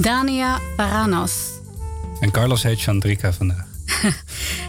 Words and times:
Dania 0.00 0.58
Paranas. 0.76 1.50
En 2.20 2.30
Carlos 2.30 2.62
heet 2.62 2.80
Chandrika 2.80 3.32
vandaag. 3.32 3.66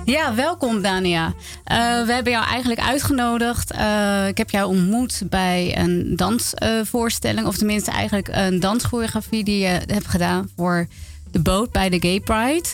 Ja, 0.06 0.36
welkom 0.36 0.82
Dania. 0.82 1.34
Eh, 1.64 1.78
we 2.06 2.14
hebben 2.14 2.32
jou 2.32 2.46
eigenlijk 2.46 2.82
uitgenodigd. 2.82 3.72
Eh, 3.72 4.28
ik 4.28 4.38
heb 4.38 4.50
jou 4.50 4.68
ontmoet 4.68 5.24
bij 5.30 5.78
een 5.78 6.16
dansvoorstelling. 6.16 7.48
of 7.48 7.58
tenminste 7.58 7.92
eigenlijk 7.92 8.28
een 8.32 8.60
danschoreografie 8.60 9.44
die 9.44 9.60
je 9.60 9.82
hebt 9.88 10.08
gedaan 10.08 10.50
voor 10.56 10.88
de 11.32 11.40
boot 11.40 11.72
bij 11.72 11.90
de 11.90 12.00
Gay 12.00 12.20
Pride. 12.20 12.68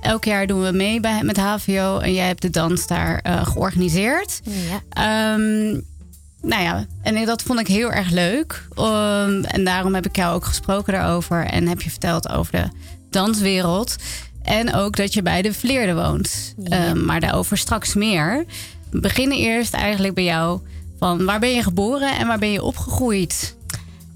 Elk 0.00 0.24
jaar 0.24 0.46
doen 0.46 0.62
we 0.62 0.72
mee 0.72 1.00
bij, 1.00 1.22
met 1.22 1.36
HVO 1.36 1.98
en 1.98 2.12
jij 2.12 2.26
hebt 2.26 2.42
de 2.42 2.50
dans 2.50 2.86
daar 2.86 3.20
eh, 3.22 3.46
georganiseerd. 3.46 4.40
Ja. 4.44 4.80
Ehm, 4.90 5.80
nou 6.42 6.62
ja, 6.62 6.86
en 7.02 7.24
dat 7.24 7.42
vond 7.42 7.60
ik 7.60 7.66
heel 7.66 7.92
erg 7.92 8.10
leuk. 8.10 8.68
Um, 8.78 9.44
en 9.44 9.64
daarom 9.64 9.94
heb 9.94 10.06
ik 10.06 10.16
jou 10.16 10.34
ook 10.34 10.44
gesproken 10.44 10.92
daarover. 10.92 11.44
En 11.44 11.68
heb 11.68 11.82
je 11.82 11.90
verteld 11.90 12.28
over 12.28 12.52
de 12.52 12.68
danswereld. 13.10 13.96
En 14.42 14.74
ook 14.74 14.96
dat 14.96 15.14
je 15.14 15.22
bij 15.22 15.42
de 15.42 15.54
Vleerde 15.54 15.94
woont. 15.94 16.54
Ja. 16.58 16.88
Um, 16.88 17.04
maar 17.04 17.20
daarover 17.20 17.58
straks 17.58 17.94
meer. 17.94 18.44
We 18.90 19.00
beginnen 19.00 19.38
eerst 19.38 19.74
eigenlijk 19.74 20.14
bij 20.14 20.24
jou. 20.24 20.60
Van 20.98 21.24
waar 21.24 21.40
ben 21.40 21.54
je 21.54 21.62
geboren 21.62 22.18
en 22.18 22.26
waar 22.26 22.38
ben 22.38 22.52
je 22.52 22.62
opgegroeid? 22.62 23.56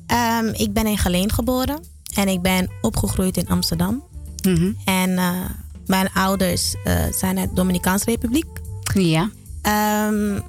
Ehm, 0.06 0.46
ik 0.46 0.72
ben 0.72 0.86
in 0.86 0.98
Geleen 0.98 1.32
geboren 1.32 1.80
en 2.14 2.28
ik 2.28 2.42
ben 2.42 2.70
opgegroeid 2.80 3.36
in 3.36 3.48
Amsterdam. 3.48 4.04
Mhm. 4.42 4.72
En 4.84 5.18
eh, 5.18 5.30
mijn 5.86 6.12
ouders 6.12 6.74
eh, 6.84 6.94
zijn 7.10 7.38
uit 7.38 7.48
de 7.48 7.54
Dominicaanse 7.54 8.04
Republiek. 8.04 8.46
Ja. 8.94 9.30
Ehm, 9.62 10.40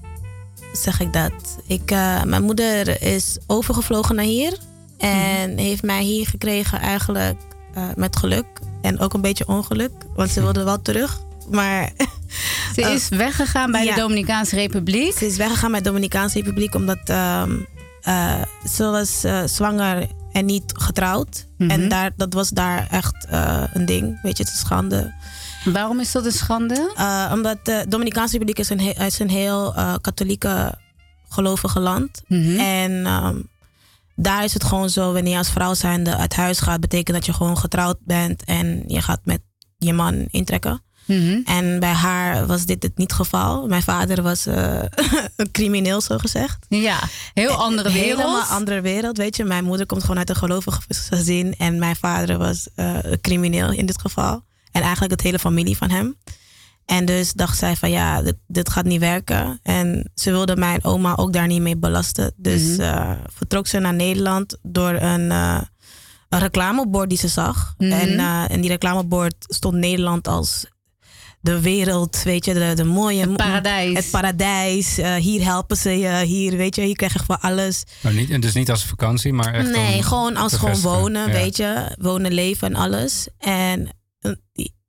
zeg 0.73 0.99
ik 0.99 1.13
dat? 1.13 1.57
Ik, 1.67 1.91
eh, 1.91 2.23
mijn 2.23 2.43
moeder 2.43 3.01
is 3.01 3.37
overgevlogen 3.47 4.15
naar 4.15 4.25
hier 4.25 4.57
en 4.97 5.57
heeft 5.57 5.83
mij 5.83 6.03
hier 6.03 6.27
gekregen 6.27 6.79
eigenlijk 6.79 7.41
eh, 7.73 7.83
met 7.95 8.15
geluk 8.15 8.45
en 8.81 8.99
ook 8.99 9.13
een 9.13 9.21
beetje 9.21 9.47
ongeluk, 9.47 9.91
want 10.15 10.29
ze 10.29 10.41
wilde 10.41 10.63
wel 10.63 10.81
terug. 10.81 11.19
Maar 11.49 11.91
Ze 12.75 12.81
Oh. 12.87 12.89
is 12.93 13.09
weggegaan 13.09 13.71
bij 13.71 13.83
Ja. 13.85 13.95
de 13.95 14.01
Dominicaanse 14.01 14.55
Republiek. 14.55 15.17
Ze 15.17 15.25
is 15.25 15.37
weggegaan 15.37 15.71
met 15.71 15.83
de 15.83 15.89
Dominicaanse 15.89 16.37
Republiek 16.39 16.75
omdat 16.75 16.99
ehm, 17.03 17.51
eh, 18.01 18.41
ze 18.73 18.83
was 18.83 19.23
zwanger 19.53 20.07
en 20.31 20.45
niet 20.45 20.73
getrouwd. 20.77 21.47
Mhm. 21.57 21.69
En 21.69 21.89
daar, 21.89 22.11
dat 22.15 22.33
was 22.33 22.49
daar 22.49 22.87
echt 22.91 23.27
een 23.73 23.85
ding. 23.85 24.19
Weet 24.21 24.37
je, 24.37 24.43
het 24.43 24.53
is 24.53 24.59
schande. 24.59 25.13
Waarom 25.63 25.99
is 25.99 26.11
dat 26.11 26.25
een 26.25 26.31
schande? 26.31 26.91
Eh, 26.95 27.31
omdat 27.33 27.57
de 27.65 27.85
Dominicaanse 27.89 28.31
Republiek 28.33 28.59
is 28.59 28.69
een, 28.69 28.79
he- 28.81 29.05
is 29.05 29.19
een 29.19 29.29
heel 29.29 29.75
eh, 29.75 29.93
katholieke 30.01 30.73
gelovige 31.29 31.79
land. 31.79 32.21
Mhm. 32.27 32.59
En 32.59 33.05
ehm, 33.05 33.37
daar 34.15 34.43
is 34.43 34.53
het 34.53 34.63
gewoon 34.63 34.89
zo, 34.89 35.13
wanneer 35.13 35.31
je 35.31 35.37
als 35.37 35.49
vrouw 35.51 35.73
zijnde 35.73 36.17
uit 36.17 36.35
huis 36.35 36.59
gaat, 36.59 36.79
betekent 36.79 37.17
dat 37.17 37.25
je 37.25 37.33
gewoon 37.33 37.57
getrouwd 37.57 37.97
bent 37.99 38.43
en 38.43 38.83
je 38.87 39.01
gaat 39.01 39.19
met 39.23 39.41
je 39.77 39.93
man 39.93 40.25
intrekken. 40.31 40.81
Mhm. 41.05 41.39
En 41.45 41.79
bij 41.79 41.91
haar 41.91 42.45
was 42.45 42.65
dit 42.65 42.83
het 42.83 42.97
niet 42.97 43.11
het 43.11 43.19
geval. 43.19 43.67
Mijn 43.67 43.81
vader 43.83 44.21
was 44.21 44.45
eh, 44.45 44.79
een 45.35 45.51
crimineel, 45.51 46.01
zo 46.01 46.17
gezegd. 46.17 46.65
Ja, 46.69 46.99
heel 47.33 47.51
andere 47.51 47.87
Een 47.87 47.93
wereld. 47.93 48.17
Helemaal 48.21 48.41
andere 48.43 48.81
wereld, 48.81 49.17
weet 49.17 49.35
je. 49.35 49.43
Mijn 49.43 49.63
moeder 49.63 49.85
komt 49.85 50.01
gewoon 50.01 50.17
uit 50.17 50.29
een 50.29 50.35
gelovig 50.35 50.79
gezin. 50.89 51.55
En 51.57 51.79
mijn 51.79 51.95
vader 51.95 52.37
was 52.37 52.67
een 52.75 53.21
crimineel 53.21 53.71
in 53.71 53.85
dit 53.85 54.01
geval. 54.01 54.43
En 54.73 54.81
eigenlijk 54.81 55.11
het 55.11 55.21
hele 55.21 55.39
familie 55.39 55.77
van 55.77 55.89
hem. 55.89 56.15
En 56.85 57.05
dus 57.05 57.33
dacht 57.33 57.57
zij 57.57 57.75
van 57.75 57.91
ja, 57.91 58.21
dit, 58.21 58.35
dit 58.47 58.69
gaat 58.69 58.85
niet 58.85 58.99
werken. 58.99 59.59
En 59.63 60.11
ze 60.15 60.31
wilde 60.31 60.55
mijn 60.55 60.83
oma 60.83 61.15
ook 61.15 61.33
daar 61.33 61.47
niet 61.47 61.61
mee 61.61 61.77
belasten. 61.77 62.33
Dus 62.35 62.61
Mhm. 62.61 62.81
eh, 62.81 63.11
vertrok 63.33 63.67
ze 63.67 63.79
naar 63.79 63.93
Nederland 63.93 64.57
door 64.61 64.89
een, 64.93 65.31
eh, 65.31 65.61
een 66.29 66.39
reclamebord 66.39 67.09
die 67.09 67.17
ze 67.17 67.27
zag. 67.27 67.73
Mhm. 67.77 67.91
En, 67.91 68.19
eh, 68.19 68.51
en 68.51 68.61
die 68.61 68.69
reclamebord 68.69 69.35
stond 69.39 69.75
Nederland 69.75 70.27
als 70.27 70.65
de 71.41 71.59
wereld, 71.61 72.23
weet 72.23 72.45
je, 72.45 72.53
de, 72.53 72.71
de 72.75 72.83
mooie... 72.83 73.21
Het 73.21 73.35
paradijs. 73.37 73.95
Het 73.97 74.09
paradijs. 74.11 74.97
eh, 74.97 75.13
hier 75.15 75.43
helpen 75.43 75.77
ze 75.77 75.89
je. 75.99 76.25
Hier, 76.25 76.57
weet 76.57 76.75
je, 76.75 76.81
hier 76.81 76.95
krijg 76.95 77.13
je 77.13 77.19
gewoon 77.19 77.41
alles. 77.41 77.83
Maar 78.01 78.13
niet, 78.13 78.41
dus 78.41 78.53
niet 78.53 78.69
als 78.69 78.85
vakantie, 78.85 79.33
maar 79.33 79.53
echt 79.53 79.69
nee, 79.71 79.95
om 79.95 80.01
gewoon 80.03 80.35
als 80.37 80.53
gewoon 80.53 80.79
wonen, 80.81 81.27
Ja. 81.27 81.33
weet 81.33 81.57
je. 81.57 81.95
Wonen, 81.99 82.31
leven 82.33 82.67
en 82.67 82.75
alles. 82.75 83.27
En 83.37 83.89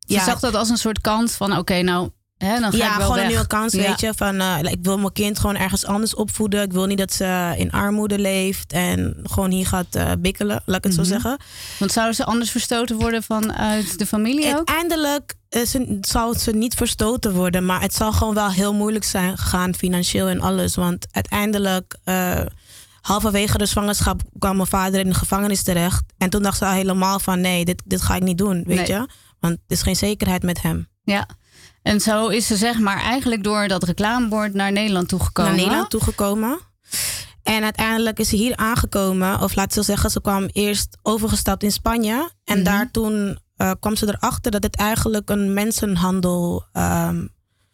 Je 0.07 0.21
zag 0.21 0.41
dat 0.41 0.55
als 0.55 0.69
een 0.69 0.77
soort 0.77 1.01
kans 1.01 1.33
van 1.33 1.57
oké, 1.59 1.83
nou, 1.83 2.11
hè, 2.39 2.61
dan 2.61 2.71
ga 2.73 2.77
ja 2.77 2.91
ik 2.91 2.97
wel 2.97 3.01
gewoon 3.01 3.15
weg. 3.15 3.25
een 3.25 3.31
nieuwe 3.31 3.47
kans, 3.47 3.73
Ja. 3.73 3.81
weet 3.89 4.01
je. 4.01 4.13
Van, 4.17 4.41
eh, 4.41 4.59
ik 4.63 4.79
wil 4.83 4.99
mijn 4.99 5.13
kind 5.13 5.39
gewoon 5.39 5.57
ergens 5.57 5.85
anders 5.85 6.15
opvoeden. 6.15 6.63
Ik 6.63 6.73
wil 6.73 6.87
niet 6.87 6.99
dat 6.99 7.13
ze 7.13 7.55
in 7.57 7.71
armoede 7.71 8.19
leeft 8.19 8.73
en 8.73 9.17
gewoon 9.23 9.51
hier 9.51 9.67
gaat 9.67 9.95
eh, 9.95 10.11
bikkelen, 10.19 10.63
laat 10.67 10.77
ik 10.79 10.85
het 10.85 10.93
Mhm. 10.93 11.03
zo 11.03 11.09
zeggen. 11.11 11.37
Want 11.79 11.93
zouden 11.93 12.15
ze 12.15 12.25
anders 12.25 12.51
verstoten 12.51 12.97
worden 12.97 13.23
vanuit 13.23 13.99
de 13.99 14.07
familie 14.07 14.47
ook? 14.49 14.55
Uiteindelijk 14.57 15.35
eh, 15.49 15.63
ze, 15.67 15.99
zal 16.01 16.35
ze 16.35 16.51
niet 16.51 16.75
verstoten 16.75 17.33
worden, 17.33 17.67
maar 17.67 17.81
het 17.81 17.95
zal 17.95 18.13
gewoon 18.13 18.35
wel 18.35 18.51
heel 18.51 18.75
moeilijk 18.75 19.05
zijn 19.05 19.39
gegaan 19.39 19.75
financieel 19.75 20.29
en 20.29 20.41
alles. 20.41 20.75
Want 20.75 21.07
uiteindelijk, 21.11 21.97
halverwege 23.01 23.59
de 23.59 23.67
zwangerschap, 23.67 24.21
kwam 24.39 24.57
mijn 24.57 24.69
vader 24.69 25.01
in 25.01 25.09
de 25.09 25.15
gevangenis 25.15 25.63
terecht. 25.63 26.03
En 26.19 26.31
toen 26.31 26.43
dacht 26.43 26.59
ze 26.59 26.65
al 26.65 26.73
helemaal 26.73 27.19
van 27.19 27.41
nee, 27.41 27.65
dit, 27.65 27.83
dit 27.85 28.03
ga 28.03 28.15
ik 28.17 28.23
niet 28.23 28.39
doen, 28.39 28.63
weet 28.67 28.77
Nee. 28.77 28.87
je. 28.87 29.09
Want 29.45 29.59
er 29.67 29.77
is 29.77 29.83
geen 29.83 29.97
zekerheid 29.97 30.43
met 30.43 30.63
hem. 30.63 30.89
Ja. 31.03 31.29
En 31.83 32.01
zo 32.01 32.29
is 32.29 32.47
ze 32.47 32.57
zeg 32.57 32.79
maar 32.79 32.99
eigenlijk 33.01 33.45
door 33.45 33.69
dat 33.69 33.83
reclamebord 33.83 34.55
naar 34.55 34.73
Nederland 34.73 35.09
toegekomen. 35.09 35.51
Naar 35.53 35.61
Nederland 35.61 35.91
toegekomen. 35.91 36.59
En 37.43 37.63
uiteindelijk 37.63 38.19
is 38.19 38.29
ze 38.29 38.37
hier 38.37 38.57
aangekomen. 38.57 39.41
Of 39.41 39.55
laat 39.55 39.73
ze 39.73 39.83
zeggen, 39.83 40.11
ze 40.11 40.21
kwam 40.21 40.45
eerst 40.53 40.99
overgestapt 41.03 41.63
in 41.63 41.73
Spanje. 41.73 42.31
En 42.45 42.55
Mhm. 42.57 42.65
daar 42.65 42.91
toen 42.91 43.39
eh, 43.57 43.71
kwam 43.81 43.97
ze 43.97 44.07
erachter 44.09 44.51
dat 44.51 44.63
het 44.63 44.77
eigenlijk 44.77 45.31
een 45.31 45.53
mensenhandel 45.55 46.65
ehm, 46.73 47.27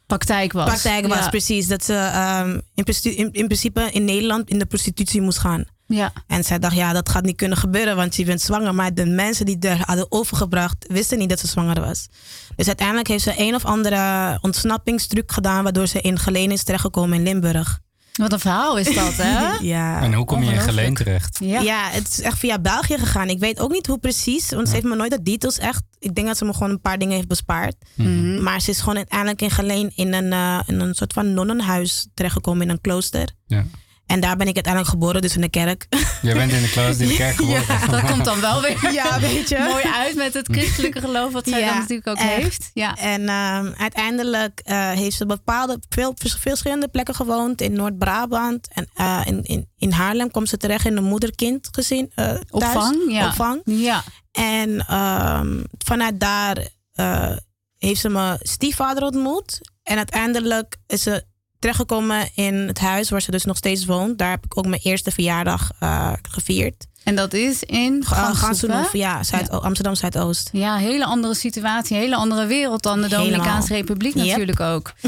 Praktijk 0.07 0.53
was. 0.53 0.65
praktijk 0.69 1.07
was. 1.07 1.19
Ja. 1.19 1.29
Precies. 1.29 1.67
Dat 1.67 1.85
ze 1.85 1.95
ehm, 1.95 2.61
in, 2.75 2.85
principe- 2.85 3.15
in, 3.17 3.33
in 3.33 3.47
principe 3.47 3.89
in 3.93 4.05
Nederland 4.05 4.49
in 4.51 4.59
de 4.59 4.67
prostitutie 4.67 5.21
moest 5.21 5.39
gaan. 5.39 5.65
Ja. 5.95 6.13
En 6.27 6.45
zij 6.45 6.59
dacht, 6.59 6.75
ja, 6.75 6.93
dat 6.93 7.09
gaat 7.09 7.25
niet 7.25 7.37
kunnen 7.37 7.59
gebeuren, 7.59 7.97
want 7.97 8.17
je 8.17 8.25
bent 8.25 8.41
zwanger. 8.41 8.75
Maar 8.75 8.95
de 8.95 9.07
mensen 9.07 9.47
die 9.47 9.59
er 9.59 9.83
hadden 9.87 10.07
overgebracht, 10.09 10.87
wisten 10.89 11.19
niet 11.19 11.29
dat 11.29 11.39
ze 11.39 11.47
zwanger 11.47 11.81
was. 11.81 12.09
Dus 12.57 12.67
uiteindelijk 12.67 13.09
heeft 13.09 13.23
ze 13.23 13.35
een 13.37 13.55
of 13.55 13.65
andere 13.65 14.39
ontsnappingstruc 14.41 15.33
gedaan, 15.33 15.63
waardoor 15.63 15.87
ze 15.87 16.01
in 16.01 16.19
Geleen 16.19 16.51
is 16.51 16.63
terechtgekomen 16.63 17.19
in 17.19 17.23
Limburg. 17.23 17.81
Wat 18.13 18.33
een 18.33 18.41
verhaal 18.41 18.79
is 18.79 18.95
dat, 18.95 19.17
hè? 19.17 19.49
Ja. 19.75 20.03
En 20.03 20.13
hoe 20.15 20.25
kom 20.25 20.43
je 20.43 20.53
in. 20.53 20.61
Geleen 20.61 20.95
terecht? 20.95 21.39
Ja. 21.43 21.61
Ja, 21.61 21.89
het 21.91 22.09
is 22.09 22.21
echt 22.21 22.39
via 22.39 22.59
België 22.59 22.99
gegaan. 22.99 23.29
Ik 23.29 23.39
weet 23.39 23.61
ook 23.61 23.71
niet 23.71 23.87
hoe 23.87 23.99
precies, 23.99 24.51
want 24.51 24.69
ze 24.69 24.75
heeft 24.75 24.87
me 24.87 24.97
nooit 24.97 25.11
de 25.11 25.23
details 25.23 25.59
echt. 25.59 25.83
Ik 25.99 26.15
denk 26.15 26.27
dat 26.27 26.37
ze 26.37 26.45
me 26.45 26.53
gewoon 26.53 26.71
een 26.71 26.81
paar 26.81 26.99
dingen 26.99 27.15
heeft 27.15 27.29
bespaard. 27.29 27.75
Mhm. 27.95 28.43
Maar 28.43 28.61
ze 28.61 28.71
is 28.71 28.79
gewoon 28.79 28.97
uiteindelijk 28.97 29.43
in 29.43 29.51
Geleen 29.51 29.93
in 29.95 30.13
een, 30.13 30.33
eh, 30.33 30.61
in 30.67 30.81
een 30.81 30.95
soort 30.95 31.13
van 31.13 31.35
nonnenhuis 31.35 32.09
terechtgekomen 32.15 32.63
in 32.63 32.69
een 32.69 32.81
klooster. 32.81 33.29
Ja. 33.47 33.65
En 34.11 34.21
daar 34.21 34.37
ben 34.37 34.47
ik 34.47 34.55
uiteindelijk 34.55 34.93
geboren, 34.93 35.23
dus 35.23 35.35
in 35.35 35.41
de 35.41 35.49
kerk. 35.49 35.87
Jij 36.23 36.35
bent 36.35 36.53
in 36.53 36.63
de 36.63 36.71
klas 36.71 36.99
in 36.99 37.09
de 37.09 37.15
kerk 37.17 37.35
geworden. 37.45 37.91
Dat 37.91 38.01
komt 38.11 38.25
dan 38.25 38.41
wel 38.41 38.61
weer 38.61 38.93
Ja, 39.03 39.21
weet 39.21 39.49
je. 39.49 39.59
mooi 39.71 39.85
uit 39.85 40.15
met 40.17 40.35
het 40.35 40.49
christelijke 40.53 41.01
geloof 41.07 41.33
wat 41.33 41.49
zij 41.49 41.61
Ja, 41.61 41.67
dan 41.67 41.77
natuurlijk 41.79 42.09
ook 42.09 42.17
echt. 42.17 42.29
heeft. 42.43 42.71
Ja. 42.75 42.97
En 42.97 43.29
ehm, 43.29 43.73
uiteindelijk 43.79 44.61
eh, 44.65 44.91
heeft 44.91 45.17
ze 45.17 45.27
bepaalde, 45.27 45.79
veel 45.89 46.13
vers- 46.17 46.37
verschillende 46.41 46.89
plekken 46.89 47.15
gewoond. 47.15 47.61
In 47.61 47.73
Noord-Brabant 47.73 48.69
en 48.75 48.89
eh, 48.95 49.21
in, 49.25 49.43
in, 49.45 49.69
in 49.77 49.91
Haarlem 49.93 50.31
kwam 50.31 50.47
ze 50.47 50.57
terecht 50.57 50.87
in 50.87 50.97
een 50.97 51.05
moeder-kind 51.05 51.69
gezin. 51.71 52.11
eh, 52.15 52.25
thuis. 52.27 52.41
Opvang, 52.51 52.97
ja. 53.09 53.27
Opvang. 53.27 53.61
Ja. 53.65 54.03
En 54.33 54.87
ehm, 54.87 55.63
vanuit 55.85 56.21
daar 56.21 56.69
eh, 56.93 57.37
heeft 57.79 58.01
ze 58.01 58.09
mijn 58.09 58.39
stiefvader 58.43 59.03
ontmoet. 59.03 59.59
En 59.83 59.97
uiteindelijk 59.97 60.77
is 60.87 61.03
ze 61.03 61.25
terechtgekomen 61.61 62.29
in 62.35 62.55
het 62.55 62.79
huis 62.79 63.11
waar 63.11 63.23
ze 63.23 63.31
dus 63.31 63.45
nog 63.45 63.57
steeds 63.57 63.85
woont. 63.85 64.19
Daar 64.19 64.31
heb 64.31 64.45
ik 64.45 64.59
ook 64.59 64.67
mijn 64.67 64.81
eerste 64.85 65.11
verjaardag 65.11 65.71
eh, 65.79 66.13
gevierd. 66.23 66.87
En 67.05 67.15
dat 67.17 67.33
is 67.33 67.63
in 67.63 67.95
Uh, 68.13 68.35
Ganshoef, 68.35 68.71
hè? 68.93 68.99
ja, 68.99 69.23
Zuid 69.23 69.51
Amsterdam 69.51 69.95
Zuidoost. 69.95 70.49
Ja, 70.53 70.77
hele 70.77 71.05
andere 71.05 71.35
situatie, 71.35 71.97
hele 71.97 72.17
andere 72.17 72.47
wereld 72.47 72.83
dan 72.83 73.01
de. 73.01 73.09
Dominicaanse 73.09 73.75
Republiek 73.75 74.15
Yep. 74.15 74.27
natuurlijk 74.27 74.61
ook. 74.61 74.93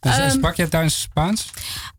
Dus, 0.00 0.16
Ehm, 0.18 0.30
sprak 0.30 0.56
jij 0.56 0.66
thuis 0.66 1.00
Spaans? 1.00 1.50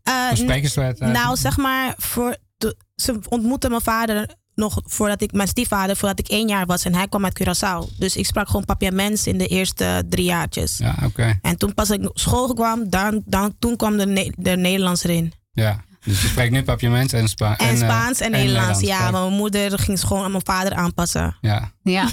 Eh, 0.02 0.28
Of 0.32 0.38
spreken 0.38 0.70
ze 0.70 0.80
het 0.80 1.00
uit? 1.00 1.12
Nou, 1.12 1.36
zeg 1.36 1.56
maar, 1.56 1.94
voor 1.96 2.36
de, 2.56 2.76
ze 2.94 3.18
ontmoette 3.28 3.68
mijn 3.68 3.80
vader 3.80 4.28
nog 4.54 4.80
voordat 4.84 5.22
ik, 5.22 5.32
mijn 5.32 5.48
stiefvader, 5.48 5.96
voordat 5.96 6.18
ik 6.18 6.28
één 6.28 6.48
jaar 6.48 6.66
was 6.66 6.84
en 6.84 6.94
hij 6.94 7.08
kwam 7.08 7.24
uit 7.24 7.42
Curaçao. 7.42 7.98
Dus 7.98 8.16
ik 8.16 8.26
sprak 8.26 8.46
gewoon 8.46 8.64
papiaments 8.64 9.26
in 9.26 9.38
de 9.38 9.46
eerste 9.46 10.04
drie 10.08 10.24
jaartjes. 10.24 10.78
Ja, 10.78 10.96
oké. 11.04 11.38
En 11.42 11.56
toen 11.56 11.74
pas 11.74 11.90
ik 11.90 12.08
op 12.08 12.18
school 12.18 12.54
kwam, 12.54 12.90
dan, 12.90 13.22
dan, 13.26 13.54
toen 13.58 13.76
kwam 13.76 13.96
de, 13.96 14.06
Ne- 14.06 14.32
de 14.36 14.56
Nederlands 14.56 15.04
erin. 15.04 15.32
Ja. 15.52 15.84
Dus 16.04 16.22
je 16.22 16.28
spreekt 16.28 16.52
nu 16.52 16.62
papiaments 16.62 17.12
en, 17.12 17.28
Spa 17.28 17.58
En, 17.58 17.68
eh, 17.68 17.76
Spaans 17.76 18.20
en, 18.20 18.30
Nederlands. 18.30 18.80
Ja, 18.80 19.10
maar 19.10 19.22
mijn 19.22 19.32
moeder 19.32 19.78
ging 19.78 20.00
gewoon 20.00 20.24
aan 20.24 20.30
mijn 20.30 20.44
vader 20.44 20.74
aanpassen. 20.74 21.36
Ja. 21.40 21.72
Ja, 21.84 22.10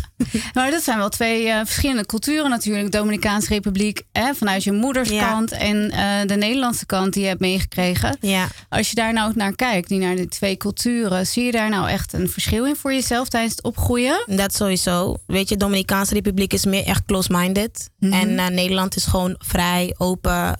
maar 0.53 0.71
dat 0.75 0.83
zijn 0.83 0.97
wel 0.97 1.09
twee 1.09 1.47
eh, 1.47 1.59
verschillende 1.63 2.05
culturen 2.05 2.49
natuurlijk. 2.49 2.91
Dominicaanse 2.91 3.49
Republiek 3.49 4.01
hè, 4.11 4.33
vanuit 4.33 4.63
je 4.63 4.71
moeders 4.71 5.09
Ja. 5.09 5.29
kant 5.29 5.51
en 5.51 5.91
eh, 5.91 6.27
de 6.27 6.35
Nederlandse 6.35 6.85
kant 6.85 7.13
die 7.13 7.21
je 7.21 7.27
hebt 7.27 7.39
meegekregen. 7.39 8.17
Ja. 8.21 8.47
Als 8.69 8.89
je 8.89 8.95
daar 8.95 9.13
nou 9.13 9.31
naar 9.35 9.55
kijkt, 9.55 9.87
die 9.87 9.99
naar 9.99 10.15
die 10.15 10.27
twee 10.27 10.57
culturen, 10.57 11.27
zie 11.27 11.43
je 11.43 11.51
daar 11.51 11.69
nou 11.69 11.89
echt 11.89 12.13
een 12.13 12.29
verschil 12.29 12.65
in 12.65 12.75
voor 12.75 12.93
jezelf 12.93 13.29
tijdens 13.29 13.55
het 13.55 13.63
opgroeien? 13.63 14.23
Dat 14.25 14.55
sowieso. 14.55 15.15
Weet 15.27 15.49
je, 15.49 15.57
Dominicaanse 15.57 16.13
Republiek 16.13 16.53
is 16.53 16.65
meer 16.65 16.85
echt 16.85 17.05
close-minded. 17.05 17.89
Mhm. 17.99 18.13
En 18.13 18.39
eh, 18.39 18.47
Nederland 18.47 18.95
is 18.95 19.05
gewoon 19.05 19.35
vrij, 19.37 19.95
open. 19.97 20.59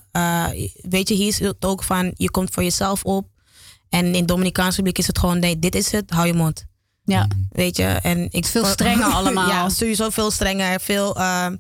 Weet 0.81 1.07
je, 1.09 1.13
hier 1.15 1.27
is 1.27 1.39
het 1.39 1.65
ook 1.65 1.83
van, 1.83 2.13
je 2.15 2.31
komt 2.31 2.49
voor 2.51 2.63
jezelf 2.63 3.03
op. 3.03 3.27
En 3.89 4.15
in 4.15 4.25
Dominicaanse 4.25 4.75
Republiek 4.75 4.97
is 4.97 5.07
het 5.07 5.19
gewoon, 5.19 5.39
nee, 5.39 5.59
dit 5.59 5.75
is 5.75 5.91
het, 5.91 6.09
hou 6.09 6.27
je 6.27 6.33
mond. 6.33 6.69
Ja, 7.03 7.27
Weet 7.51 7.77
je, 7.77 7.83
en 7.83 8.27
ik 8.31 8.45
veel 8.45 8.65
strenger 8.65 9.06
allemaal. 9.18 9.48
ja, 9.50 9.69
sowieso 9.69 10.09
veel 10.09 10.31
strenger. 10.31 10.80
Veel, 10.81 11.15
ehm, 11.15 11.56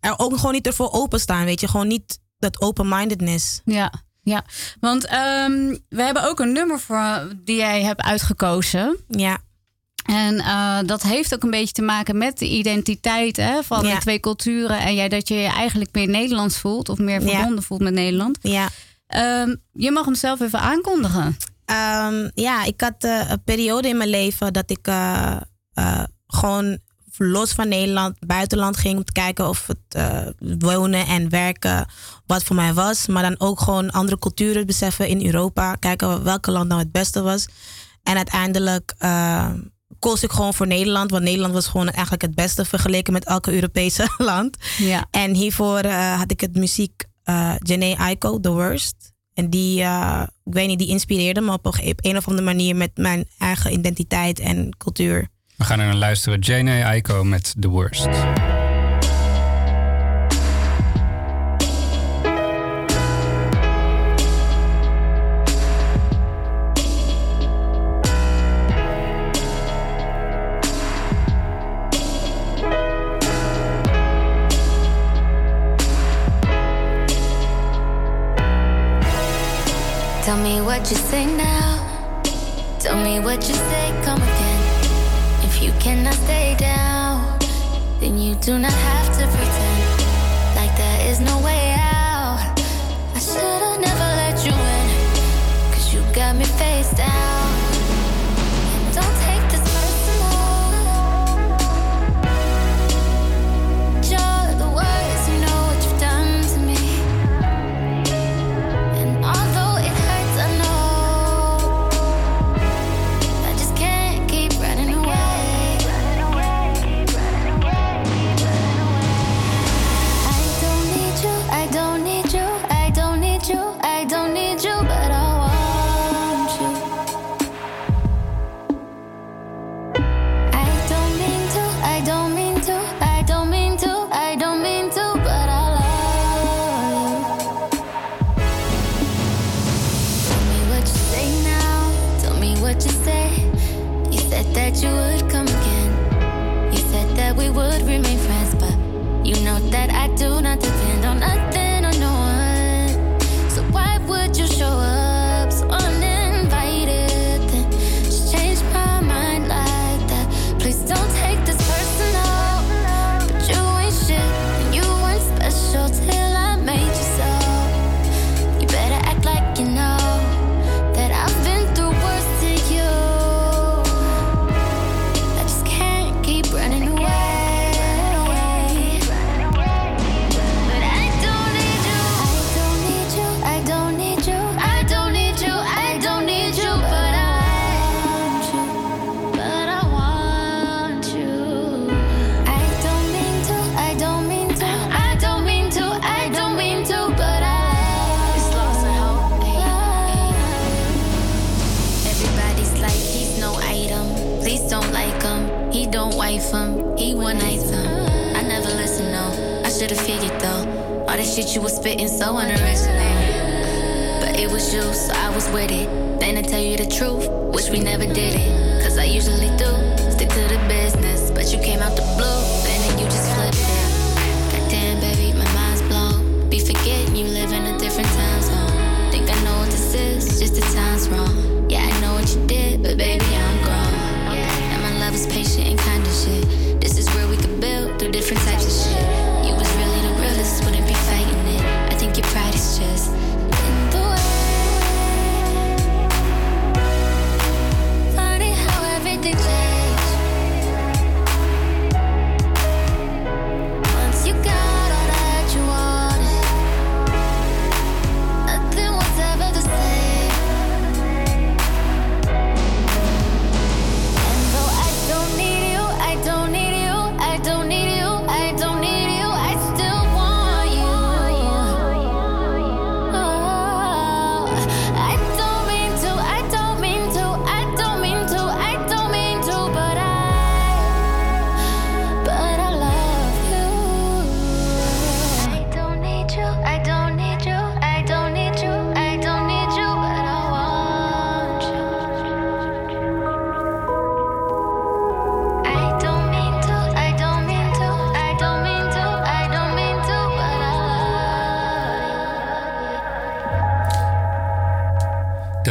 er 0.00 0.14
ook 0.18 0.36
gewoon 0.36 0.52
niet 0.52 0.66
ervoor 0.66 0.92
openstaan, 0.92 1.44
weet 1.44 1.60
je. 1.60 1.68
Gewoon 1.68 1.86
niet 1.88 2.18
dat 2.38 2.60
open-mindedness. 2.60 3.60
ja, 3.64 3.92
ja. 4.22 4.44
Want 4.80 5.04
ehm, 5.06 5.76
we 5.88 6.02
hebben 6.02 6.28
ook 6.28 6.40
een 6.40 6.52
nummer 6.52 6.80
voor 6.80 7.32
die 7.44 7.56
jij 7.56 7.82
hebt 7.82 8.02
uitgekozen. 8.02 8.96
Ja, 9.08 9.38
En 10.04 10.38
eh, 10.40 10.78
dat 10.86 11.02
heeft 11.02 11.34
ook 11.34 11.42
een 11.42 11.50
beetje 11.50 11.72
te 11.72 11.82
maken 11.82 12.18
met 12.18 12.38
de 12.38 12.48
identiteit 12.48 13.36
hè, 13.36 13.62
van 13.62 13.86
Ja. 13.86 13.94
de 13.94 14.00
twee 14.00 14.20
culturen. 14.20 14.78
En 14.78 14.94
jij 14.94 15.08
dat 15.08 15.28
je 15.28 15.34
je 15.34 15.48
eigenlijk 15.48 15.92
meer 15.94 16.08
Nederlands 16.08 16.58
voelt 16.58 16.88
of 16.88 16.98
meer 16.98 17.22
Ja. 17.22 17.28
verbonden 17.30 17.62
voelt 17.64 17.80
met 17.80 17.92
Nederland. 17.94 18.38
ja. 18.42 18.68
Ehm, 19.06 19.54
je 19.72 19.90
mag 19.90 20.04
hem 20.04 20.14
zelf 20.14 20.40
even 20.40 20.60
aankondigen. 20.60 21.36
Ehm, 21.66 22.28
ja, 22.34 22.64
ik 22.64 22.80
had 22.80 23.04
eh, 23.04 23.30
een 23.30 23.42
periode 23.44 23.88
in 23.88 23.96
mijn 23.96 24.10
leven 24.10 24.52
dat 24.52 24.70
ik 24.70 24.86
eh, 24.86 25.36
eh, 25.74 26.02
gewoon 26.26 26.78
los 27.18 27.52
van 27.52 27.68
Nederland, 27.68 28.26
buitenland 28.26 28.76
ging 28.76 28.96
om 28.96 29.04
te 29.04 29.12
kijken 29.12 29.48
of 29.48 29.66
het 29.66 30.04
wonen 30.60 31.06
en 31.06 31.28
werken 31.28 31.86
wat 32.26 32.42
voor 32.42 32.56
mij 32.56 32.74
was. 32.74 33.06
Maar 33.06 33.22
dan 33.22 33.40
ook 33.40 33.60
gewoon 33.60 33.90
andere 33.90 34.18
culturen 34.18 34.66
beseffen 34.66 35.08
in 35.08 35.26
Europa. 35.26 35.74
Kijken 35.74 36.22
welke 36.22 36.50
land 36.50 36.68
nou 36.68 36.80
het 36.80 36.92
beste 36.92 37.22
was. 37.22 37.46
En 38.02 38.16
uiteindelijk 38.16 38.94
koos 39.98 40.22
ik 40.22 40.30
gewoon 40.30 40.54
voor 40.54 40.66
Nederland. 40.66 41.10
Want 41.10 41.22
Nederland 41.22 41.52
was 41.54 41.66
gewoon 41.66 41.88
eigenlijk 41.88 42.22
het 42.22 42.34
beste 42.34 42.64
vergeleken 42.64 43.12
met 43.12 43.24
elke 43.24 43.52
Europese 43.52 44.08
land. 44.18 44.56
Ja. 44.78 45.06
En 45.10 45.34
hiervoor 45.34 45.86
had 45.90 46.30
ik 46.30 46.40
het 46.40 46.54
muziek 46.54 47.04
eh 47.22 47.54
Janae 47.58 47.96
Aiko, 47.96 48.40
The 48.40 48.50
Worst. 48.50 49.15
En 49.36 49.50
die, 49.50 49.82
eh, 49.82 50.22
ik 50.44 50.52
weet 50.52 50.66
niet, 50.66 50.78
die 50.78 50.88
inspireerde 50.88 51.40
me 51.40 51.52
op 51.52 51.78
een, 52.00 52.16
of 52.16 52.28
andere 52.28 52.46
manier 52.46 52.76
met 52.76 52.90
mijn 52.94 53.28
eigen 53.38 53.72
identiteit 53.72 54.38
en 54.38 54.76
cultuur. 54.78 55.28
We 55.56 55.64
gaan 55.64 55.80
er 55.80 55.86
naar 55.86 55.94
luisteren. 55.94 56.38
Jane 56.38 56.84
Aiko 56.84 57.24
met 57.24 57.54
The 57.60 57.68
Worst. 57.68 58.08
Tell 80.36 80.44
me 80.44 80.60
what 80.60 80.90
you 80.90 80.96
say 80.98 81.24
now. 81.24 82.22
Tell 82.78 83.02
me 83.02 83.20
what 83.20 83.48
you 83.48 83.54
say, 83.54 83.86
come 84.04 84.20
again. 84.20 84.62
If 85.44 85.62
you 85.62 85.72
cannot 85.80 86.12
stay 86.12 86.54
down, 86.58 87.38
then 88.00 88.18
you 88.18 88.34
do 88.34 88.58
not 88.58 88.70
have 88.70 89.06
to 89.16 89.24
pretend 89.34 90.54
like 90.54 90.76
there 90.76 91.10
is 91.10 91.20
no 91.20 91.40
way 91.40 91.55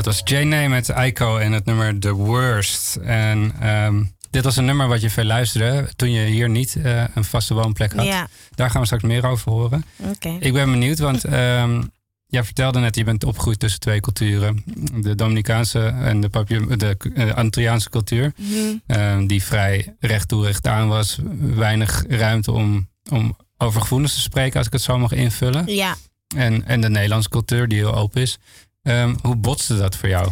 Dat 0.06 0.14
was 0.14 0.30
Jane 0.38 0.68
met 0.68 0.92
Aiko 0.92 1.38
en 1.38 1.52
het 1.52 1.66
nummer 1.66 2.00
The 2.00 2.14
Worst. 2.14 2.96
En 2.96 3.54
ehm, 3.60 4.04
dit 4.30 4.44
was 4.44 4.56
een 4.56 4.66
nummer 4.66 4.88
wat 4.88 5.02
je 5.02 5.10
veel 5.10 5.24
luisterde 5.24 5.90
toen 5.96 6.12
je 6.12 6.26
hier 6.26 6.50
niet 6.50 6.76
uh, 6.78 7.04
een 7.14 7.24
vaste 7.24 7.54
woonplek 7.54 7.94
had. 7.94 8.06
Ja. 8.06 8.28
Daar 8.56 8.70
gaan 8.70 8.80
we 8.80 8.86
straks 8.86 9.04
meer 9.04 9.26
over 9.26 9.52
horen. 9.52 9.86
Ik 10.40 10.54
ben 10.54 10.72
benieuwd, 10.72 11.00
want 11.00 11.34
um, 11.34 11.92
jij 12.26 12.44
vertelde 12.44 12.80
net, 12.80 12.96
je 12.96 13.04
bent 13.04 13.24
opgegroeid 13.24 13.60
tussen 13.60 13.80
twee 13.80 14.00
culturen. 14.00 14.64
De 15.02 15.16
Dominicaanse 15.16 15.86
en 15.86 16.22
de, 16.22 16.30
papier, 16.30 16.78
de 16.78 16.98
uh, 17.14 17.34
Antilliaanse 17.34 17.90
cultuur. 17.90 18.34
Mhm. 18.38 19.00
Um, 19.00 19.28
die 19.28 19.44
vrij 19.44 19.96
recht 20.00 20.28
toe 20.28 20.46
recht 20.46 20.68
aan 20.68 20.88
was. 20.88 21.20
Weinig 21.40 22.04
ruimte 22.08 22.52
om, 22.52 22.90
om 23.10 23.38
over 23.58 23.82
gevoelens 23.82 24.14
te 24.14 24.22
spreken, 24.22 24.58
als 24.58 24.68
ik 24.68 24.74
het 24.74 24.82
zo 24.82 24.98
mag 24.98 25.12
invullen. 25.12 25.64
Ja. 25.68 25.96
En, 26.36 26.66
en 26.66 26.82
de 26.82 26.90
Nederlandse 26.90 27.30
cultuur 27.30 27.68
die 27.68 27.78
heel 27.78 27.96
open 27.96 28.22
is. 28.22 28.38
Um, 28.88 29.18
hoe 29.22 29.36
botste 29.36 29.78
dat 29.78 29.96
voor 29.96 30.10
jou? 30.10 30.32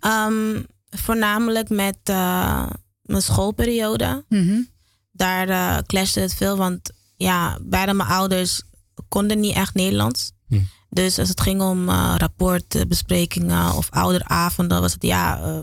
Um, 0.00 0.66
voornamelijk 0.90 1.68
met 1.68 1.96
uh, 2.10 2.70
mijn 3.02 3.22
schoolperiode. 3.22 4.24
Mm 4.28 4.48
-hmm. 4.48 4.68
Daar 5.12 5.48
uh, 5.48 5.78
clashte 5.86 6.20
het 6.20 6.34
veel, 6.34 6.56
want 6.56 6.90
ja, 7.16 7.58
beide 7.62 7.94
mijn 7.94 8.08
ouders 8.08 8.62
konden 9.08 9.40
niet 9.40 9.54
echt 9.54 9.74
Nederlands. 9.74 10.32
Hm. 10.48 10.60
Dus 10.88 11.18
als 11.18 11.28
het 11.28 11.40
ging 11.40 11.62
om 11.62 11.88
uh, 11.88 12.14
rapportbesprekingen 12.16 13.74
of 13.74 13.90
ouderavonden, 13.90 14.80
was 14.80 14.92
het 14.92 15.02
ja. 15.02 15.40
Uh, 15.46 15.60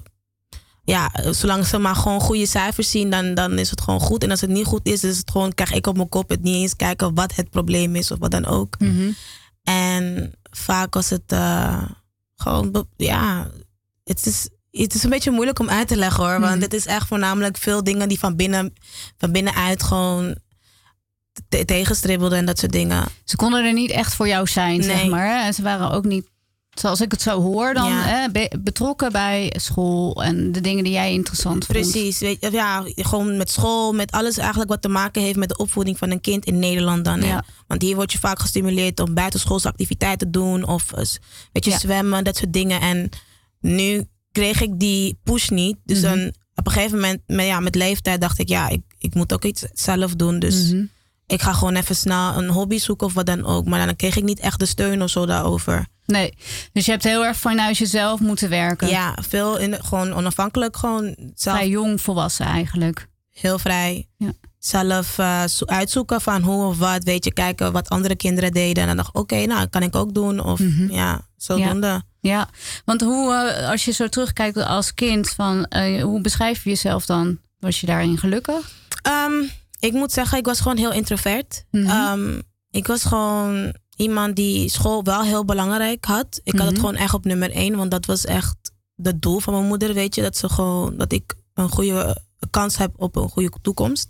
ja, 0.83 1.11
zolang 1.31 1.65
ze 1.65 1.77
maar 1.77 1.95
gewoon 1.95 2.19
goede 2.19 2.45
cijfers 2.45 2.91
zien, 2.91 3.09
dan, 3.09 3.33
dan 3.33 3.59
is 3.59 3.69
het 3.69 3.81
gewoon 3.81 3.99
goed. 3.99 4.23
En 4.23 4.31
als 4.31 4.41
het 4.41 4.49
niet 4.49 4.65
goed 4.65 4.85
is, 4.87 5.03
is 5.03 5.17
het 5.17 5.31
gewoon, 5.31 5.53
krijg 5.53 5.71
ik 5.71 5.87
op 5.87 5.95
mijn 5.95 6.09
kop 6.09 6.29
het 6.29 6.43
niet 6.43 6.55
eens 6.55 6.75
kijken 6.75 7.13
wat 7.13 7.35
het 7.35 7.49
probleem 7.49 7.95
is 7.95 8.11
of 8.11 8.19
wat 8.19 8.31
dan 8.31 8.45
ook. 8.45 8.79
Mm 8.79 8.95
-hmm. 8.97 9.15
En 9.63 10.33
vaak 10.51 10.93
was 10.93 11.09
het 11.09 11.31
uh, 11.33 11.83
gewoon, 12.37 12.87
ja, 12.97 13.47
het 14.03 14.25
is, 14.25 14.49
het 14.71 14.93
is 14.93 15.03
een 15.03 15.09
beetje 15.09 15.31
moeilijk 15.31 15.59
om 15.59 15.69
uit 15.69 15.87
te 15.87 15.95
leggen 15.95 16.23
hoor. 16.23 16.39
Want 16.39 16.53
Mhm. 16.53 16.61
het 16.61 16.73
is 16.73 16.85
echt 16.85 17.07
voornamelijk 17.07 17.57
veel 17.57 17.83
dingen 17.83 18.07
die 18.09 18.19
van, 18.19 18.35
binnen, 18.35 18.73
van 19.17 19.31
binnenuit 19.31 19.83
gewoon 19.83 20.35
te- 21.49 21.65
tegenstribbelden 21.65 22.37
en 22.37 22.45
dat 22.45 22.59
soort 22.59 22.71
dingen. 22.71 23.05
Ze 23.23 23.35
konden 23.35 23.65
er 23.65 23.73
niet 23.73 23.91
echt 23.91 24.13
voor 24.15 24.27
jou 24.27 24.47
zijn, 24.47 24.83
zeg 24.83 25.07
maar. 25.07 25.27
hè. 25.27 25.45
En 25.45 25.53
ze 25.53 25.61
waren 25.61 25.91
ook 25.91 26.05
niet, 26.05 26.27
zoals 26.79 27.01
ik 27.01 27.11
het 27.11 27.21
zo 27.21 27.41
hoor, 27.41 27.73
dan 27.73 27.89
Ja. 27.89 28.29
betrokken 28.59 29.11
bij 29.11 29.53
school 29.59 30.23
en 30.23 30.51
de 30.51 30.61
dingen 30.61 30.83
die 30.83 30.93
jij 30.93 31.13
interessant 31.13 31.65
vond. 31.65 31.79
Precies, 31.79 32.19
weet 32.19 32.37
je, 32.41 32.51
ja, 32.51 32.83
gewoon 32.95 33.37
met 33.37 33.49
school, 33.51 33.93
met 33.93 34.11
alles 34.11 34.37
eigenlijk 34.37 34.69
wat 34.69 34.81
te 34.81 34.87
maken 34.87 35.21
heeft 35.21 35.37
met 35.37 35.49
de 35.49 35.57
opvoeding 35.57 35.97
van 35.97 36.11
een 36.11 36.21
kind 36.21 36.45
in 36.45 36.59
Nederland 36.59 37.05
dan. 37.05 37.21
Ja. 37.21 37.43
Want 37.67 37.81
hier 37.81 37.95
word 37.95 38.11
je 38.11 38.19
vaak 38.19 38.39
gestimuleerd 38.39 38.99
om 38.99 39.13
buitenschoolse 39.13 39.67
activiteiten 39.67 40.31
te 40.31 40.39
doen 40.39 40.63
of 40.67 40.91
eh, 40.91 40.97
weet 41.51 41.65
je, 41.65 41.71
Ja. 41.71 41.79
zwemmen, 41.79 42.23
dat 42.23 42.37
soort 42.37 42.53
dingen. 42.53 42.81
En 42.81 43.09
nu 43.59 44.07
kreeg 44.31 44.61
ik 44.61 44.79
die 44.79 45.19
push 45.23 45.49
niet. 45.49 45.77
Dus 45.83 46.01
Mhm. 46.01 46.07
dan 46.15 46.27
op 46.55 46.65
een 46.65 46.71
gegeven 46.71 46.95
moment, 46.95 47.21
met, 47.27 47.45
ja, 47.45 47.59
met 47.59 47.75
leeftijd, 47.75 48.21
dacht 48.21 48.39
ik, 48.39 48.49
ja, 48.49 48.69
ik, 48.69 48.81
ik 48.97 49.13
moet 49.13 49.33
ook 49.33 49.43
iets 49.45 49.65
zelf 49.73 50.15
doen. 50.15 50.39
Dus 50.39 50.71
Mhm. 50.71 50.85
Ik 51.27 51.41
ga 51.41 51.53
gewoon 51.53 51.75
even 51.75 51.95
snel 51.95 52.37
een 52.37 52.49
hobby 52.49 52.77
zoeken 52.77 53.07
of 53.07 53.13
wat 53.13 53.25
dan 53.25 53.45
ook. 53.45 53.65
Maar 53.65 53.85
dan 53.85 53.95
kreeg 53.95 54.15
ik 54.15 54.23
niet 54.23 54.39
echt 54.39 54.59
de 54.59 54.65
steun 54.65 55.01
of 55.01 55.09
zo 55.09 55.25
daarover. 55.25 55.85
Nee, 56.05 56.33
dus 56.73 56.85
je 56.85 56.91
hebt 56.91 57.03
heel 57.03 57.25
erg 57.25 57.37
vanuit 57.37 57.77
jezelf 57.77 58.19
moeten 58.19 58.49
werken. 58.49 58.87
Ja, 58.87 59.17
veel 59.27 59.57
in, 59.57 59.83
gewoon 59.83 60.13
onafhankelijk, 60.13 60.77
gewoon 60.77 61.15
zelf 61.35 61.55
Vrij 61.57 61.69
jong 61.69 62.01
volwassen 62.01 62.45
eigenlijk. 62.45 63.07
heel 63.31 63.59
vrij. 63.59 64.07
Ja. 64.17 64.31
Zelf 64.59 65.17
eh, 65.17 65.43
zo- 65.45 65.65
uitzoeken 65.65 66.21
van 66.21 66.41
hoe 66.41 66.65
of 66.65 66.77
wat, 66.77 67.03
weet 67.03 67.23
je, 67.25 67.33
kijken 67.33 67.71
wat 67.71 67.89
andere 67.89 68.15
kinderen 68.15 68.51
deden. 68.51 68.81
En 68.81 68.87
dan 68.87 68.95
dacht 68.97 69.09
ik, 69.09 69.17
oké, 69.17 69.45
nou, 69.45 69.67
kan 69.67 69.81
ik 69.83 69.95
ook 69.95 70.13
doen. 70.13 70.39
Of 70.43 70.59
Mhm. 70.59 70.91
ja, 70.93 71.21
zodoende. 71.37 72.01
Ja, 72.19 72.49
want 72.85 73.01
hoe, 73.01 73.33
eh, 73.33 73.69
als 73.69 73.85
je 73.85 73.91
zo 73.91 74.07
terugkijkt 74.07 74.57
als 74.57 74.93
kind, 74.93 75.29
van, 75.29 75.65
eh, 75.65 76.03
hoe 76.03 76.21
beschrijf 76.21 76.63
je 76.63 76.69
jezelf 76.69 77.05
dan? 77.05 77.37
Was 77.59 77.79
je 77.81 77.85
daarin 77.87 78.17
gelukkig? 78.17 78.71
Ehm, 79.01 79.33
ik 79.79 79.93
moet 79.93 80.11
zeggen, 80.11 80.37
ik 80.37 80.45
was 80.45 80.59
gewoon 80.59 80.77
heel 80.77 80.91
introvert. 80.91 81.65
Mhm. 81.71 81.85
Ehm, 81.85 82.41
ik 82.71 82.87
was 82.87 83.03
gewoon 83.03 83.75
iemand 83.95 84.35
die 84.35 84.69
school 84.69 85.03
wel 85.03 85.21
heel 85.23 85.45
belangrijk 85.45 86.05
had. 86.05 86.39
Ik 86.43 86.53
had 86.53 86.61
het 86.65 86.71
Mhm. 86.71 86.79
gewoon 86.79 86.95
echt 86.95 87.13
op 87.13 87.25
nummer 87.25 87.51
één, 87.51 87.75
want 87.75 87.91
dat 87.91 88.05
was 88.05 88.25
echt 88.25 88.55
het 89.01 89.21
doel 89.21 89.39
van 89.39 89.53
mijn 89.53 89.65
moeder, 89.65 89.93
weet 89.93 90.15
je. 90.15 90.21
Dat, 90.21 90.37
ze 90.37 90.49
gewoon, 90.49 90.97
dat 90.97 91.11
ik 91.11 91.33
een 91.53 91.69
goede 91.69 92.17
kans 92.49 92.77
heb 92.77 92.91
op 92.95 93.15
een 93.15 93.29
goede 93.29 93.51
toekomst. 93.61 94.09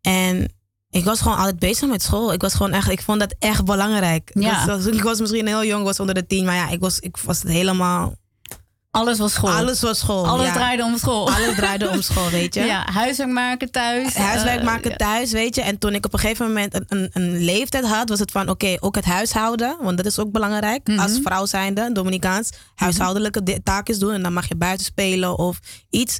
En 0.00 0.52
ik 0.90 1.04
was 1.04 1.20
gewoon 1.20 1.36
altijd 1.36 1.58
bezig 1.58 1.88
met 1.88 2.02
school. 2.02 2.32
Ik 2.32 2.40
was 2.40 2.54
gewoon 2.54 2.72
echt, 2.72 2.88
ik 2.90 3.02
vond 3.02 3.20
dat 3.20 3.34
echt 3.38 3.64
belangrijk. 3.64 4.30
Ja. 4.34 4.64
Dus, 4.66 4.86
ik 4.86 5.02
was 5.02 5.20
misschien 5.20 5.46
heel 5.46 5.64
jong, 5.64 5.84
was 5.84 6.00
onder 6.00 6.14
de 6.14 6.26
tien, 6.26 6.44
maar 6.44 6.54
ja, 6.54 6.68
ik 6.68 6.80
was, 6.80 6.98
ik 6.98 7.16
was 7.16 7.42
het 7.42 7.52
helemaal. 7.52 8.14
Alles 8.90 9.18
was 9.18 9.32
school. 9.32 9.50
Alles 9.50 9.80
was 9.80 9.98
school. 9.98 10.26
Alles 10.26 10.46
ja. 10.46 10.52
draaide 10.52 10.82
om 10.82 10.98
school. 10.98 11.30
Alles 11.32 11.56
draaide 11.56 11.88
om 11.88 12.02
school, 12.02 12.30
weet 12.30 12.54
je. 12.54 12.60
Ja, 12.74 12.86
huiswerk 12.92 13.30
maken 13.30 13.70
thuis. 13.70 14.14
Huiswerk 14.14 14.58
eh, 14.58 14.64
maken 14.64 14.96
thuis, 14.96 15.32
weet 15.32 15.54
je. 15.54 15.62
En 15.62 15.78
toen 15.78 15.94
ik 15.94 16.04
op 16.04 16.12
een 16.12 16.18
gegeven 16.18 16.46
moment 16.46 16.74
een, 16.74 16.84
een, 16.88 17.10
een 17.12 17.44
leeftijd 17.44 17.84
had, 17.84 18.08
was 18.08 18.18
het 18.18 18.30
van 18.30 18.48
oké, 18.48 18.76
ook 18.80 18.94
het 18.94 19.04
huishouden. 19.04 19.76
Want 19.80 19.96
dat 19.96 20.06
is 20.06 20.18
ook 20.18 20.30
belangrijk. 20.32 20.88
Mhm. 20.88 20.98
Als 20.98 21.18
vrouw 21.22 21.46
zijnde, 21.46 21.92
Dominicaans, 21.92 22.50
huishoudelijke 22.74 23.42
di- 23.42 23.62
taakjes 23.62 23.98
doen. 23.98 24.12
En 24.12 24.22
dan 24.22 24.32
mag 24.32 24.48
je 24.48 24.56
buiten 24.56 24.86
spelen 24.86 25.38
of 25.38 25.58
iets. 25.90 26.18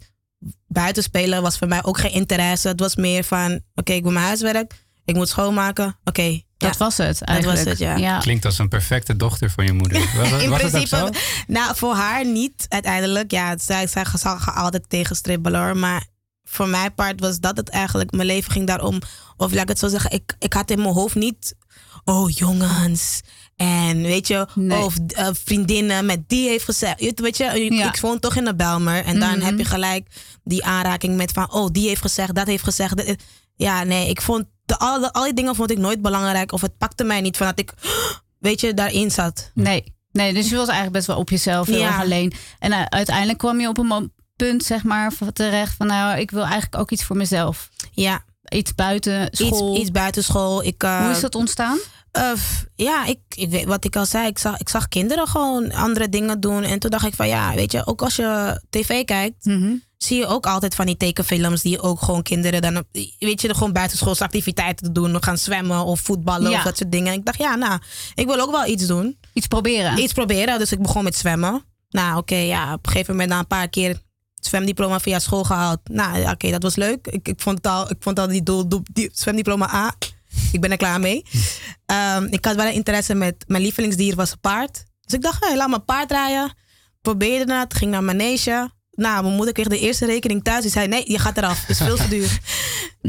Buiten 0.67 1.03
spelen 1.03 1.43
was 1.43 1.59
voor 1.59 1.69
mij 1.69 1.85
ook 1.85 1.99
geen 1.99 2.13
interesse. 2.13 2.69
Het 2.69 2.81
was 2.81 2.97
meer 2.97 3.25
van 3.25 3.61
oké, 3.75 3.93
ik 3.93 4.03
doe 4.03 4.13
mijn 4.13 4.25
huiswerk. 4.25 4.73
Ik 5.05 5.15
moet 5.15 5.29
schoonmaken. 5.29 5.99
Oké, 6.05 6.41
Dat 6.61 6.73
ja. 6.79 6.85
was 6.85 6.97
het 6.97 7.19
was 7.19 7.29
eigenlijk. 7.29 7.69
het, 7.79 7.99
ja. 7.99 8.19
Klinkt 8.19 8.45
als 8.45 8.59
een 8.59 8.69
perfecte 8.69 9.17
dochter 9.17 9.51
van 9.51 9.65
je 9.65 9.73
moeder. 9.73 10.01
Was, 10.17 10.31
was 10.31 10.43
In 10.43 10.53
het 10.53 10.63
ook 10.65 10.71
principe, 10.71 10.97
zo? 10.97 11.09
nou 11.47 11.77
voor 11.77 11.95
haar 11.95 12.27
niet 12.27 12.67
uiteindelijk. 12.69 13.31
Ja, 13.31 13.59
zij, 13.59 13.87
zij 13.87 14.05
zal 14.19 14.37
haar 14.37 14.55
altijd 14.55 14.85
tegenstribbelen 14.89 15.61
hoor. 15.65 15.77
Maar 15.77 16.07
voor 16.45 16.69
mijn 16.69 16.95
part 16.95 17.21
was 17.21 17.39
dat 17.41 17.57
het 17.57 17.69
eigenlijk. 17.69 18.11
Mijn 18.13 18.27
leven 18.27 18.53
ging 18.53 18.67
daarom. 18.67 18.99
Of 19.37 19.53
laat 19.53 19.63
ik 19.63 19.69
het 19.69 19.79
zo 19.79 19.89
zeggen, 19.89 20.11
ik, 20.11 20.35
ik 20.39 20.53
had 20.53 20.71
in 20.71 20.79
mijn 20.81 20.95
hoofd 20.95 21.15
niet. 21.15 21.55
Oh 22.05 22.31
jongens. 22.31 23.21
En 23.57 24.03
weet 24.03 24.27
je, 24.27 24.47
Nee. 24.55 24.79
of 24.79 24.95
eh, 25.09 25.29
vriendinnen 25.45 26.07
met 26.07 26.29
die 26.29 26.49
heeft 26.49 26.65
gezegd. 26.65 27.01
Je- 27.01 27.13
Weet 27.15 27.37
je, 27.37 27.45
ik, 27.45 27.73
Ja. 27.73 27.89
ik 27.89 28.01
woon 28.01 28.19
toch 28.19 28.37
in 28.37 28.45
de 28.45 28.55
Belmer. 28.55 29.05
En 29.05 29.21
dan 29.21 29.37
Mhm. 29.37 29.45
heb 29.47 29.59
je 29.59 29.65
gelijk 29.65 30.07
die 30.45 30.65
aanraking 30.65 31.17
met 31.17 31.33
van, 31.33 31.53
oh, 31.53 31.69
die 31.73 31.89
heeft 31.89 32.01
gezegd, 32.01 32.35
dat 32.35 32.47
heeft 32.47 32.65
gezegd. 32.65 32.97
dit- 32.97 33.23
Ja, 33.57 33.83
nee, 33.85 34.09
ik 34.09 34.21
vond, 34.23 34.45
de, 34.71 34.79
al, 34.79 35.11
al 35.13 35.25
die 35.25 35.35
dingen 35.35 35.55
vond 35.55 35.71
ik 35.71 35.79
nooit 35.79 36.03
belangrijk. 36.03 36.53
Of 36.53 36.61
het 36.61 36.79
pakte 36.79 37.05
mij 37.05 37.21
niet 37.21 37.37
van 37.37 37.47
dat 37.47 37.59
ik, 37.59 37.73
weet 38.39 38.61
je, 38.61 38.75
daarin 38.75 39.11
zat. 39.11 39.51
Nee. 39.55 39.95
nee, 40.13 40.35
dus 40.35 40.49
je 40.49 40.57
was 40.57 40.67
eigenlijk 40.67 40.97
best 40.97 41.07
wel 41.07 41.17
op 41.17 41.31
jezelf 41.31 41.67
heel 41.67 41.79
Ja. 41.79 41.99
alleen. 42.01 42.33
En 42.59 42.71
uh, 42.73 42.83
uiteindelijk 42.85 43.39
kwam 43.39 43.61
je 43.61 43.69
op 43.69 43.79
een 43.79 44.13
punt, 44.37 44.63
zeg 44.63 44.83
maar, 44.85 45.13
terecht 45.33 45.75
van... 45.77 45.87
nou, 45.87 46.19
ik 46.19 46.31
wil 46.31 46.43
eigenlijk 46.43 46.77
ook 46.77 46.91
iets 46.91 47.05
voor 47.05 47.17
mezelf. 47.17 47.69
Ja, 47.93 48.25
Iets 48.49 48.75
buiten 48.75 49.29
school. 49.31 49.71
Iets, 49.73 49.81
iets 49.81 49.91
buitenschool. 49.91 50.65
Ik, 50.65 50.83
eh, 50.83 51.01
Hoe 51.03 51.11
is 51.11 51.21
dat 51.21 51.35
ontstaan? 51.35 51.79
eh, 52.13 52.33
ja, 52.75 53.05
ik, 53.05 53.19
ik 53.29 53.51
weet 53.51 53.65
wat 53.65 53.85
ik 53.85 53.97
al 53.97 54.07
zei. 54.07 54.27
Ik 54.27 54.39
zag, 54.39 54.59
ik 54.59 54.69
zag 54.69 54.89
kinderen 54.89 55.29
gewoon 55.29 55.73
andere 55.73 56.09
dingen 56.09 56.41
doen. 56.41 56.63
En 56.63 56.79
toen 56.79 56.91
dacht 56.91 57.07
ik 57.07 57.15
van 57.15 57.29
ja, 57.29 57.55
weet 57.55 57.73
je, 57.73 57.87
ook 57.87 58.03
als 58.03 58.17
je 58.17 58.61
tv 58.71 59.05
kijkt, 59.05 59.45
Mhm. 59.45 59.75
Zie 60.05 60.19
je 60.19 60.27
ook 60.27 60.47
altijd 60.47 60.75
van 60.75 60.87
die 60.87 60.97
tekenfilms 60.97 61.63
die 61.63 61.81
ook 61.81 62.03
gewoon 62.03 62.23
kinderen 62.23 62.63
dan, 62.63 62.85
weet 63.19 63.41
je, 63.41 63.49
er 63.49 63.55
gewoon 63.55 63.73
buitenschoolse 63.73 64.25
activiteiten 64.25 64.87
te 64.87 64.93
doen. 64.93 65.23
Gaan 65.23 65.39
zwemmen 65.39 65.85
of 65.85 66.01
voetballen 66.01 66.51
Ja. 66.51 66.57
of 66.59 66.65
dat 66.65 66.77
soort 66.77 66.93
dingen. 66.93 67.13
En 67.13 67.19
ik 67.19 67.25
dacht 67.25 67.39
ja, 67.39 67.55
nou, 67.55 67.81
ik 68.15 68.27
wil 68.27 68.41
ook 68.41 68.51
wel 68.51 68.67
iets 68.67 68.87
doen. 68.87 69.19
Iets 69.33 69.47
proberen. 69.47 69.99
Iets 69.99 70.13
proberen. 70.13 70.59
Dus 70.59 70.73
ik 70.73 70.83
begon 70.83 71.05
met 71.05 71.17
zwemmen. 71.17 71.65
Nou, 71.91 72.19
oké, 72.19 72.35
ja, 72.37 72.73
op 72.75 72.87
een 72.87 72.93
gegeven 72.93 73.13
moment 73.13 73.31
na 73.31 73.39
een 73.39 73.47
paar 73.47 73.69
keer 73.69 74.01
zwemdiploma 74.35 75.01
via 75.01 75.19
school 75.19 75.45
gehaald. 75.45 75.79
Nou, 75.85 76.19
ja, 76.19 76.31
oké, 76.33 76.51
dat 76.51 76.63
was 76.63 76.77
leuk. 76.77 77.07
Ik, 77.07 77.29
ik 77.29 77.41
vond 77.41 77.57
het 77.57 77.67
al, 77.67 77.91
ik 77.91 77.97
vond 78.01 78.19
al 78.19 78.27
die, 78.29 78.43
doel, 78.43 78.69
doel- 78.69 78.83
die 78.93 79.11
zwemdiploma 79.13 79.75
A. 79.75 79.95
Ik 80.53 80.61
ben 80.61 80.71
er 80.71 80.77
klaar 80.77 81.01
mee. 81.01 81.23
Ehm, 81.87 82.25
ik 82.31 82.45
had 82.45 82.57
wel 82.57 82.67
een 82.67 82.73
interesse 82.73 83.15
met 83.15 83.45
mijn 83.47 83.63
lievelingsdier 83.63 84.15
was 84.17 84.31
een 84.31 84.41
paard. 84.41 84.85
Dus 85.01 85.15
ik 85.15 85.23
dacht, 85.23 85.45
hey, 85.45 85.57
laat 85.57 85.69
me 85.69 85.79
paard 85.79 86.11
rijden. 86.11 86.53
Probeerde 87.01 87.55
het, 87.55 87.75
ging 87.75 87.91
naar 87.91 88.05
manege. 88.05 88.71
Nou, 89.01 89.23
mijn 89.23 89.35
moeder 89.35 89.55
kreeg 89.55 89.67
de 89.69 89.79
eerste 89.79 90.07
rekening 90.07 90.45
thuis. 90.45 90.63
Die 90.63 90.71
zei, 90.71 90.89
nee, 90.89 91.11
je 91.13 91.19
gaat 91.19 91.37
eraf. 91.37 91.61
Het 91.61 91.71
is 91.71 91.79
veel 91.79 91.97
te 91.97 92.09
duur. 92.17 92.39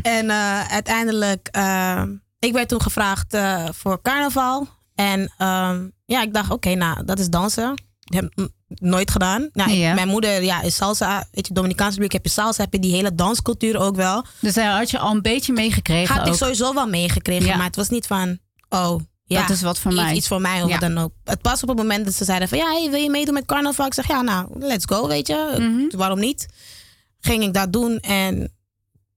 en 0.02 0.30
eh, 0.30 0.68
uiteindelijk, 0.72 1.48
eh, 1.52 2.04
ik 2.40 2.54
werd 2.54 2.70
toen 2.70 2.82
gevraagd 2.82 3.34
eh, 3.34 3.66
voor 3.72 4.02
carnaval. 4.02 4.68
En 4.96 5.34
ehm, 5.38 5.88
ja, 6.06 6.22
ik 6.22 6.34
dacht, 6.34 6.52
oké, 6.52 6.74
nou, 6.74 7.06
dat 7.06 7.20
is 7.20 7.30
dansen. 7.30 7.74
Ik 8.04 8.14
heb 8.14 8.50
nooit 8.68 9.12
gedaan. 9.12 9.50
Nou, 9.54 9.72
ik-. 9.72 9.94
Mijn 9.94 10.08
moeder 10.08 10.44
ja, 10.44 10.62
is 10.62 10.76
salsa. 10.76 11.28
Weet 11.32 11.48
je, 11.48 11.54
Dominicaanse 11.54 11.92
Republiek 12.00 12.12
heb 12.12 12.26
je 12.26 12.32
salsa, 12.42 12.64
heb 12.64 12.74
je 12.74 12.80
die 12.80 12.96
hele 12.96 13.16
danscultuur 13.16 13.78
ook 13.80 13.96
wel. 13.96 14.26
Dus 14.40 14.54
daar 14.54 14.78
had 14.78 14.90
je 14.90 15.00
al 15.00 15.12
een 15.12 15.22
beetje 15.22 15.54
meegekregen 15.54 16.16
Had 16.16 16.28
ik 16.28 16.34
sowieso 16.34 16.74
wel 16.74 16.88
meegekregen, 16.88 17.46
Ja. 17.46 17.56
maar 17.56 17.66
het 17.66 17.76
was 17.76 17.90
niet 17.90 18.08
van, 18.08 18.38
oh, 18.70 19.00
ja, 19.32 19.42
dat 19.42 19.56
is 19.56 19.62
wat 19.62 19.80
voor 19.80 19.92
iets, 19.92 20.02
mij. 20.02 20.14
Iets 20.14 20.28
voor 20.28 20.42
mij 20.42 20.64
of 20.64 20.78
dan 20.78 20.98
ook. 20.98 21.12
Het 21.24 21.42
pas 21.42 21.62
op 21.62 21.68
het 21.68 21.78
moment 21.78 22.06
dat 22.06 22.14
ze 22.14 22.24
zeiden 22.24 22.48
van 22.48 22.58
ja, 22.58 22.90
wil 22.90 23.00
je 23.00 23.10
meedoen 23.10 23.34
met 23.34 23.46
carnaval? 23.46 23.86
Ik 23.86 23.94
zeg 23.94 24.08
ja, 24.08 24.22
nou, 24.22 24.48
let's 24.60 24.86
go, 24.86 25.08
weet 25.08 25.28
je. 25.28 25.56
Mhm. 25.58 25.98
Waarom 25.98 26.20
niet? 26.20 26.46
Ging 27.20 27.44
ik 27.44 27.54
dat 27.54 27.74
doen 27.74 28.00
en 28.00 28.52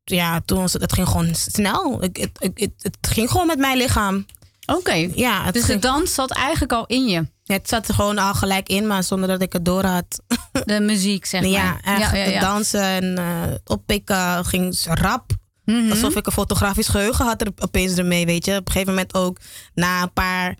ja, 0.05 0.41
toen 0.45 0.59
was 0.59 0.73
het, 0.73 0.83
het 0.83 0.93
ging 0.93 1.09
gewoon 1.09 1.35
snel. 1.35 2.01
Het, 2.01 2.29
het, 2.39 2.73
het, 2.79 2.99
ging 3.01 3.31
gewoon 3.31 3.47
met 3.47 3.59
mijn 3.59 3.77
lichaam. 3.77 4.27
Oké. 4.67 5.11
Ja, 5.15 5.51
dus 5.51 5.65
ging... 5.65 5.81
de 5.81 5.87
dans 5.89 6.15
zat 6.15 6.31
eigenlijk 6.31 6.73
al 6.73 6.87
in 6.87 7.07
je. 7.07 7.27
Het 7.45 7.69
zat 7.69 7.89
er 7.89 7.95
gewoon 7.95 8.19
al 8.19 8.35
gelijk 8.35 8.69
in, 8.69 8.87
maar 8.87 9.03
zonder 9.03 9.29
dat 9.29 9.43
ik 9.43 9.53
het 9.53 9.65
door 9.65 9.85
had. 9.85 10.23
De 10.65 10.81
muziek, 10.81 11.25
zeg 11.25 11.41
maar. 11.41 11.51
Ja, 11.51 11.81
echt, 11.83 12.13
ja, 12.13 12.25
ja, 12.25 12.41
dansen 12.41 12.83
en 12.83 13.19
uh, 13.19 13.55
oppikken 13.65 14.45
ging 14.45 14.77
rap. 14.85 15.33
Mhm. 15.65 15.91
Alsof 15.91 16.17
ik 16.17 16.27
een 16.27 16.33
fotografisch 16.33 16.89
geheugen 16.89 17.25
had 17.25 17.41
er 17.41 17.53
opeens 17.59 17.97
ermee, 17.97 18.27
weet 18.27 18.45
je. 18.45 18.57
Op 18.57 18.67
een 18.67 18.73
gegeven 18.73 18.95
moment 18.95 19.15
ook 19.15 19.39
na 19.75 20.03
een 20.03 20.13
paar 20.13 20.55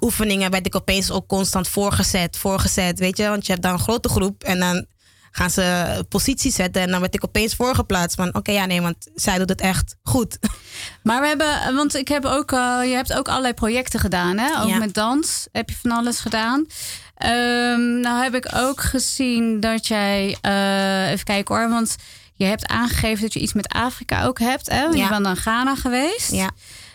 oefeningen 0.00 0.50
werd 0.50 0.66
ik 0.66 0.74
opeens 0.74 1.10
ook 1.10 1.26
constant 1.26 1.68
voorgezet, 1.68 2.36
voorgezet, 2.36 2.98
weet 2.98 3.16
je. 3.16 3.28
Want 3.28 3.46
je 3.46 3.52
hebt 3.52 3.64
dan 3.64 3.72
een 3.72 3.78
grote 3.78 4.08
groep 4.08 4.42
en 4.42 4.58
dan 4.58 4.86
gaan 5.30 5.50
ze 5.50 6.04
positie 6.08 6.52
zetten. 6.52 6.82
En 6.82 6.90
dan 6.90 7.00
werd 7.00 7.14
ik 7.14 7.24
opeens 7.24 7.54
voorgeplaatst 7.54 8.16
van 8.16 8.34
oké, 8.34 8.52
ja 8.52 8.66
nee, 8.66 8.80
want 8.80 8.96
zij 9.14 9.38
doet 9.38 9.48
het 9.48 9.60
echt 9.60 9.96
goed. 10.02 10.38
Maar 11.02 11.20
we 11.20 11.26
hebben, 11.26 11.74
want 11.74 11.94
ik 11.94 12.08
heb 12.08 12.24
ook, 12.24 12.50
je 12.50 12.92
hebt 12.94 13.12
ook 13.12 13.28
allerlei 13.28 13.54
projecten 13.54 14.00
gedaan, 14.00 14.38
hè? 14.38 14.62
Ook 14.62 14.78
met 14.78 14.94
dans 14.94 15.48
heb 15.52 15.68
je 15.68 15.76
van 15.76 15.90
alles 15.90 16.20
gedaan. 16.20 16.66
Um, 17.26 18.00
nou 18.00 18.22
heb 18.22 18.34
ik 18.34 18.48
ook 18.54 18.80
gezien 18.80 19.60
dat 19.60 19.86
jij, 19.86 20.36
eh, 20.40 21.10
even 21.10 21.24
kijken 21.24 21.54
hoor, 21.54 21.68
want 21.68 21.96
je 22.40 22.46
hebt 22.46 22.66
aangegeven 22.66 23.22
dat 23.22 23.32
je 23.32 23.40
iets 23.40 23.52
met 23.52 23.68
Afrika 23.68 24.24
ook 24.24 24.38
hebt. 24.38 24.70
Hè? 24.70 24.82
Je 24.82 25.08
bent 25.08 25.24
dan 25.24 25.36
Ghana 25.36 25.74
geweest. 25.74 26.32
Ja. 26.32 26.50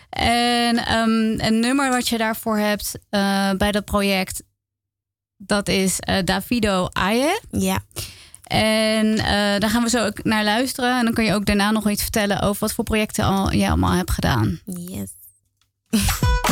En 0.10 0.78
ehm, 0.78 1.40
een 1.46 1.60
nummer 1.60 1.90
wat 1.90 2.08
je 2.08 2.18
daarvoor 2.18 2.58
hebt 2.58 3.00
eh, 3.10 3.52
bij 3.52 3.72
dat 3.72 3.86
project, 3.86 4.44
dat 5.38 5.68
is 5.68 6.00
eh, 6.00 6.24
Davido 6.24 6.88
Aye. 6.92 7.42
Ja. 7.52 7.80
En 8.44 9.18
eh, 9.18 9.60
daar 9.60 9.70
gaan 9.70 9.84
we 9.84 9.90
zo 9.90 10.06
ook 10.06 10.24
naar 10.24 10.44
luisteren. 10.44 10.98
En 10.98 11.06
dan 11.06 11.14
kun 11.14 11.24
je 11.24 11.34
ook 11.34 11.46
daarna 11.46 11.72
nog 11.72 11.90
iets 11.90 12.02
vertellen 12.02 12.42
over 12.42 12.60
wat 12.60 12.74
voor 12.74 12.84
projecten 12.84 13.26
al, 13.26 13.54
jij 13.54 13.68
allemaal 13.68 13.94
hebt 13.94 14.12
gedaan. 14.12 14.60
Yes. 14.66 15.10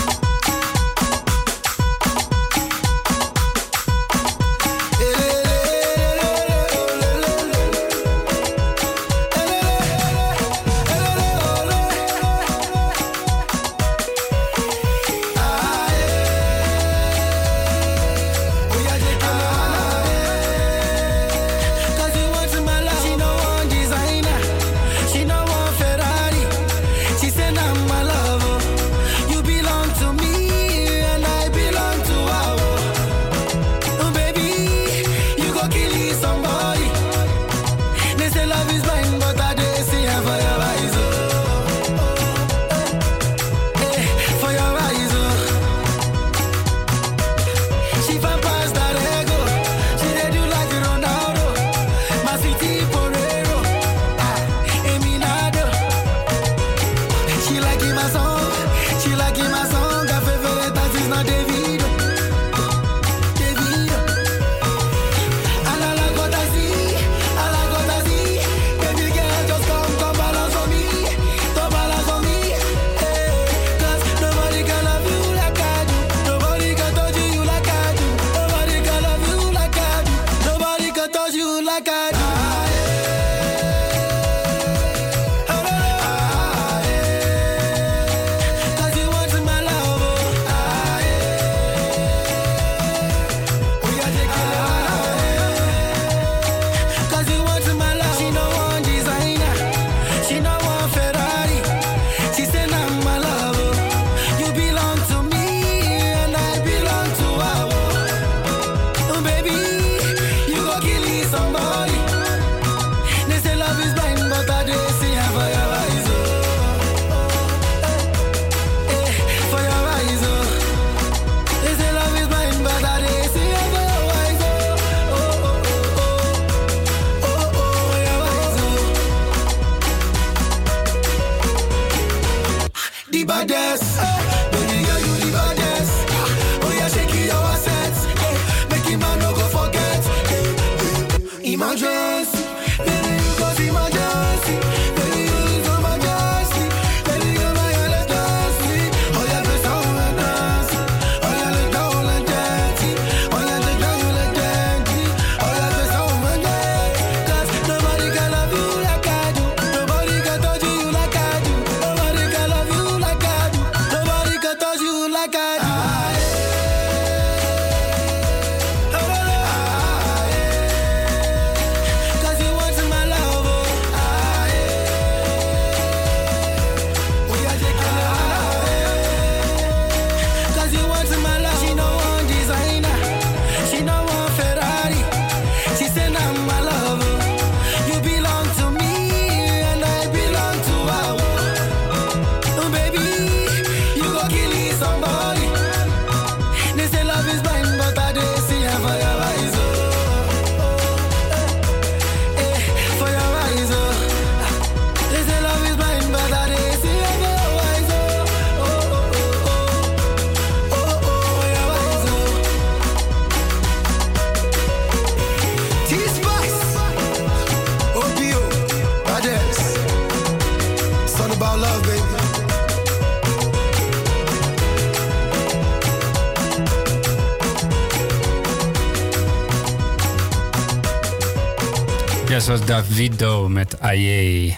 Wido 232.94 233.50
met 233.50 233.80
Aye. 233.80 234.58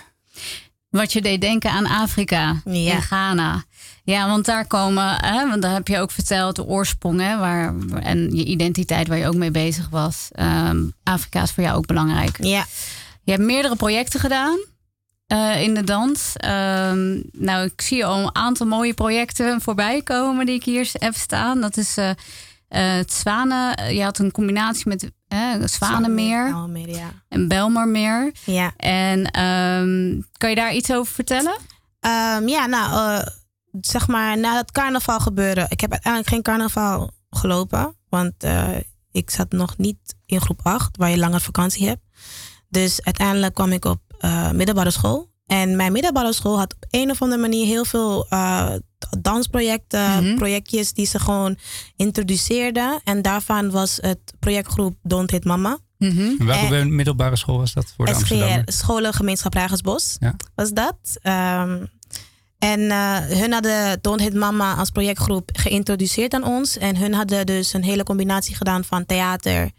Wat 0.89 1.13
je 1.13 1.21
deed 1.21 1.41
denken 1.41 1.71
aan 1.71 1.85
Afrika 1.85 2.61
ja. 2.65 2.99
Ghana. 2.99 3.63
Ja, 4.03 4.27
want 4.27 4.45
daar 4.45 4.67
komen, 4.67 5.25
hè, 5.25 5.49
want 5.49 5.61
daar 5.61 5.73
heb 5.73 5.87
je 5.87 5.99
ook 5.99 6.11
verteld, 6.11 6.55
de 6.55 6.65
oorsprong 6.65 7.19
hè, 7.19 7.37
waar, 7.37 7.73
en 7.99 8.35
je 8.35 8.45
identiteit 8.45 9.07
waar 9.07 9.17
je 9.17 9.27
ook 9.27 9.35
mee 9.35 9.51
bezig 9.51 9.89
was. 9.89 10.27
Ehm, 10.31 10.83
Afrika 11.03 11.41
is 11.41 11.51
voor 11.51 11.63
jou 11.63 11.77
ook 11.77 11.85
belangrijk. 11.85 12.37
Ja. 12.43 12.65
Je 13.23 13.31
hebt 13.31 13.43
meerdere 13.43 13.75
projecten 13.75 14.19
gedaan 14.19 14.57
eh, 15.27 15.61
in 15.61 15.73
de 15.73 15.83
dans. 15.83 16.33
Ehm, 16.35 17.19
nou, 17.31 17.65
ik 17.65 17.81
zie 17.81 18.05
al 18.05 18.17
een 18.17 18.35
aantal 18.35 18.67
mooie 18.67 18.93
projecten 18.93 19.61
voorbij 19.61 20.01
komen 20.01 20.45
die 20.45 20.55
ik 20.55 20.63
hier 20.63 20.89
heb 20.93 21.15
staan. 21.15 21.61
Dat 21.61 21.77
is 21.77 21.97
eh, 21.97 22.09
het 22.67 23.13
Zwanen. 23.13 23.95
Je 23.95 24.03
had 24.03 24.19
een 24.19 24.31
combinatie 24.31 24.87
met 24.87 25.11
eh, 25.27 25.39
Zwanenmeer 25.63 26.47
Zwanenmeer, 26.47 26.89
ja. 26.89 27.09
en 27.29 27.47
Belmarmeer. 27.47 28.31
Ja. 28.45 28.73
En 28.77 29.31
ehm, 29.31 30.21
kan 30.37 30.49
je 30.49 30.55
daar 30.55 30.73
iets 30.73 30.91
over 30.91 31.13
vertellen? 31.13 31.55
Ehm, 31.99 32.47
ja, 32.47 32.65
nou, 32.65 32.93
eh, 32.93 33.27
zeg 33.81 34.07
maar, 34.07 34.37
na 34.37 34.57
het 34.57 34.71
carnaval 34.71 35.19
gebeuren. 35.19 35.65
Ik 35.69 35.81
heb 35.81 35.91
uiteindelijk 35.91 36.33
geen 36.33 36.41
carnaval 36.41 37.11
gelopen. 37.29 37.95
Want 38.09 38.33
eh, 38.37 38.77
ik 39.11 39.29
zat 39.29 39.51
nog 39.51 39.77
niet 39.77 40.15
in 40.25 40.41
groep 40.41 40.59
8, 40.63 40.97
waar 40.97 41.09
je 41.09 41.17
langer 41.17 41.41
vakantie 41.41 41.87
hebt. 41.87 42.01
Dus 42.69 43.03
uiteindelijk 43.03 43.53
kwam 43.53 43.71
ik 43.71 43.85
op 43.85 44.01
eh, 44.19 44.51
middelbare 44.51 44.91
school. 44.91 45.33
En 45.47 45.75
mijn 45.75 45.91
middelbare 45.91 46.33
school 46.33 46.57
had 46.57 46.73
op 46.73 46.85
een 46.89 47.11
of 47.11 47.21
andere 47.21 47.41
manier 47.41 47.65
heel 47.65 47.85
veel 47.85 48.25
eh, 48.29 48.73
dansprojecten, 49.19 50.23
Mhm. 50.23 50.35
projectjes 50.35 50.93
die 50.93 51.05
ze 51.05 51.19
gewoon 51.19 51.57
introduceerden. 51.95 53.01
En 53.03 53.21
daarvan 53.21 53.71
was 53.71 53.97
het 54.01 54.19
projectgroep 54.39 54.95
Don't 55.03 55.31
Hit 55.31 55.43
Mama. 55.45 55.77
En 55.97 56.45
welke 56.45 56.85
middelbare 56.85 57.35
school 57.35 57.57
was 57.57 57.73
dat 57.73 57.93
voor 57.97 58.05
de? 58.05 58.13
SGR, 58.13 58.71
Scholengemeenschap 58.71 59.53
Rijgersbos, 59.53 60.15
Ja. 60.19 60.35
was 60.55 60.71
dat. 60.71 60.97
Ehm, 61.21 61.85
en 62.59 62.91
eh, 62.91 63.17
hun 63.17 63.51
hadden 63.53 63.99
Don't 64.01 64.19
Hit 64.21 64.33
Mama 64.33 64.75
als 64.75 64.89
projectgroep 64.89 65.49
geïntroduceerd 65.53 66.33
aan 66.33 66.43
ons. 66.43 66.77
En 66.77 66.97
hun 66.97 67.13
hadden 67.13 67.45
dus 67.45 67.73
een 67.73 67.83
hele 67.83 68.03
combinatie 68.03 68.55
gedaan 68.55 68.83
van 68.83 69.05
theater 69.05 69.71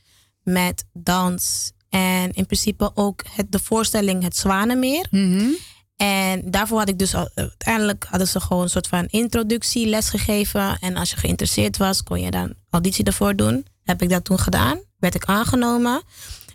met 0.43 0.85
dans. 0.93 1.73
En 1.97 2.33
in 2.33 2.47
principe 2.47 2.91
ook 2.95 3.23
het, 3.31 3.53
de 3.53 3.59
voorstelling 3.59 4.23
Het 4.23 4.37
Zwanenmeer. 4.37 5.07
Mhm. 5.11 5.49
En 5.97 6.51
daarvoor 6.51 6.79
had 6.79 6.89
ik 6.89 6.99
dus 6.99 7.15
al, 7.15 7.31
uiteindelijk 7.35 8.07
hadden 8.09 8.29
ze 8.29 8.41
gewoon 8.41 8.63
een 8.63 8.69
soort 8.69 8.87
van 8.89 9.07
introductieles 9.07 10.09
gegeven. 10.09 10.79
En 10.81 10.97
als 10.97 11.11
je 11.11 11.17
geïnteresseerd 11.17 11.77
was, 11.77 12.03
kon 12.03 12.21
je 12.21 12.31
dan 12.31 12.55
auditie 12.71 13.05
ervoor 13.05 13.37
doen. 13.37 13.67
Heb 13.83 14.03
ik 14.03 14.09
dat 14.09 14.25
toen 14.25 14.39
gedaan. 14.39 14.81
Werd 14.99 15.15
ik 15.15 15.25
aangenomen. 15.25 16.03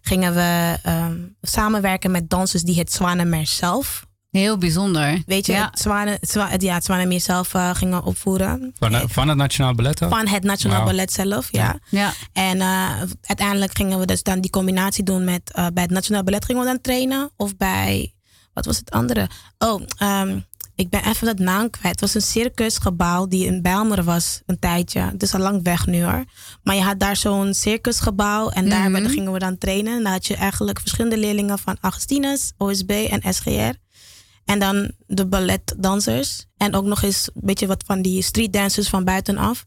Gingen 0.01 0.33
we 0.33 0.77
ehm, 0.83 1.17
samenwerken 1.41 2.11
met 2.11 2.29
dansers 2.29 2.63
die 2.63 2.79
het 2.79 2.91
Zwanenmeer 2.91 3.47
zelf. 3.47 4.05
Heel 4.31 4.57
bijzonder. 4.57 5.21
Weet 5.25 5.45
je, 5.45 5.51
Ja. 5.51 5.65
het, 5.71 5.79
Zwanen, 5.79 6.13
het, 6.19 6.29
Zwa- 6.29 6.49
ja, 6.57 6.73
het 6.73 6.85
Zwanenmeer 6.85 7.19
zelf 7.21 7.53
eh, 7.53 7.75
gingen 7.75 8.03
opvoeren. 8.03 8.71
Van, 8.79 9.09
van 9.09 9.27
het 9.27 9.37
Nationaal 9.37 9.75
Ballet 9.75 10.03
ook? 10.03 10.09
Van 10.09 10.27
het 10.27 10.43
Nationaal. 10.43 10.83
Ballet 10.85 11.11
zelf, 11.13 11.47
ja. 11.51 11.79
Ja. 11.89 12.13
En 12.33 12.61
eh, 12.61 13.01
uiteindelijk 13.21 13.75
gingen 13.77 13.99
we 13.99 14.05
dus 14.05 14.23
dan 14.23 14.39
die 14.41 14.51
combinatie 14.51 15.03
doen 15.03 15.23
met 15.23 15.51
eh, 15.53 15.67
bij 15.73 15.83
het 15.83 15.91
Nationaal 15.91 16.23
Ballet 16.23 16.45
gingen 16.45 16.61
we 16.61 16.67
dan 16.67 16.81
trainen. 16.81 17.31
Of 17.37 17.57
bij, 17.57 18.13
wat 18.53 18.65
was 18.65 18.77
het 18.77 18.91
andere? 18.91 19.27
Oh, 19.57 19.81
ehm, 19.97 20.39
ik 20.75 20.89
ben 20.89 21.05
even 21.05 21.27
dat 21.27 21.39
naam 21.39 21.69
kwijt. 21.69 21.99
Het 21.99 22.01
was 22.01 22.13
een 22.15 22.21
circusgebouw 22.31 23.27
die 23.27 23.45
in 23.45 23.61
Bijlmer 23.61 24.03
was 24.03 24.41
een 24.45 24.59
tijdje. 24.59 24.99
Het 24.99 25.23
is 25.23 25.33
al 25.33 25.39
lang 25.39 25.63
weg 25.63 25.85
nu 25.85 26.03
hoor. 26.03 26.23
Maar 26.63 26.75
je 26.75 26.81
had 26.81 26.99
daar 26.99 27.15
zo'n 27.15 27.53
circusgebouw 27.53 28.49
en 28.49 28.69
daar 28.69 28.89
Mhm. 28.91 29.07
gingen 29.09 29.31
we 29.31 29.39
dan 29.39 29.57
trainen. 29.57 29.97
En 29.97 30.03
daar 30.03 30.11
had 30.13 30.25
je 30.27 30.35
eigenlijk 30.35 30.79
verschillende 30.79 31.17
leerlingen 31.17 31.59
van 31.59 31.77
Augustinus, 31.81 32.51
OSB 32.57 32.89
en 32.91 33.33
SGR. 33.33 33.73
En 34.51 34.59
dan 34.59 34.91
de 35.07 35.25
balletdansers. 35.25 36.45
En 36.57 36.75
ook 36.75 36.85
nog 36.85 37.01
eens 37.01 37.29
een 37.33 37.41
beetje 37.45 37.67
wat 37.67 37.83
van 37.85 38.01
die 38.01 38.21
streetdancers 38.23 38.89
van 38.89 39.03
buitenaf. 39.03 39.65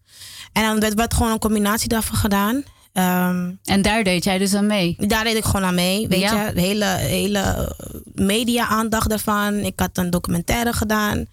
En 0.53 0.62
dan 0.62 0.81
werd, 0.81 0.94
werd 0.94 1.14
gewoon 1.14 1.33
een 1.33 1.38
combinatie 1.38 1.88
daarvan 1.88 2.16
gedaan. 2.16 2.62
Ehm, 2.92 3.51
En 3.64 3.83
daar 3.83 4.05
deed 4.05 4.25
jij 4.25 4.38
dus 4.38 4.55
aan 4.55 4.66
mee. 4.66 4.97
daar 4.99 5.25
deed 5.25 5.37
ik 5.37 5.44
gewoon 5.44 5.64
aan 5.64 5.75
mee. 5.75 6.09
Weet 6.09 6.20
Ja. 6.20 6.47
je, 6.47 6.53
de 6.55 6.61
hele, 6.61 6.85
hele 6.85 7.75
media-aandacht 8.14 9.09
daarvan. 9.09 9.55
Ik 9.55 9.81
had 9.81 9.99
een 9.99 10.11
documentaire 10.11 10.73
gedaan. 10.73 11.27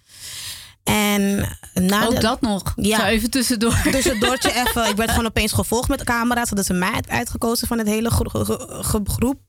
En 0.84 1.48
na 1.74 2.04
Ook 2.06 2.14
de- 2.14 2.20
dat 2.20 2.40
nog. 2.40 2.72
Ja. 2.76 2.98
Zo 2.98 3.04
even 3.04 3.30
tussendoor. 3.30 3.80
tussendoortje 3.90 4.52
even. 4.66 4.88
Ik 4.88 4.96
werd 4.96 5.10
gewoon 5.10 5.26
opeens 5.26 5.52
gevolgd 5.52 5.88
met 5.88 6.04
camera's. 6.04 6.46
Hadden 6.46 6.64
ze 6.64 6.72
mij 6.72 7.00
uitgekozen 7.08 7.66
van 7.68 7.78
het 7.78 7.86
hele 7.86 8.10
gro- 8.10 8.42
gro- 8.44 8.66
gro- 8.82 9.02
groep. 9.04 9.40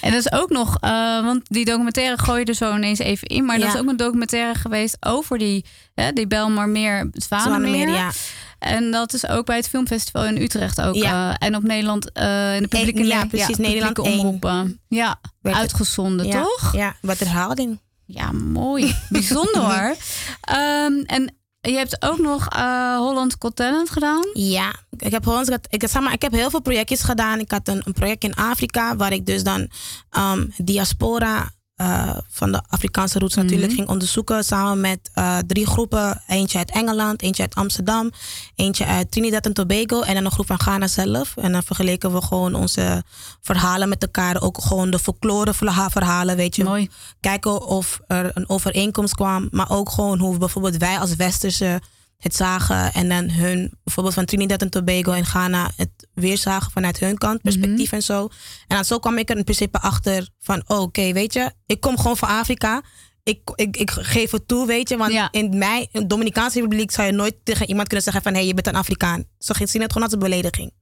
En 0.00 0.10
dat 0.12 0.20
is 0.20 0.32
ook 0.32 0.50
nog, 0.50 0.76
eh, 0.80 0.90
want 1.24 1.40
die 1.44 1.64
documentaire 1.64 2.18
gooi 2.18 2.38
je 2.40 2.44
er 2.46 2.54
zo 2.54 2.74
ineens 2.74 2.98
even 2.98 3.28
in. 3.28 3.44
Maar 3.44 3.58
dat 3.58 3.66
Ja. 3.66 3.74
is 3.74 3.80
ook 3.80 3.88
een 3.88 3.96
documentaire 3.96 4.54
geweest 4.58 4.96
over 5.00 5.38
die, 5.38 5.64
hè, 5.94 6.12
die 6.12 6.26
Belmarmeer. 6.26 7.10
Zwanenmeer, 7.12 7.88
ja. 7.88 8.10
En 8.58 8.90
dat 8.90 9.12
is 9.14 9.28
ook 9.28 9.46
bij 9.46 9.56
het 9.56 9.68
filmfestival 9.68 10.24
in 10.24 10.36
Utrecht 10.42 10.80
ook. 10.80 10.94
Ja. 10.94 11.30
eh, 11.38 11.46
en 11.48 11.56
op 11.56 11.62
Nederland, 11.62 12.12
eh, 12.12 12.54
in 12.56 12.62
de 12.62 12.68
publieke, 12.68 13.04
ja, 13.04 13.22
ne- 13.22 13.28
precies, 13.28 13.46
publieke 13.46 13.72
Nederland 13.72 13.98
één. 14.06 14.18
omroepen. 14.18 14.80
Ja, 14.88 15.20
Werd 15.40 15.56
uitgezonden, 15.56 16.26
ja, 16.26 16.42
toch? 16.42 16.72
Ja, 16.72 16.94
wat 17.00 17.18
herhaling. 17.18 17.78
Ja, 18.06 18.32
mooi. 18.32 18.94
Bijzonder 19.08 19.62
hoor. 19.72 19.96
Ehm, 20.40 20.92
en 21.06 21.34
je 21.60 21.76
hebt 21.76 22.02
ook 22.02 22.18
nog 22.18 22.48
eh, 22.48 22.96
Holland 22.96 23.36
Got 23.38 23.56
Talent 23.56 23.90
gedaan. 23.90 24.30
Ja, 24.32 24.74
ik 24.96 25.12
heb, 25.12 25.26
ik, 25.26 25.66
ik, 25.68 25.88
zeg 25.88 26.02
maar, 26.02 26.12
ik 26.12 26.22
heb 26.22 26.32
heel 26.32 26.50
veel 26.50 26.62
projectjes 26.62 27.02
gedaan. 27.02 27.38
Ik 27.38 27.50
had 27.50 27.68
een, 27.68 27.82
een 27.84 27.92
project 27.92 28.24
in 28.24 28.34
Afrika 28.34 28.96
waar 28.96 29.12
ik 29.12 29.26
dus 29.26 29.42
dan 29.42 29.70
ehm, 30.10 30.46
diaspora 30.56 31.50
eh, 31.76 32.16
van 32.28 32.52
de 32.52 32.62
Afrikaanse 32.68 33.18
roots 33.18 33.34
natuurlijk 33.34 33.72
ging 33.72 33.88
onderzoeken. 33.88 34.44
Samen 34.44 34.80
met 34.80 35.10
eh, 35.14 35.38
drie 35.46 35.66
groepen. 35.66 36.22
Eentje 36.26 36.58
uit 36.58 36.70
Engeland, 36.70 37.22
eentje 37.22 37.42
uit 37.42 37.54
Amsterdam, 37.54 38.10
eentje 38.54 38.86
uit 38.86 39.10
Trinidad 39.10 39.46
en 39.46 39.52
Tobago 39.52 40.00
en 40.00 40.14
dan 40.14 40.24
een 40.24 40.30
groep 40.30 40.46
van 40.46 40.60
Ghana 40.60 40.86
zelf. 40.86 41.36
En 41.36 41.52
dan 41.52 41.62
vergeleken 41.62 42.12
we 42.12 42.22
gewoon 42.22 42.54
onze 42.54 43.02
verhalen 43.42 43.88
met 43.88 44.02
elkaar. 44.02 44.42
Ook 44.42 44.60
gewoon 44.62 44.90
de 44.90 44.98
folklore 44.98 45.54
verha- 45.54 45.90
verhalen, 45.90 46.36
weet 46.36 46.56
je. 46.56 46.64
Mooi. 46.64 46.90
Kijken 47.20 47.66
of 47.66 48.00
er 48.06 48.30
een 48.34 48.48
overeenkomst 48.48 49.14
kwam. 49.14 49.48
Maar 49.50 49.70
ook 49.70 49.90
gewoon 49.90 50.18
hoe 50.18 50.38
bijvoorbeeld 50.38 50.76
wij 50.76 50.98
als 50.98 51.14
Westerse 51.14 51.80
het 52.18 52.34
zagen. 52.34 52.92
En 52.92 53.08
dan 53.08 53.30
hun, 53.30 53.72
bijvoorbeeld 53.84 54.14
van 54.14 54.24
Trinidad 54.24 54.60
en 54.62 54.70
Tobago 54.70 55.12
en 55.12 55.24
Ghana, 55.26 55.70
het 55.76 55.90
weer 56.14 56.38
zagen 56.38 56.70
vanuit 56.70 56.98
hun 56.98 57.18
kant, 57.18 57.42
perspectief 57.42 57.92
en 57.92 58.02
zo. 58.02 58.28
En 58.66 58.76
dan 58.76 58.84
zo 58.84 58.98
kwam 58.98 59.18
ik 59.18 59.30
er 59.30 59.36
in 59.36 59.44
principe 59.44 59.80
achter 59.80 60.28
van, 60.40 60.62
oh, 60.66 60.80
oké, 60.80 61.12
weet 61.12 61.32
je, 61.32 61.50
ik 61.66 61.80
kom 61.80 61.96
gewoon 61.98 62.16
van 62.16 62.28
Afrika. 62.28 62.82
Ik, 63.22 63.40
ik, 63.54 63.76
ik 63.76 63.90
geef 63.90 64.30
het 64.30 64.48
toe, 64.48 64.66
weet 64.66 64.88
je. 64.88 64.96
Want 64.96 65.12
Ja. 65.12 65.28
in 65.30 65.58
mij, 65.58 65.88
in 65.92 66.00
de 66.00 66.06
Dominicaanse 66.06 66.60
Republiek, 66.60 66.90
zou 66.90 67.06
je 67.06 67.12
nooit 67.12 67.34
tegen 67.42 67.68
iemand 67.68 67.86
kunnen 67.88 68.04
zeggen 68.04 68.22
van, 68.22 68.32
hé, 68.32 68.38
hey, 68.38 68.46
je 68.48 68.54
bent 68.54 68.66
een 68.66 68.74
Afrikaan. 68.76 69.24
Ze 69.38 69.54
zien 69.64 69.82
het 69.82 69.92
gewoon 69.92 70.02
als 70.08 70.12
een 70.12 70.18
belediging. 70.28 70.72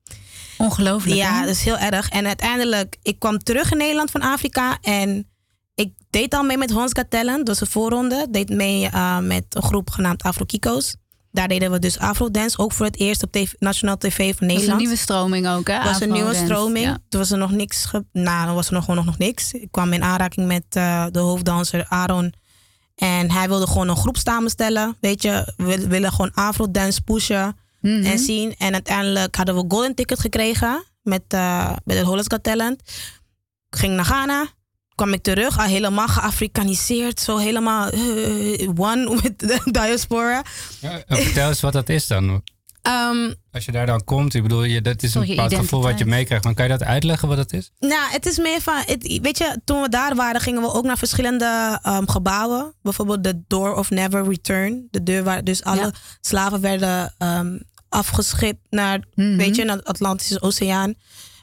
Ongelooflijk. 0.58 1.16
Ja, 1.16 1.34
hè? 1.38 1.40
dat 1.46 1.54
is 1.54 1.64
heel 1.64 1.78
erg. 1.78 2.08
En 2.08 2.26
uiteindelijk, 2.26 2.96
ik 3.02 3.18
kwam 3.18 3.38
terug 3.38 3.70
in 3.70 3.76
Nederland 3.78 4.10
van 4.10 4.20
Afrika 4.20 4.78
en 4.80 5.28
ik 5.74 5.92
deed 6.10 6.34
al 6.34 6.42
mee 6.42 6.58
met 6.58 6.70
Hans 6.70 6.92
Got 6.92 7.10
Talent, 7.10 7.46
dus 7.46 7.60
een 7.60 7.66
voorronde. 7.66 8.26
Deed 8.30 8.48
mee 8.48 8.86
eh, 8.88 9.18
met 9.18 9.44
een 9.48 9.62
groep 9.62 9.90
genaamd 9.90 10.22
Afro 10.22 10.44
Kiko's. 10.44 10.96
Daar 11.34 11.48
deden 11.48 11.70
we 11.70 11.78
dus 11.78 11.98
Afrodance, 11.98 12.58
ook 12.58 12.72
voor 12.72 12.86
het 12.86 12.98
eerst 12.98 13.22
op 13.22 13.32
TV, 13.32 13.52
Nationaal 13.58 13.96
TV 13.96 14.16
van 14.16 14.24
Dat 14.26 14.30
is 14.36 14.40
een 14.40 14.46
Nederland. 14.46 14.80
nieuwe 14.80 14.96
stroming 14.96 15.48
ook, 15.48 15.66
hè? 15.68 15.74
Het 15.74 15.84
was 15.84 16.00
een 16.00 16.12
nieuwe 16.12 16.34
stroming. 16.34 16.84
Ja. 16.84 16.98
Toen 17.08 17.20
was 17.20 17.30
er 17.30 17.38
nog 17.38 17.50
niks. 17.50 17.84
Ge- 17.84 18.04
nou, 18.12 18.46
dan 18.46 18.54
was 18.54 18.66
er 18.66 18.72
nog 18.72 18.84
gewoon 18.84 19.04
nog 19.04 19.18
niks. 19.18 19.52
Ik 19.52 19.68
kwam 19.70 19.92
in 19.92 20.02
aanraking 20.02 20.46
met 20.46 20.64
eh, 20.68 21.06
de 21.10 21.18
hoofddanser 21.18 21.86
Aaron. 21.88 22.32
En 22.94 23.30
hij 23.30 23.48
wilde 23.48 23.66
gewoon 23.66 23.88
een 23.88 23.96
groep 23.96 24.16
samenstellen. 24.16 24.96
Weet 25.00 25.22
je, 25.22 25.52
we 25.56 25.86
willen 25.88 26.10
gewoon 26.12 26.32
Afrodance 26.34 27.02
pushen 27.02 27.56
Mhm. 27.80 28.04
en 28.04 28.18
zien. 28.18 28.54
En 28.58 28.72
uiteindelijk 28.72 29.36
hadden 29.36 29.54
we 29.54 29.64
golden 29.68 29.94
ticket 29.94 30.20
gekregen 30.20 30.84
met, 31.02 31.22
eh 31.28 31.72
met 31.84 31.96
het 31.96 32.06
Hollands 32.06 32.28
Got 32.32 32.42
Talent. 32.42 32.80
Ik 33.70 33.78
ging 33.78 33.94
naar 33.94 34.04
Ghana. 34.04 34.46
Kwam 34.94 35.12
ik 35.12 35.22
terug, 35.22 35.58
al 35.58 35.64
helemaal 35.64 36.08
geafrikaniseerd. 36.08 37.20
Zo 37.20 37.36
helemaal 37.36 37.88
eh, 37.88 38.68
one 38.76 39.10
with 39.22 39.38
the 39.38 39.60
diaspora. 39.70 40.42
Ja, 40.80 41.02
en 41.06 41.16
vertel 41.16 41.48
eens 41.48 41.60
wat 41.60 41.72
dat 41.72 41.88
is 41.88 42.06
dan. 42.06 42.42
Ehm, 42.82 43.32
Als 43.52 43.64
je 43.64 43.72
daar 43.72 43.86
dan 43.86 44.04
komt, 44.04 44.34
ik 44.34 44.42
bedoel, 44.42 44.64
je, 44.64 44.80
dat 44.80 45.02
is 45.02 45.14
een 45.14 45.26
bepaald 45.26 45.54
gevoel 45.54 45.82
wat 45.82 45.98
je 45.98 46.04
meekrijgt. 46.04 46.44
Maar 46.44 46.54
kan 46.54 46.64
je 46.64 46.70
dat 46.70 46.82
uitleggen 46.82 47.28
wat 47.28 47.36
dat 47.36 47.52
is? 47.52 47.70
Nou, 47.78 48.10
het 48.10 48.26
is 48.26 48.38
meer 48.38 48.60
van, 48.60 48.76
het, 48.86 49.18
weet 49.22 49.38
je, 49.38 49.60
toen 49.64 49.82
we 49.82 49.88
daar 49.88 50.14
waren, 50.14 50.40
gingen 50.40 50.62
we 50.62 50.72
ook 50.72 50.84
naar 50.84 50.98
verschillende 50.98 51.78
ehm, 51.82 52.06
gebouwen. 52.06 52.74
Bijvoorbeeld 52.82 53.24
de 53.24 53.42
Door 53.46 53.74
of 53.76 53.90
Never 53.90 54.28
Return. 54.28 54.88
De 54.90 55.02
deur 55.02 55.24
waar 55.24 55.44
dus 55.44 55.62
alle 55.64 55.80
Ja. 55.80 55.92
slaven 56.20 56.60
werden 56.60 57.14
ehm, 57.18 57.58
afgeschipt 57.88 58.66
naar, 58.70 59.00
Mhm. 59.14 59.36
weet 59.36 59.56
je, 59.56 59.64
naar 59.64 59.76
de 59.76 59.84
Atlantische 59.84 60.42
Oceaan. 60.42 60.94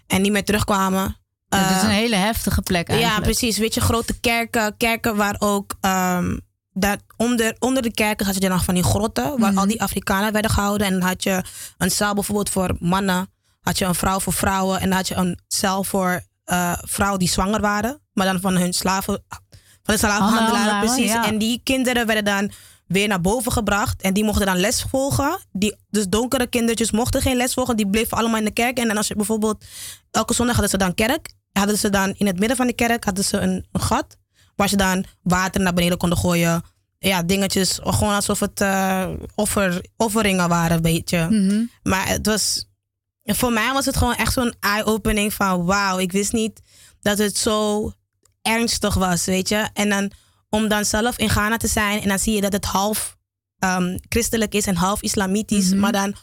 En 0.07 0.21
niet 0.21 0.31
meer 0.31 0.43
terugkwamen. 0.45 1.15
Ja, 1.59 1.63
het 1.67 1.75
is 1.75 1.81
Eh, 1.81 1.83
een 1.83 1.95
hele 1.95 2.15
heftige 2.15 2.61
plek 2.61 2.87
eigenlijk. 2.89 3.17
ja, 3.19 3.23
precies. 3.23 3.57
Weet 3.57 3.73
je, 3.73 3.81
grote 3.81 4.19
kerken. 4.19 4.77
Kerken 4.77 5.15
waar 5.15 5.35
ook. 5.39 5.73
ehm, 5.81 6.37
daar, 6.73 6.97
onder, 7.17 7.55
onder 7.59 7.81
de 7.83 7.91
kerken 7.93 8.25
had 8.25 8.35
je 8.35 8.41
dan 8.41 8.49
nog 8.49 8.63
van 8.63 8.73
die 8.73 8.83
grotten. 8.83 9.39
Waar 9.39 9.49
Mhm. 9.51 9.57
al 9.59 9.67
die 9.67 9.81
Afrikanen 9.81 10.31
werden 10.33 10.51
gehouden. 10.51 10.87
En 10.87 10.93
dan 10.99 11.01
had 11.07 11.23
je 11.23 11.43
een 11.77 11.91
zaal 11.91 12.13
bijvoorbeeld 12.13 12.49
voor 12.49 12.75
mannen. 12.79 13.29
Had 13.61 13.77
je 13.77 13.85
een 13.85 13.95
vrouw 13.95 14.19
voor 14.19 14.33
vrouwen. 14.33 14.79
En 14.79 14.87
dan 14.87 14.97
had 14.97 15.07
je 15.07 15.15
een 15.15 15.39
cel 15.47 15.83
voor 15.83 16.21
eh, 16.45 16.73
vrouwen 16.81 17.19
die 17.19 17.29
zwanger 17.29 17.61
waren. 17.61 18.01
Maar 18.13 18.25
dan 18.25 18.39
van 18.41 18.57
hun 18.57 18.73
slaven. 18.73 19.23
van 19.83 19.93
de 19.93 19.97
slavenhandelaren, 19.99 20.55
Handelaren, 20.55 20.87
precies. 20.87 21.11
ja. 21.11 21.25
En 21.25 21.37
die 21.37 21.61
kinderen 21.63 22.05
werden 22.05 22.25
dan 22.25 22.51
weer 22.87 23.07
naar 23.07 23.21
boven 23.21 23.51
gebracht. 23.51 24.01
En 24.01 24.13
die 24.13 24.23
mochten 24.23 24.45
dan 24.45 24.57
les 24.57 24.85
volgen. 24.89 25.39
Die, 25.51 25.75
dus 25.89 26.07
donkere 26.07 26.47
kindertjes 26.47 26.91
mochten 26.91 27.21
geen 27.21 27.35
les 27.35 27.53
volgen. 27.53 27.75
Die 27.77 27.89
bleven 27.89 28.17
allemaal 28.17 28.37
in 28.39 28.45
de 28.45 28.51
kerk. 28.51 28.77
En 28.77 28.87
dan 28.87 28.97
als 28.97 29.07
je 29.07 29.15
bijvoorbeeld... 29.15 29.63
Elke 30.11 30.33
zondag 30.33 30.53
hadden 30.55 30.71
ze 30.71 30.77
dan 30.85 30.93
kerk. 30.95 31.33
Hadden 31.53 31.77
ze 31.77 31.89
dan 31.89 32.13
in 32.17 32.25
het 32.25 32.39
midden 32.39 32.57
van 32.57 32.67
de 32.67 32.73
kerk 32.73 33.03
hadden 33.03 33.23
ze 33.23 33.37
een, 33.37 33.65
een 33.71 33.81
gat. 33.81 34.17
Waar 34.55 34.69
ze 34.69 34.75
dan 34.75 35.05
water 35.21 35.61
naar 35.61 35.73
beneden 35.73 35.97
konden 35.97 36.17
gooien. 36.17 36.63
Ja, 36.99 37.23
dingetjes. 37.23 37.79
Gewoon 37.83 38.13
alsof 38.13 38.39
het 38.39 38.61
eh, 38.61 39.09
offer, 39.35 39.85
offeringen 39.97 40.49
waren, 40.49 40.75
een 40.75 40.81
beetje. 40.81 41.27
Mhm. 41.29 41.63
Maar 41.83 42.07
het 42.07 42.25
was... 42.25 42.69
Voor 43.23 43.51
mij 43.51 43.73
was 43.73 43.85
het 43.85 43.97
gewoon 43.97 44.15
echt 44.15 44.33
zo'n 44.33 44.53
eye-opening 44.59 45.33
van... 45.33 45.65
Wauw, 45.65 45.99
ik 45.99 46.11
wist 46.11 46.33
niet 46.33 46.61
dat 47.01 47.17
het 47.17 47.37
zo 47.37 47.91
ernstig 48.41 48.93
was, 48.93 49.25
weet 49.25 49.49
je. 49.49 49.69
En 49.73 49.89
dan 49.89 50.11
om 50.49 50.67
dan 50.67 50.85
zelf 50.85 51.17
in 51.17 51.29
Ghana 51.29 51.57
te 51.57 51.67
zijn... 51.67 52.01
en 52.01 52.07
dan 52.07 52.19
zie 52.19 52.35
je 52.35 52.41
dat 52.41 52.53
het 52.53 52.65
half 52.65 53.17
ehm, 53.59 53.97
christelijk 54.09 54.53
is 54.53 54.65
en 54.65 54.75
half 54.75 55.01
islamitisch. 55.01 55.69
Mhm. 55.69 55.79
Maar 55.79 55.91
dan... 55.91 56.15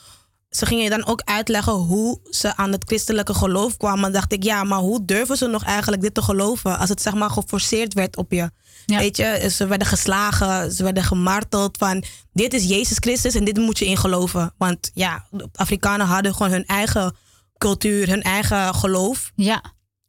Ze 0.51 0.67
gingen 0.67 0.85
je 0.85 0.91
dan 0.91 1.07
ook 1.07 1.23
uitleggen 1.25 1.73
hoe 1.73 2.21
ze 2.31 2.57
aan 2.57 2.73
het 2.73 2.85
christelijke 2.87 3.35
geloof 3.35 3.77
kwamen. 3.77 4.03
Dan 4.03 4.13
dacht 4.13 4.33
ik, 4.33 4.43
ja, 4.45 4.65
maar 4.65 4.79
hoe 4.79 5.05
durven 5.05 5.37
ze 5.37 5.47
nog 5.47 5.65
eigenlijk 5.65 6.03
dit 6.03 6.15
te 6.15 6.23
geloven? 6.23 6.79
Als 6.79 6.89
het 6.89 7.03
zeg 7.03 7.15
maar 7.15 7.31
geforceerd 7.31 7.95
werd 7.95 8.17
op 8.17 8.33
je. 8.33 8.51
Ja. 8.87 8.99
Weet 8.99 9.17
je, 9.17 9.49
ze 9.55 9.67
werden 9.67 9.87
geslagen, 9.87 10.73
ze 10.73 10.83
werden 10.83 11.03
gemarteld 11.05 11.77
van... 11.77 12.05
dit 12.33 12.55
is 12.55 12.65
Jezus 12.65 12.97
Christus 13.01 13.35
en 13.35 13.45
dit 13.45 13.57
moet 13.57 13.79
je 13.79 13.87
in 13.87 13.97
geloven. 13.97 14.55
Want 14.59 14.91
ja, 14.95 15.25
Afrikanen 15.55 16.07
hadden 16.07 16.35
gewoon 16.35 16.53
hun 16.53 16.67
eigen 16.67 17.17
cultuur, 17.59 18.09
hun 18.09 18.23
eigen 18.23 18.75
geloof. 18.75 19.31
Ja, 19.35 19.63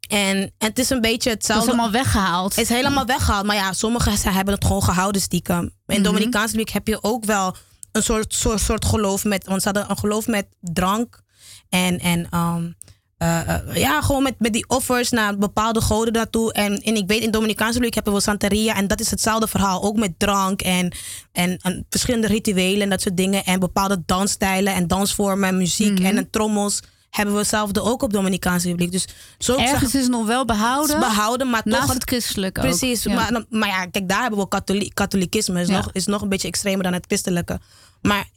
En, 0.08 0.38
en 0.38 0.52
het 0.58 0.80
is 0.80 0.90
een 0.90 1.02
beetje 1.02 1.30
dat 1.30 1.42
is 1.42 1.48
hetzelfde. 1.48 1.68
allemaal 1.68 1.92
weggehaald. 1.92 2.56
Het 2.56 2.64
is 2.64 2.76
helemaal 2.76 3.06
weggehaald. 3.06 3.46
Maar 3.46 3.56
ja, 3.56 3.74
sommigen 3.74 4.18
ze 4.18 4.30
hebben 4.30 4.54
het 4.54 4.66
gewoon 4.66 4.84
gehouden 4.84 5.22
stiekem. 5.22 5.62
In 5.64 5.72
Mhm. 5.96 6.04
Dominicaanse 6.04 6.56
Republiek 6.56 6.70
heb 6.74 6.88
je 6.88 7.04
ook 7.04 7.26
wel 7.26 7.56
een 7.92 8.04
soort, 8.04 8.34
soort, 8.34 8.60
soort 8.62 8.86
geloof 8.86 9.24
met... 9.24 9.46
Want 9.46 9.62
ze 9.62 9.68
hadden 9.68 9.90
een 9.90 9.98
geloof 9.98 10.28
met 10.28 10.48
drank. 10.60 11.22
En, 11.70 12.00
en 12.00 12.28
ehm, 12.30 12.72
eh, 13.18 13.56
eh, 13.56 13.76
ja, 13.76 14.02
gewoon 14.02 14.24
met, 14.24 14.36
met 14.38 14.54
die 14.54 14.68
offers 14.68 15.10
naar 15.10 15.38
bepaalde 15.38 15.82
goden 15.82 16.14
daartoe. 16.14 16.54
En, 16.54 16.82
en 16.82 16.96
ik 16.96 17.08
weet, 17.08 17.24
in 17.24 17.32
Dominicaanse 17.32 17.74
Republiek 17.74 17.96
hebben 17.96 18.14
we 18.14 18.22
Santeria. 18.22 18.76
En 18.76 18.88
dat 18.88 19.00
is 19.00 19.12
hetzelfde 19.12 19.48
verhaal. 19.48 19.84
Ook 19.84 19.96
met 19.96 20.20
drank 20.20 20.62
en, 20.62 20.94
en, 21.32 21.58
en 21.62 21.86
verschillende 21.90 22.28
rituelen 22.28 22.82
en 22.82 22.90
dat 22.90 23.02
soort 23.02 23.18
dingen. 23.18 23.46
En 23.46 23.60
bepaalde 23.60 24.04
dansstijlen 24.06 24.74
en 24.74 24.88
dansvormen 24.88 25.50
en 25.50 25.58
muziek 25.58 26.00
Mhm. 26.00 26.06
en, 26.06 26.18
en 26.18 26.30
trommels... 26.30 26.82
hebben 27.10 27.34
we 27.34 27.40
hetzelfde 27.40 27.82
ook 27.82 28.02
op 28.04 28.14
Dominicaanse 28.14 28.66
Republiek. 28.68 28.92
Dus 28.92 29.08
zo 29.38 29.56
Ergens 29.58 29.96
is 29.96 30.02
het 30.02 30.12
nog 30.12 30.26
wel 30.26 30.46
behouden. 30.46 31.00
behouden, 31.00 31.50
maar 31.50 31.64
toch 31.64 31.74
naast 31.74 31.84
het- 31.88 31.94
het 31.94 32.04
christelijke 32.10 32.62
ook. 32.62 32.68
Precies, 32.68 33.04
Ja. 33.04 33.14
maar, 33.14 33.44
maar 33.50 33.70
ja, 33.70 33.86
kijk, 33.86 34.10
daar 34.10 34.22
hebben 34.22 34.40
we 34.40 34.48
katholiek, 34.48 34.96
katholicisme. 34.96 35.62
Is, 35.62 35.68
Ja. 35.68 35.76
nog, 35.76 35.90
is 35.92 36.06
nog 36.06 36.22
een 36.22 36.30
beetje 36.30 36.48
extremer 36.48 36.84
dan 36.84 36.94
het 36.94 37.06
christelijke. 37.08 37.60
Maar 38.02 38.28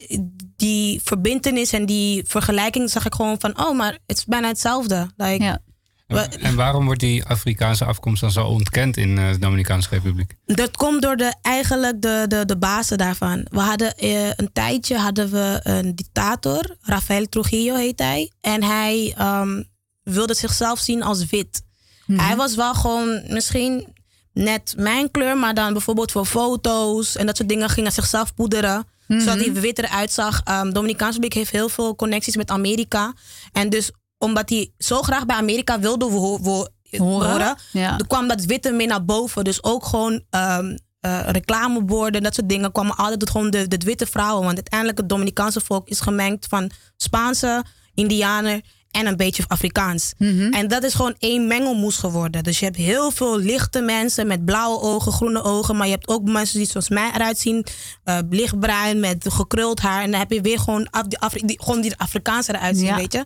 die 0.55 1.01
verbindenis 1.03 1.71
en 1.73 1.85
die 1.85 2.23
vergelijking 2.27 2.89
zag 2.89 3.05
ik 3.05 3.13
gewoon 3.13 3.39
van... 3.39 3.59
oh, 3.59 3.75
maar 3.77 3.97
het 4.07 4.17
is 4.17 4.25
bijna 4.25 4.47
hetzelfde. 4.47 5.09
Like, 5.17 5.43
Ja. 5.43 5.59
En 6.07 6.55
waarom 6.55 6.85
wordt 6.85 6.99
die 6.99 7.25
Afrikaanse 7.25 7.85
afkomst 7.85 8.21
dan 8.21 8.31
zo 8.31 8.45
ontkend 8.45 8.97
in 8.97 9.17
eh, 9.17 9.31
de 9.31 9.39
Dominicaanse 9.39 9.89
Republiek? 9.89 10.35
Dat 10.45 10.77
komt 10.77 11.01
door 11.01 11.15
de, 11.15 11.33
eigenlijk 11.41 12.01
de, 12.01 12.25
de, 12.27 12.45
de 12.45 12.57
bazen 12.57 12.97
daarvan. 12.97 13.45
We 13.49 13.59
hadden 13.59 13.97
eh, 13.97 14.27
een 14.27 14.49
tijdje 14.53 14.97
hadden 14.97 15.31
we 15.31 15.59
een 15.63 15.95
dictator, 15.95 16.75
Rafael 16.81 17.29
Trujillo 17.29 17.75
heet 17.75 17.99
hij. 17.99 18.31
En 18.41 18.63
hij 18.63 19.13
ehm, 19.17 19.63
wilde 20.03 20.33
zichzelf 20.33 20.79
zien 20.79 21.03
als 21.03 21.25
wit. 21.25 21.61
Hij 22.05 22.35
was 22.35 22.55
wel 22.55 22.73
gewoon 22.73 23.23
misschien 23.27 23.87
net 24.33 24.73
mijn 24.77 25.11
kleur, 25.11 25.37
maar 25.37 25.53
dan 25.53 25.73
bijvoorbeeld 25.73 26.11
voor 26.11 26.25
foto's 26.25 27.15
en 27.15 27.25
dat 27.25 27.37
soort 27.37 27.49
dingen 27.49 27.69
ging 27.69 27.85
hij 27.85 27.95
zichzelf 27.95 28.33
poederen. 28.33 28.85
Zodat 29.07 29.39
hij 29.39 29.53
witter 29.53 29.87
uitzag. 29.87 30.41
Ehm 30.43 30.71
Dominicaanse 30.71 31.19
Republiek 31.19 31.33
heeft 31.33 31.51
heel 31.51 31.69
veel 31.69 31.95
connecties 31.95 32.35
met 32.35 32.49
Amerika. 32.49 33.13
En 33.51 33.69
dus 33.69 33.91
omdat 34.23 34.49
hij 34.49 34.71
zo 34.77 35.01
graag 35.01 35.25
bij 35.25 35.35
Amerika 35.35 35.79
wilde 35.79 36.05
wo- 36.05 36.39
wo- 36.41 36.67
Horen. 36.97 37.29
horen, 37.31 37.55
Ja. 37.71 37.97
er 37.97 38.07
kwam 38.07 38.27
dat 38.27 38.45
witte 38.45 38.71
meer 38.71 38.87
naar 38.87 39.05
boven. 39.05 39.43
Dus 39.43 39.63
ook 39.63 39.85
gewoon 39.85 40.23
ehm, 40.29 40.77
eh, 40.99 41.19
reclameborden, 41.27 42.23
dat 42.23 42.33
soort 42.35 42.49
dingen 42.49 42.71
kwamen 42.71 42.95
altijd 42.95 43.29
gewoon 43.29 43.49
de, 43.49 43.67
de 43.67 43.77
witte 43.77 44.05
vrouwen. 44.05 44.43
Want 44.43 44.55
uiteindelijk 44.55 44.97
het 44.99 45.09
Dominicaanse 45.09 45.61
volk 45.61 45.87
is 45.87 45.99
gemengd 45.99 46.45
van 46.49 46.71
Spaanse, 46.97 47.63
Indianer 47.93 48.61
en 48.91 49.05
een 49.07 49.17
beetje 49.17 49.43
Afrikaans. 49.47 50.13
En 50.51 50.67
dat 50.67 50.83
is 50.83 50.93
gewoon 50.93 51.15
één 51.19 51.47
mengelmoes 51.47 51.97
geworden. 51.97 52.43
Dus 52.43 52.59
je 52.59 52.65
hebt 52.65 52.77
heel 52.77 53.11
veel 53.11 53.37
lichte 53.39 53.81
mensen 53.81 54.27
met 54.27 54.45
blauwe 54.45 54.81
ogen, 54.81 55.11
groene 55.11 55.43
ogen. 55.43 55.75
Maar 55.77 55.85
je 55.87 55.93
hebt 55.93 56.07
ook 56.07 56.23
mensen 56.29 56.57
die 56.57 56.67
zoals 56.67 56.89
mij 56.89 57.11
eruit 57.13 57.39
zien. 57.39 57.65
eh, 58.03 58.17
lichtbruin 58.29 58.99
met 58.99 59.25
gekruld 59.29 59.79
haar. 59.79 60.03
En 60.03 60.11
dan 60.11 60.19
heb 60.19 60.31
je 60.31 60.41
weer 60.41 60.59
gewoon, 60.59 60.89
af, 60.89 61.03
die, 61.07 61.19
Afri- 61.19 61.45
die, 61.45 61.59
gewoon 61.63 61.81
die 61.81 61.97
Afrikaanse 61.97 62.53
eruit 62.55 62.77
zien, 62.77 62.85
Ja. 62.85 62.95
weet 62.95 63.13
je. 63.13 63.23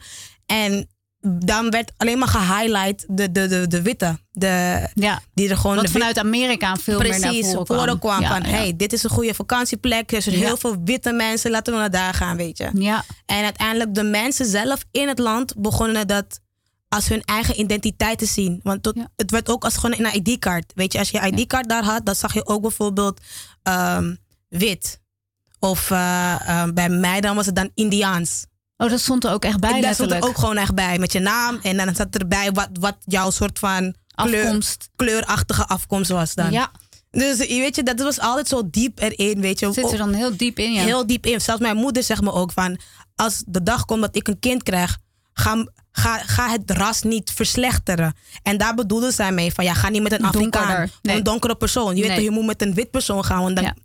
En 0.48 0.88
dan 1.22 1.70
werd 1.70 1.92
alleen 1.98 2.18
maar 2.18 2.28
gehighlight 2.28 3.06
de, 3.10 3.32
de, 3.32 3.48
de, 3.48 3.68
de 3.68 3.82
witte. 3.82 4.20
De, 4.32 4.88
ja. 4.94 5.22
die 5.34 5.50
er 5.50 5.58
gewoon 5.58 5.76
Wat 5.76 5.90
vanuit 5.90 6.18
Amerika 6.18 6.76
veel 6.76 7.00
meer 7.00 7.10
naar 7.10 7.20
precies 7.20 7.52
voren 7.52 7.66
voren 7.68 8.00
kwam. 8.00 8.22
Ja, 8.22 8.28
van, 8.28 8.42
ja. 8.42 8.58
hey, 8.58 8.74
dit 8.76 8.94
is 8.94 9.04
een 9.04 9.10
goede 9.10 9.34
vakantieplek. 9.34 10.12
Er 10.12 10.22
zijn 10.22 10.38
Ja. 10.38 10.46
heel 10.46 10.58
veel 10.58 10.76
witte 10.84 11.12
mensen. 11.12 11.52
Laten 11.52 11.74
we 11.74 11.80
naar 11.80 11.92
daar 11.92 12.14
gaan, 12.14 12.38
weet 12.38 12.58
je. 12.58 12.70
Ja, 12.74 13.04
En 13.26 13.44
uiteindelijk 13.44 13.94
de 13.96 14.04
mensen 14.04 14.46
zelf 14.46 14.86
in 14.92 15.08
het 15.08 15.20
land 15.20 15.54
begonnen 15.58 16.08
dat 16.08 16.40
als 16.90 17.08
hun 17.08 17.22
eigen 17.24 17.60
identiteit 17.60 18.18
te 18.18 18.26
zien. 18.26 18.60
Want 18.64 18.84
tot, 18.84 18.96
het 19.16 19.32
werd 19.32 19.50
ook 19.50 19.64
als 19.64 19.78
gewoon 19.78 20.06
een 20.06 20.16
ID-kaart. 20.16 20.72
Weet 20.76 20.94
je, 20.94 21.00
als 21.00 21.10
je 21.10 21.32
ID-kaart 21.32 21.70
daar 21.70 21.84
had, 21.84 22.06
dan 22.06 22.16
zag 22.16 22.34
je 22.34 22.46
ook 22.46 22.62
bijvoorbeeld 22.62 23.22
ehm, 23.64 24.16
wit. 24.50 25.00
Of 25.60 25.92
eh, 25.92 26.50
ehm, 26.50 26.74
bij 26.74 26.90
mij 26.90 27.22
dan 27.22 27.36
was 27.36 27.46
het 27.46 27.56
dan 27.56 27.72
Indiaans. 27.74 28.46
Oh, 28.78 28.90
dat 28.90 29.00
stond 29.00 29.24
er 29.24 29.32
ook 29.32 29.46
echt 29.46 29.60
bij 29.60 29.82
daar 29.82 29.94
stond 29.94 30.12
er 30.12 30.24
ook 30.24 30.38
gewoon 30.38 30.58
echt 30.58 30.74
bij 30.74 31.00
met 31.00 31.12
je 31.12 31.20
naam. 31.20 31.60
En 31.62 31.78
dan 31.78 31.96
zat 31.96 32.16
erbij 32.16 32.52
wat, 32.52 32.70
wat 32.80 32.96
jouw 33.06 33.30
soort 33.30 33.60
van 33.60 33.96
kleur, 34.16 34.44
Afkomst. 34.44 34.90
kleurachtige 34.96 35.68
afkomst 35.68 36.12
was 36.12 36.34
dan. 36.34 36.52
Ja, 36.52 36.72
Dus 37.12 37.38
je 37.38 37.60
weet 37.60 37.76
je, 37.76 37.84
dat 37.84 38.00
was 38.00 38.20
altijd 38.20 38.48
zo 38.48 38.70
diep 38.70 39.00
erin, 39.00 39.42
weet 39.42 39.60
je. 39.60 39.74
zit 39.74 39.92
er 39.92 39.98
dan 39.98 40.14
heel 40.14 40.38
diep 40.38 40.60
in, 40.60 40.74
ja. 40.74 40.84
Heel 40.84 41.08
diep 41.08 41.26
in. 41.26 41.42
Zelfs 41.42 41.62
mijn 41.62 41.76
moeder 41.76 42.04
zegt 42.04 42.22
me 42.22 42.32
ook 42.32 42.52
van... 42.52 42.80
als 43.16 43.44
de 43.46 43.64
dag 43.64 43.86
komt 43.86 44.02
dat 44.02 44.16
ik 44.16 44.28
een 44.28 44.40
kind 44.40 44.64
krijg... 44.64 44.98
ga, 45.34 45.68
ga, 45.92 46.18
ga 46.18 46.50
het 46.50 46.72
ras 46.72 47.02
niet 47.02 47.32
verslechteren. 47.32 48.16
En 48.44 48.58
daar 48.58 48.74
bedoelde 48.76 49.12
zij 49.12 49.32
mee 49.32 49.54
van... 49.54 49.64
ja, 49.64 49.74
ga 49.74 49.90
niet 49.90 50.02
met 50.02 50.12
een. 50.12 50.26
Afrikaan. 50.26 50.90
Nee. 51.02 51.18
Een 51.18 51.24
donkere 51.24 51.56
persoon. 51.56 51.96
Je 51.96 52.08
Nee. 52.08 52.24
je 52.24 52.32
moet 52.32 52.46
met 52.46 52.62
een 52.62 52.74
wit 52.74 52.92
persoon 52.92 53.26
gaan... 53.26 53.42
want 53.42 53.56
dan 53.56 53.66
Ja. 53.66 53.76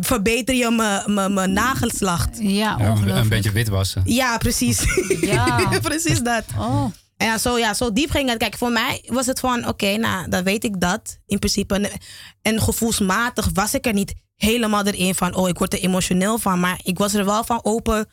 Verbeter 0.00 0.54
je 0.54 0.70
mijn- 1.06 1.52
nagelslacht. 1.52 2.38
Ja, 2.40 2.76
Ja, 2.78 2.86
een, 3.16 3.28
beetje 3.28 3.52
witwassen. 3.52 4.02
Ja, 4.04 4.38
precies. 4.38 4.82
Ja. 5.20 5.68
precies 5.82 6.20
dat. 6.22 6.44
Oh, 6.58 6.84
En 7.16 7.26
ja, 7.26 7.38
zo, 7.38 7.58
ja, 7.58 7.74
zo 7.74 7.92
diep 7.92 8.10
ging 8.10 8.28
het. 8.28 8.38
Kijk, 8.38 8.56
voor 8.56 8.70
mij 8.72 9.02
was 9.06 9.26
het 9.26 9.40
van, 9.40 9.68
oké, 9.68 9.96
nou, 9.96 10.28
dan 10.28 10.44
weet 10.44 10.64
ik 10.64 10.80
dat. 10.80 11.18
In 11.26 11.38
principe. 11.38 11.74
En, 11.74 11.90
en 12.42 12.60
gevoelsmatig 12.60 13.48
was 13.52 13.74
ik 13.74 13.86
er 13.86 13.92
niet 13.92 14.14
helemaal 14.36 14.84
erin 14.84 15.14
van, 15.14 15.34
oh, 15.34 15.48
ik 15.48 15.58
word 15.58 15.72
er 15.72 15.78
emotioneel 15.80 16.38
van. 16.38 16.60
Maar 16.60 16.80
ik 16.82 16.98
was 16.98 17.14
er 17.14 17.24
wel 17.24 17.44
van 17.44 17.60
open, 17.62 18.06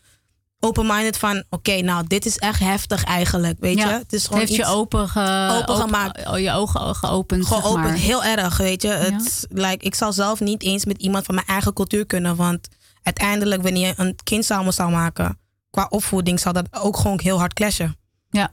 open-minded 0.64 1.18
van, 1.18 1.44
oké, 1.50 1.82
nou, 1.82 2.08
dit 2.08 2.26
is 2.26 2.38
echt 2.38 2.60
heftig 2.60 3.04
eigenlijk, 3.04 3.58
weet 3.60 3.78
ja. 3.78 3.90
je. 3.90 3.94
Het 3.94 4.14
is 4.14 4.26
gewoon 4.26 4.40
heeft 4.40 4.56
je 4.56 4.66
open, 4.66 5.10
ge, 5.10 5.60
Open 5.62 5.76
gemaakt. 5.76 6.28
oh, 6.28 6.40
je 6.40 6.52
ogen 6.52 6.96
geopend, 6.96 7.46
zeg 7.46 7.60
geopend, 7.60 7.84
maar. 7.84 7.94
heel 7.94 8.24
erg, 8.24 8.58
weet 8.58 8.82
je. 8.82 8.88
Het, 8.88 9.46
like, 9.50 9.86
ik 9.86 9.96
zal 9.96 10.14
zelf 10.14 10.40
niet 10.40 10.64
eens 10.64 10.86
met 10.86 10.98
iemand 11.02 11.26
van 11.26 11.36
mijn 11.36 11.48
eigen 11.48 11.74
cultuur 11.74 12.06
kunnen, 12.06 12.36
want 12.36 12.68
uiteindelijk, 13.04 13.62
wanneer 13.62 13.88
je 13.88 13.94
een 13.98 14.16
kind 14.24 14.46
samen 14.46 14.74
zou 14.74 14.92
maken, 14.92 15.40
qua 15.70 15.88
opvoeding, 15.90 16.40
zal 16.40 16.54
dat 16.54 16.68
ook 16.72 16.98
gewoon 16.98 17.20
heel 17.24 17.40
hard 17.40 17.54
clashen. 17.54 17.98
Ja, 18.30 18.50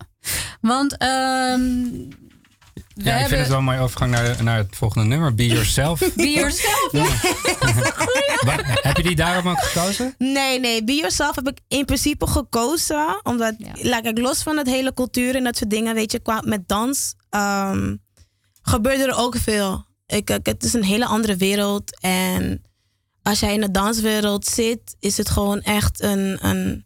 want 0.61 0.97
ehm 0.97 1.79
we 2.75 2.83
Ja, 2.95 3.13
ik 3.13 3.19
vind 3.19 3.21
hebben... 3.21 3.39
het 3.39 3.49
wel 3.49 3.59
een 3.59 3.65
mooie 3.65 3.79
overgang 3.79 4.11
naar, 4.11 4.37
de- 4.37 4.43
naar 4.43 4.57
het 4.57 4.77
volgende 4.77 5.07
nummer. 5.09 5.35
Be 5.35 5.47
Yourself. 5.47 5.99
Be 6.17 6.31
yourself. 6.31 6.91
Waar- 8.45 8.79
heb 8.83 8.97
je 8.97 9.03
die 9.03 9.17
daarom 9.17 9.49
ook 9.49 9.61
gekozen? 9.63 10.15
Nee, 10.19 10.61
nee. 10.61 10.85
Be 10.85 10.93
Yourself 10.95 11.35
heb 11.35 11.49
ik 11.49 11.59
in 11.69 11.85
principe 11.85 12.27
gekozen. 12.27 13.21
Omdat, 13.23 13.55
Ja. 13.59 13.73
like, 13.75 14.09
ik 14.09 14.19
los 14.19 14.43
van 14.43 14.57
het 14.57 14.67
hele 14.67 14.95
cultuur 14.95 15.37
en 15.37 15.45
dat 15.45 15.57
soort 15.57 15.71
dingen, 15.71 15.95
weet 15.95 16.13
je, 16.13 16.19
qua 16.19 16.43
met 16.45 16.69
dans, 16.69 17.15
ehm, 17.31 17.97
gebeurde 18.63 19.05
er 19.05 19.17
ook 19.19 19.37
veel. 19.37 19.85
Ik, 20.07 20.31
ik- 20.31 20.47
het 20.47 20.65
is 20.65 20.73
een 20.73 20.85
hele 20.85 21.07
andere 21.07 21.37
wereld. 21.37 22.01
En 22.01 22.63
als 23.23 23.41
jij 23.41 23.55
in 23.55 23.61
de 23.61 23.71
danswereld 23.71 24.47
zit, 24.47 24.97
is 25.01 25.17
het 25.17 25.29
gewoon 25.31 25.61
echt 25.61 26.03
een, 26.03 26.39
een, 26.47 26.85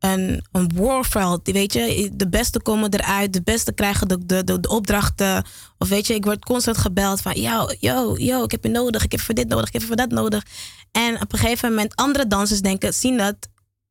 een, 0.00 0.44
een 0.52 0.70
warveld. 0.74 1.50
Weet 1.50 1.72
je, 1.72 2.10
de 2.12 2.28
beste 2.28 2.60
komen 2.62 2.94
eruit, 2.94 3.32
de 3.32 3.42
beste 3.42 3.72
krijgen 3.72 4.08
de, 4.08 4.26
de, 4.26 4.44
de, 4.44 4.60
de 4.60 4.68
opdrachten. 4.68 5.44
Of 5.78 5.88
weet 5.88 6.06
je, 6.06 6.14
ik 6.14 6.24
word 6.24 6.44
constant 6.44 6.78
gebeld 6.78 7.20
van, 7.20 7.40
yo, 7.40 7.68
yo, 7.78 8.14
yo, 8.18 8.44
ik 8.44 8.50
heb 8.50 8.64
je 8.64 8.70
nodig, 8.70 9.04
ik 9.04 9.12
heb 9.12 9.20
voor 9.20 9.34
dit 9.34 9.48
nodig, 9.48 9.66
ik 9.66 9.72
heb 9.72 9.80
je 9.82 9.86
voor 9.88 9.96
dat 9.96 10.10
nodig. 10.10 10.44
En 10.92 11.20
op 11.20 11.32
een 11.32 11.38
gegeven 11.38 11.68
moment 11.68 11.96
andere 11.96 12.26
dansers 12.26 12.60
denken, 12.60 12.94
zien 12.94 13.16
dat, 13.16 13.36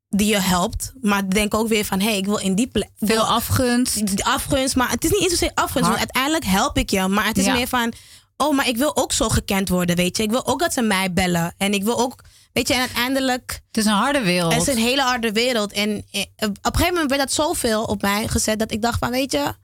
die 0.08 0.26
je 0.26 0.38
helpt. 0.38 0.92
Maar 1.00 1.28
denken 1.30 1.58
ook 1.58 1.68
weer 1.68 1.84
van, 1.84 2.00
hé, 2.00 2.08
hey, 2.08 2.18
ik 2.18 2.26
wil 2.26 2.38
in 2.38 2.54
die 2.54 2.66
plek. 2.68 2.88
Veel 3.00 3.22
afgunst. 3.26 4.22
afgunst, 4.22 4.76
maar 4.76 4.90
het 4.90 5.04
is 5.04 5.10
niet 5.10 5.20
eens 5.20 5.30
zozeer 5.30 5.50
afgunst. 5.54 5.88
Hard. 5.88 5.98
Want 5.98 6.12
uiteindelijk 6.14 6.44
help 6.44 6.78
ik 6.78 6.90
je. 6.90 7.08
Maar 7.08 7.26
het 7.26 7.38
is 7.38 7.44
Ja. 7.44 7.52
meer 7.54 7.68
van, 7.68 7.92
oh, 8.36 8.56
maar 8.56 8.68
ik 8.68 8.76
wil 8.76 8.96
ook 8.96 9.12
zo 9.12 9.28
gekend 9.28 9.68
worden, 9.68 9.96
weet 9.96 10.16
je. 10.16 10.22
Ik 10.22 10.30
wil 10.30 10.46
ook 10.46 10.58
dat 10.60 10.72
ze 10.72 10.82
mij 10.82 11.12
bellen. 11.12 11.54
En 11.56 11.72
ik 11.72 11.84
wil 11.84 11.98
ook, 12.00 12.22
weet 12.52 12.68
je, 12.68 12.74
en 12.74 12.80
uiteindelijk... 12.80 13.60
Het 13.66 13.76
is 13.76 13.84
een 13.84 13.92
harde 13.92 14.20
wereld. 14.22 14.52
Het 14.52 14.68
is 14.68 14.74
een 14.74 14.80
hele 14.80 15.02
harde 15.02 15.32
wereld. 15.32 15.72
En 15.72 16.06
eh, 16.10 16.22
op 16.36 16.56
een 16.62 16.72
gegeven 16.72 16.92
moment 16.92 17.10
werd 17.10 17.22
dat 17.22 17.32
zoveel 17.32 17.84
op 17.84 18.02
mij 18.02 18.28
gezet 18.28 18.58
dat 18.58 18.72
ik 18.72 18.82
dacht 18.82 18.98
van, 18.98 19.10
weet 19.10 19.32
je, 19.32 19.54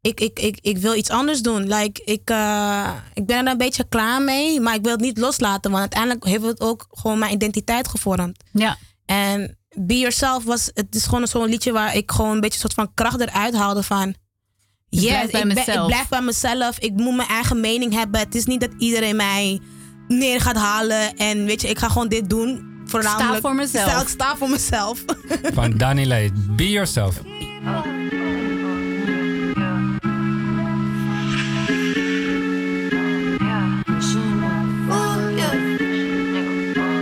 ik, 0.00 0.20
ik, 0.20 0.38
ik, 0.38 0.58
ik 0.60 0.78
wil 0.78 0.94
iets 0.94 1.10
anders 1.10 1.42
doen. 1.42 1.74
Like, 1.74 2.02
ik, 2.04 2.30
uh, 2.30 2.90
ik 3.14 3.26
ben 3.26 3.46
er 3.46 3.52
een 3.52 3.58
beetje 3.58 3.88
klaar 3.88 4.22
mee, 4.22 4.60
maar 4.60 4.74
ik 4.74 4.82
wil 4.82 4.92
het 4.92 5.00
niet 5.00 5.18
loslaten. 5.18 5.70
Want 5.70 5.82
uiteindelijk 5.82 6.24
heeft 6.24 6.42
het 6.42 6.60
ook 6.60 6.86
gewoon 6.90 7.18
mijn 7.18 7.32
identiteit 7.32 7.88
gevormd. 7.88 8.44
Ja. 8.52 8.76
En 9.06 9.58
Be 9.74 9.98
Yourself 9.98 10.44
was, 10.44 10.70
het 10.74 10.94
is 10.94 11.04
gewoon 11.04 11.26
zo'n 11.26 11.48
liedje 11.48 11.72
waar 11.72 11.96
ik 11.96 12.10
gewoon 12.10 12.30
een 12.34 12.40
beetje 12.40 12.54
een 12.54 12.70
soort 12.70 12.86
van 12.86 12.94
kracht 12.94 13.20
eruit 13.20 13.54
haalde 13.54 13.82
van... 13.82 14.14
Ik 14.90 15.00
yes, 15.00 15.10
blijf 15.10 15.30
bij 15.30 15.40
ik, 15.40 15.54
ben- 15.54 15.80
ik 15.80 15.86
blijf 15.86 16.08
bij 16.08 16.22
mezelf. 16.22 16.78
Ik 16.78 16.92
moet 16.92 17.16
mijn 17.16 17.28
eigen 17.28 17.60
mening 17.60 17.92
hebben. 17.92 18.20
Het 18.20 18.34
is 18.34 18.44
niet 18.44 18.60
dat 18.60 18.70
iedereen 18.78 19.16
mij 19.16 19.60
neer 20.08 20.40
gaat 20.40 20.56
halen. 20.56 21.16
En 21.16 21.44
weet 21.44 21.60
je, 21.60 21.68
ik 21.68 21.78
ga 21.78 21.88
gewoon 21.88 22.08
dit 22.08 22.30
doen. 22.30 22.76
Voornamelijk, 22.86 23.40
voor 23.40 23.54
mezelf. 23.54 23.90
Sta, 23.90 24.00
ik 24.00 24.08
sta 24.08 24.36
voor 24.36 24.50
mezelf. 24.50 25.04
Van 25.54 25.72
Dani 25.76 26.06
Lee. 26.06 26.32
Be 26.34 26.70
yourself. 26.70 27.20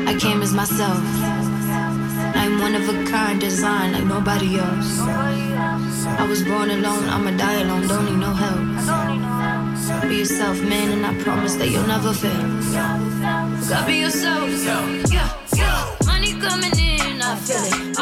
I 0.08 0.18
came 0.18 0.42
as 0.42 0.52
myself. 0.52 1.02
I'm 2.34 2.60
one 2.60 2.74
of 2.74 2.88
a 2.88 3.04
kind, 3.10 3.40
designed 3.40 3.92
like 3.92 4.04
nobody 4.04 4.58
else. 4.58 5.00
I 5.00 6.26
was 6.28 6.42
born 6.42 6.70
alone, 6.70 7.08
I'ma 7.08 7.30
die 7.36 7.62
alone, 7.62 7.86
don't 7.88 8.04
need 8.04 8.18
no 8.18 8.32
help. 8.32 9.45
Be 9.86 10.16
yourself, 10.16 10.60
man, 10.62 10.90
and 10.90 11.06
I 11.06 11.14
promise 11.22 11.54
that 11.56 11.68
you'll 11.68 11.86
never 11.86 12.12
fail. 12.12 12.32
Gotta 13.68 13.86
be 13.86 13.98
yourself. 13.98 14.50
Yeah, 14.64 15.32
yeah. 15.54 15.96
Money 16.04 16.32
coming 16.40 16.76
in, 16.76 17.22
I 17.22 17.36
feel 17.36 17.90
it. 17.90 17.95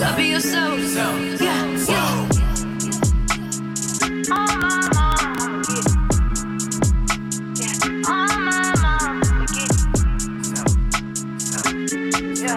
Gotta 0.00 0.16
be 0.16 0.28
yourself. 0.28 0.78
Yeah, 1.40 1.66
yeah. 1.88 2.28
Oh, 4.30 4.46
my 4.56 4.88
mama, 4.94 5.62
get 5.66 5.84
it. 5.84 5.92
Yeah. 7.60 7.76
Oh, 8.08 8.26
my 8.38 8.72
mama, 8.80 9.46
get 9.52 9.70
it. 9.70 9.84
Yeah. 12.40 12.56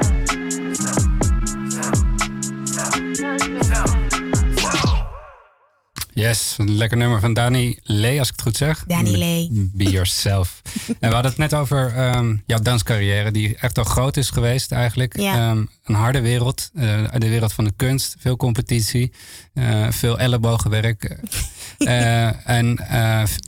Yes, 6.14 6.56
een 6.58 6.76
lekker 6.78 6.98
nummer 6.98 7.20
van 7.20 7.34
Dani 7.34 7.80
Lee, 7.84 8.20
als 8.20 8.28
ik 8.28 8.34
het 8.36 8.44
goed 8.44 8.58
zeg. 8.58 8.84
Dani 8.88 9.18
Lee. 9.18 9.70
Be 9.74 9.84
yourself. 9.84 10.62
En 10.88 11.10
we 11.10 11.14
hadden 11.14 11.32
het 11.32 11.38
net 11.38 11.54
over 11.54 11.94
ehm, 11.96 12.36
jouw 12.46 12.60
danscarrière, 12.60 13.32
die 13.32 13.56
echt 13.58 13.78
al 13.78 13.84
groot 13.84 14.18
is 14.18 14.30
geweest 14.30 14.72
eigenlijk. 14.72 15.20
Ja. 15.20 15.36
Ehm, 15.36 15.64
een 15.84 15.96
harde 15.96 16.22
wereld, 16.22 16.70
eh, 16.76 17.04
de 17.18 17.30
wereld 17.30 17.54
van 17.54 17.64
de 17.64 17.74
kunst, 17.76 18.16
veel 18.20 18.36
competitie, 18.36 19.12
eh, 19.54 19.92
veel 19.92 20.20
ellebogenwerk. 20.20 21.02
Eh, 21.78 22.50
en 22.50 22.80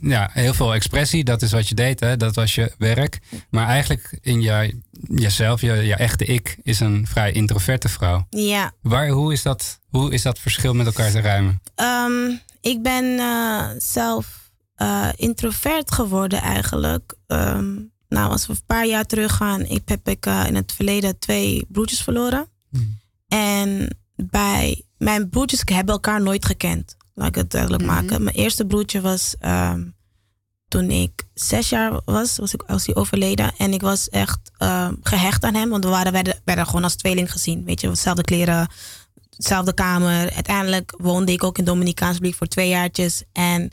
ja, 0.02 0.30
heel 0.32 0.54
veel 0.54 0.74
expressie, 0.74 1.24
dat 1.24 1.42
is 1.42 1.52
wat 1.52 1.68
je 1.68 1.74
deed, 1.74 2.00
hè? 2.00 2.16
dat 2.16 2.34
was 2.34 2.54
je 2.54 2.72
werk. 2.78 3.18
Maar 3.50 3.66
eigenlijk 3.66 4.18
in 4.20 4.40
je, 4.40 4.80
jezelf, 5.08 5.60
je, 5.60 5.72
je 5.72 5.94
echte 5.94 6.24
ik, 6.24 6.56
is 6.62 6.80
een 6.80 7.06
vrij 7.06 7.32
introverte 7.32 7.88
vrouw. 7.88 8.26
ja. 8.30 8.72
Waar, 8.82 9.08
hoe, 9.08 9.32
is 9.32 9.42
dat, 9.42 9.80
hoe 9.88 10.12
is 10.12 10.22
dat 10.22 10.38
verschil 10.38 10.74
met 10.74 10.86
elkaar 10.86 11.10
te 11.10 11.20
ruimen? 11.20 11.62
Ehm, 11.74 12.30
ik 12.60 12.82
ben 12.82 13.20
zelf 13.78 14.45
eh, 14.76 15.08
introvert 15.16 15.92
geworden 15.92 16.40
eigenlijk. 16.40 17.14
Ehm, 17.26 17.74
nou, 18.08 18.30
als 18.30 18.46
we 18.46 18.52
een 18.52 18.66
paar 18.66 18.86
jaar 18.86 19.04
teruggaan, 19.04 19.60
ik 19.60 19.88
heb 19.88 20.08
ik 20.08 20.26
eh, 20.26 20.44
in 20.46 20.54
het 20.54 20.72
verleden 20.72 21.18
twee 21.18 21.66
broertjes 21.68 22.02
verloren. 22.02 22.48
En 23.28 23.96
bij 24.16 24.82
mijn 24.98 25.28
broertjes 25.28 25.62
hebben 25.64 25.94
elkaar 25.94 26.22
nooit 26.22 26.44
gekend. 26.44 26.96
Laat 27.14 27.28
ik 27.28 27.34
het 27.34 27.50
duidelijk 27.50 27.84
maken. 27.84 28.22
Mijn 28.22 28.36
eerste 28.36 28.66
broertje 28.66 29.00
was 29.00 29.34
ehm, 29.38 29.84
toen 30.68 30.90
ik 30.90 31.24
zes 31.34 31.68
jaar 31.68 32.00
was, 32.04 32.36
was, 32.36 32.54
ik, 32.54 32.62
was 32.66 32.86
hij 32.86 32.94
overleden. 32.94 33.52
En 33.56 33.72
ik 33.72 33.80
was 33.80 34.08
echt 34.08 34.50
ehm, 34.58 34.94
gehecht 35.02 35.44
aan 35.44 35.54
hem, 35.54 35.68
want 35.68 35.84
we 35.84 35.90
waren, 35.90 36.12
werden, 36.12 36.40
werden 36.44 36.66
gewoon 36.66 36.84
als 36.84 36.94
tweeling 36.94 37.32
gezien. 37.32 37.64
Weet 37.64 37.80
je, 37.80 37.88
dezelfde 37.88 38.22
kleren, 38.22 38.68
dezelfde 39.36 39.74
kamer. 39.74 40.32
Uiteindelijk 40.32 40.94
woonde 40.98 41.32
ik 41.32 41.44
ook 41.44 41.58
in 41.58 41.64
Dominicaans 41.64 42.12
Republiek 42.12 42.36
voor 42.36 42.46
twee 42.46 42.68
jaartjes. 42.68 43.22
En 43.32 43.70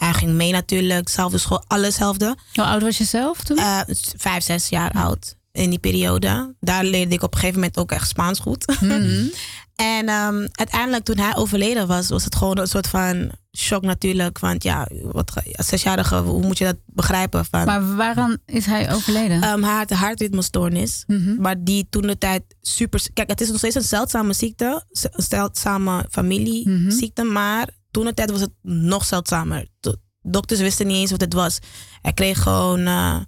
hij 0.00 0.12
ging 0.12 0.32
mee 0.32 0.52
natuurlijk, 0.52 1.08
zelfde 1.08 1.38
school, 1.38 1.64
alles 1.66 1.86
hetzelfde. 1.86 2.36
Hoe 2.54 2.64
oud 2.64 2.82
was 2.82 2.98
je 2.98 3.04
zelf 3.04 3.42
toen? 3.42 3.58
Eh, 3.58 3.80
vijf, 4.16 4.44
zes 4.44 4.68
jaar 4.68 4.90
oud 4.90 5.36
in 5.52 5.70
die 5.70 5.78
periode. 5.78 6.54
Daar 6.60 6.84
leerde 6.84 7.14
ik 7.14 7.22
op 7.22 7.32
een 7.32 7.38
gegeven 7.38 7.60
moment 7.60 7.78
ook 7.78 7.92
echt 7.92 8.08
Spaans 8.08 8.38
goed. 8.38 8.64
en 9.76 10.08
ehm, 10.08 10.46
uiteindelijk 10.52 11.04
toen 11.04 11.18
hij 11.18 11.36
overleden 11.36 11.86
was, 11.86 12.08
was 12.08 12.24
het 12.24 12.36
gewoon 12.36 12.58
een 12.58 12.66
soort 12.66 12.86
van 12.86 13.30
shock 13.56 13.82
natuurlijk. 13.82 14.38
Want 14.38 14.62
ja, 14.62 14.88
wat, 15.02 15.32
zesjarige, 15.44 16.16
hoe 16.16 16.46
moet 16.46 16.58
je 16.58 16.64
dat 16.64 16.76
begrijpen? 16.86 17.44
Van, 17.44 17.64
maar 17.64 17.96
waaraan 17.96 18.36
is 18.46 18.66
hij 18.66 18.92
overleden? 18.94 19.42
Ehm, 19.42 19.62
hij 19.62 19.74
had 19.74 19.90
een 19.90 19.96
hartritmestoornis. 19.96 21.04
Maar 21.38 21.64
die 21.64 21.86
toen 21.90 22.02
de 22.02 22.18
tijd 22.18 22.42
super. 22.60 23.02
Kijk, 23.14 23.28
het 23.28 23.40
is 23.40 23.48
nog 23.48 23.58
steeds 23.58 23.74
een 23.74 23.82
zeldzame 23.82 24.32
ziekte. 24.32 24.84
Een 24.90 25.22
zeldzame 25.22 26.06
familieziekte. 26.10 27.22
Maar 27.22 27.68
toen 27.90 28.04
de 28.04 28.14
tijd 28.14 28.30
was 28.30 28.40
het 28.40 28.52
nog 28.62 29.04
zeldzamer. 29.04 29.66
De 29.80 29.98
dokters 30.22 30.60
wisten 30.60 30.86
niet 30.86 30.96
eens 30.96 31.10
wat 31.10 31.20
het 31.20 31.32
was. 31.32 31.58
Hij 32.02 32.12
kreeg 32.12 32.42
gewoon 32.42 32.86
eh, 32.86 33.20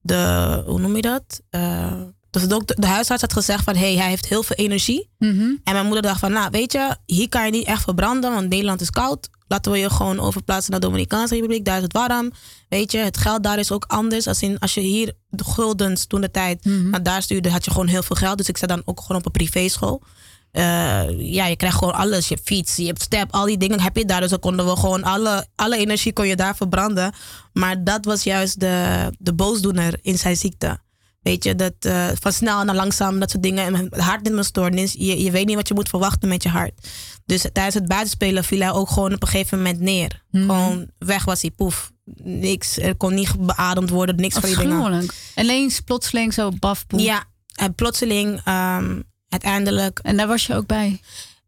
de. 0.00 0.62
Hoe 0.66 0.80
noem 0.80 0.96
je 0.96 1.02
dat? 1.02 1.40
Eh, 1.50 2.02
dus 2.30 2.42
de, 2.42 2.48
dokter, 2.48 2.80
de 2.80 2.86
huisarts 2.86 3.22
had 3.22 3.32
gezegd 3.32 3.64
van 3.64 3.76
hey, 3.76 3.96
hij 3.96 4.08
heeft 4.08 4.28
heel 4.28 4.42
veel 4.42 4.56
energie. 4.56 5.10
Mhm. 5.18 5.40
En 5.40 5.72
mijn 5.72 5.84
moeder 5.84 6.02
dacht 6.02 6.20
van, 6.20 6.32
nou 6.32 6.50
weet 6.50 6.72
je, 6.72 6.96
hier 7.06 7.28
kan 7.28 7.44
je 7.44 7.50
niet 7.50 7.66
echt 7.66 7.82
verbranden, 7.82 8.32
want 8.32 8.48
Nederland 8.48 8.80
is 8.80 8.90
koud. 8.90 9.28
Laten 9.46 9.72
we 9.72 9.78
je 9.78 9.90
gewoon 9.90 10.20
overplaatsen 10.20 10.70
naar 10.70 10.80
de 10.80 10.86
Dominicaanse 10.86 11.34
Republiek, 11.34 11.64
daar 11.64 11.76
is 11.76 11.82
het 11.82 11.92
warm. 11.92 12.32
Weet 12.68 12.92
je, 12.92 12.98
het 12.98 13.16
geld 13.16 13.42
daar 13.42 13.58
is 13.58 13.72
ook 13.72 13.84
anders. 13.86 14.26
Als, 14.26 14.42
in, 14.42 14.58
als 14.58 14.74
je 14.74 14.80
hier 14.80 15.12
de 15.28 15.44
guldens 15.44 16.06
toen 16.06 16.20
de 16.20 16.30
tijd 16.30 16.64
naar 16.64 17.02
daar 17.02 17.22
stuurde, 17.22 17.50
had 17.50 17.64
je 17.64 17.70
gewoon 17.70 17.86
heel 17.86 18.02
veel 18.02 18.16
geld. 18.16 18.38
Dus 18.38 18.48
ik 18.48 18.56
zat 18.56 18.68
dan 18.68 18.82
ook 18.84 19.00
gewoon 19.00 19.16
op 19.16 19.26
een 19.26 19.32
privéschool. 19.32 20.02
Eh, 20.50 21.04
ja, 21.18 21.46
je 21.46 21.56
krijgt 21.56 21.76
gewoon 21.76 21.94
alles. 21.94 22.28
Je 22.28 22.34
hebt 22.34 22.46
fiets, 22.46 22.76
je 22.76 22.86
hebt 22.86 23.02
step, 23.02 23.32
al 23.32 23.44
die 23.44 23.58
dingen 23.58 23.80
heb 23.80 23.96
je 23.96 24.04
daar. 24.04 24.20
Dus 24.20 24.30
dan 24.30 24.38
konden 24.38 24.66
we 24.66 24.76
gewoon 24.76 25.02
alle, 25.02 25.46
alle 25.54 25.76
energie 25.76 26.12
kon 26.12 26.26
je 26.26 26.36
daar 26.36 26.56
verbranden. 26.56 27.12
Maar 27.52 27.84
dat 27.84 28.04
was 28.04 28.22
juist 28.22 28.60
de, 28.60 29.08
de 29.18 29.34
boosdoener 29.34 29.98
in 30.02 30.18
zijn 30.18 30.36
ziekte. 30.36 30.78
Weet 31.22 31.44
je, 31.44 31.54
dat 31.54 31.74
uh, 31.86 32.06
van 32.20 32.32
snel 32.32 32.64
naar 32.64 32.74
langzaam, 32.74 33.18
dat 33.18 33.30
soort 33.30 33.42
dingen. 33.42 33.74
En 33.74 34.00
hartritmestoornis, 34.02 34.92
je, 34.92 35.22
je 35.22 35.30
weet 35.30 35.46
niet 35.46 35.56
wat 35.56 35.68
je 35.68 35.74
moet 35.74 35.88
verwachten 35.88 36.28
met 36.28 36.42
je 36.42 36.48
hart. 36.48 36.88
Dus 37.26 37.46
tijdens 37.52 37.74
het 37.74 37.88
buitenspelen 37.88 38.44
viel 38.44 38.60
hij 38.60 38.72
ook 38.72 38.90
gewoon 38.90 39.14
op 39.14 39.22
een 39.22 39.28
gegeven 39.28 39.58
moment 39.58 39.80
neer. 39.80 40.22
Mm. 40.30 40.40
Gewoon 40.40 40.90
weg 40.98 41.24
was 41.24 41.42
hij, 41.42 41.50
poef. 41.50 41.92
Niks, 42.22 42.78
er 42.78 42.96
kon 42.96 43.14
niet 43.14 43.46
beademd 43.46 43.90
worden, 43.90 44.16
niks 44.16 44.34
van 44.34 44.48
die 44.48 44.58
dingen. 44.58 45.08
Alleen 45.34 45.70
plotseling 45.84 46.34
zo 46.34 46.50
baf, 46.58 46.86
poef. 46.86 47.00
Ja, 47.00 47.24
en 47.54 47.74
plotseling 47.74 48.40
um, 48.48 49.04
uiteindelijk... 49.28 49.98
En 49.98 50.16
daar 50.16 50.26
was 50.26 50.46
je 50.46 50.54
ook 50.54 50.66
bij? 50.66 51.00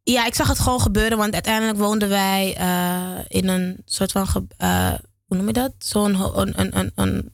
Ja, 0.02 0.26
ik 0.26 0.34
zag 0.34 0.48
het 0.48 0.58
gewoon 0.58 0.80
gebeuren, 0.80 1.18
want 1.18 1.32
uiteindelijk 1.32 1.78
woonden 1.78 2.08
wij 2.08 2.56
uh, 2.60 3.24
in 3.28 3.48
een 3.48 3.82
soort 3.84 4.12
van, 4.12 4.26
uh, 4.58 4.92
hoe 5.26 5.36
noem 5.36 5.46
je 5.46 5.52
dat? 5.52 5.72
Zo'n 5.78 6.38
een, 6.38 6.60
een, 6.60 6.78
een, 6.78 6.92
een 6.94 7.32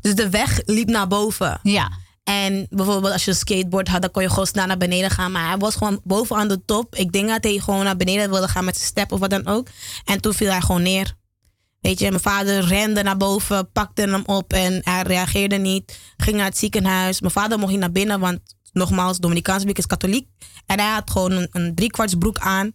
dus 0.00 0.14
de 0.14 0.30
weg 0.30 0.60
liep 0.64 0.88
naar 0.88 1.08
boven. 1.08 1.60
Ja. 1.62 1.90
En 2.24 2.66
bijvoorbeeld 2.70 3.12
als 3.12 3.24
je 3.24 3.30
een 3.30 3.36
skateboard 3.36 3.88
had, 3.88 4.02
dan 4.02 4.10
kon 4.10 4.22
je 4.22 4.28
gewoon 4.28 4.46
snel 4.46 4.66
naar 4.66 4.76
beneden 4.76 5.10
gaan. 5.10 5.32
Maar 5.32 5.48
hij 5.48 5.56
was 5.56 5.74
gewoon 5.74 6.00
bovenaan 6.04 6.48
de 6.48 6.64
top. 6.64 6.94
Ik 6.94 7.12
denk 7.12 7.28
dat 7.28 7.44
hij 7.44 7.58
gewoon 7.58 7.84
naar 7.84 7.96
beneden 7.96 8.30
wilde 8.30 8.48
gaan 8.48 8.64
met 8.64 8.76
zijn 8.76 8.88
step 8.88 9.12
of 9.12 9.20
wat 9.20 9.30
dan 9.30 9.46
ook. 9.46 9.68
En 10.04 10.20
toen 10.20 10.34
viel 10.34 10.50
hij 10.50 10.60
gewoon 10.60 10.82
neer. 10.82 11.14
Weet 11.80 11.98
je, 11.98 12.08
mijn 12.08 12.22
vader 12.22 12.64
rende 12.64 13.02
naar 13.02 13.16
boven, 13.16 13.70
pakte 13.72 14.02
hem 14.02 14.22
op 14.26 14.52
en 14.52 14.80
hij 14.84 15.02
reageerde 15.02 15.56
niet. 15.56 15.98
Ging 16.16 16.36
naar 16.36 16.46
het 16.46 16.58
ziekenhuis. 16.58 17.20
Mijn 17.20 17.32
vader 17.32 17.58
mocht 17.58 17.70
niet 17.70 17.80
naar 17.80 17.92
binnen, 17.92 18.20
want 18.20 18.40
nogmaals, 18.74 19.18
Dominicaans 19.18 19.58
publiek 19.58 19.78
is 19.78 19.86
katholiek. 19.86 20.28
En 20.66 20.80
hij 20.80 20.92
had 20.92 21.10
gewoon 21.10 21.32
een, 21.32 21.48
een 21.50 21.74
driekwarts 21.74 22.14
broek 22.14 22.38
aan. 22.38 22.70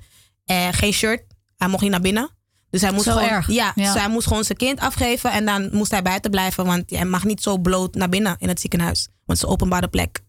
en 0.45 0.74
geen 0.74 0.93
shirt. 0.93 1.24
Hij 1.58 1.68
mocht 1.68 1.82
niet 1.82 1.91
naar 1.91 2.02
binnen. 2.02 2.30
Dus 2.70 2.82
hij 2.82 2.91
moest 2.91 3.04
zo 3.04 3.12
gewoon, 3.12 3.30
erg. 3.30 3.52
Ja, 3.52 3.72
Dus 3.76 3.93
hij 3.93 4.10
moest 4.10 4.28
gewoon 4.28 4.43
zijn 4.43 4.58
kind 4.58 4.80
afgeven 4.80 5.32
en 5.32 5.45
dan 5.45 5.70
moest 5.72 5.91
hij 5.91 6.02
buiten 6.02 6.32
blijven, 6.32 6.66
want 6.66 6.89
hij 6.89 7.06
mag 7.06 7.24
niet 7.24 7.41
zo 7.41 7.58
bloot 7.58 7.95
naar 7.95 8.10
binnen 8.10 8.36
in 8.39 8.47
het 8.47 8.60
ziekenhuis, 8.60 9.08
want 9.08 9.20
het 9.26 9.38
is 9.38 9.43
een 9.43 9.50
openbare 9.50 9.88
plek. 9.88 10.20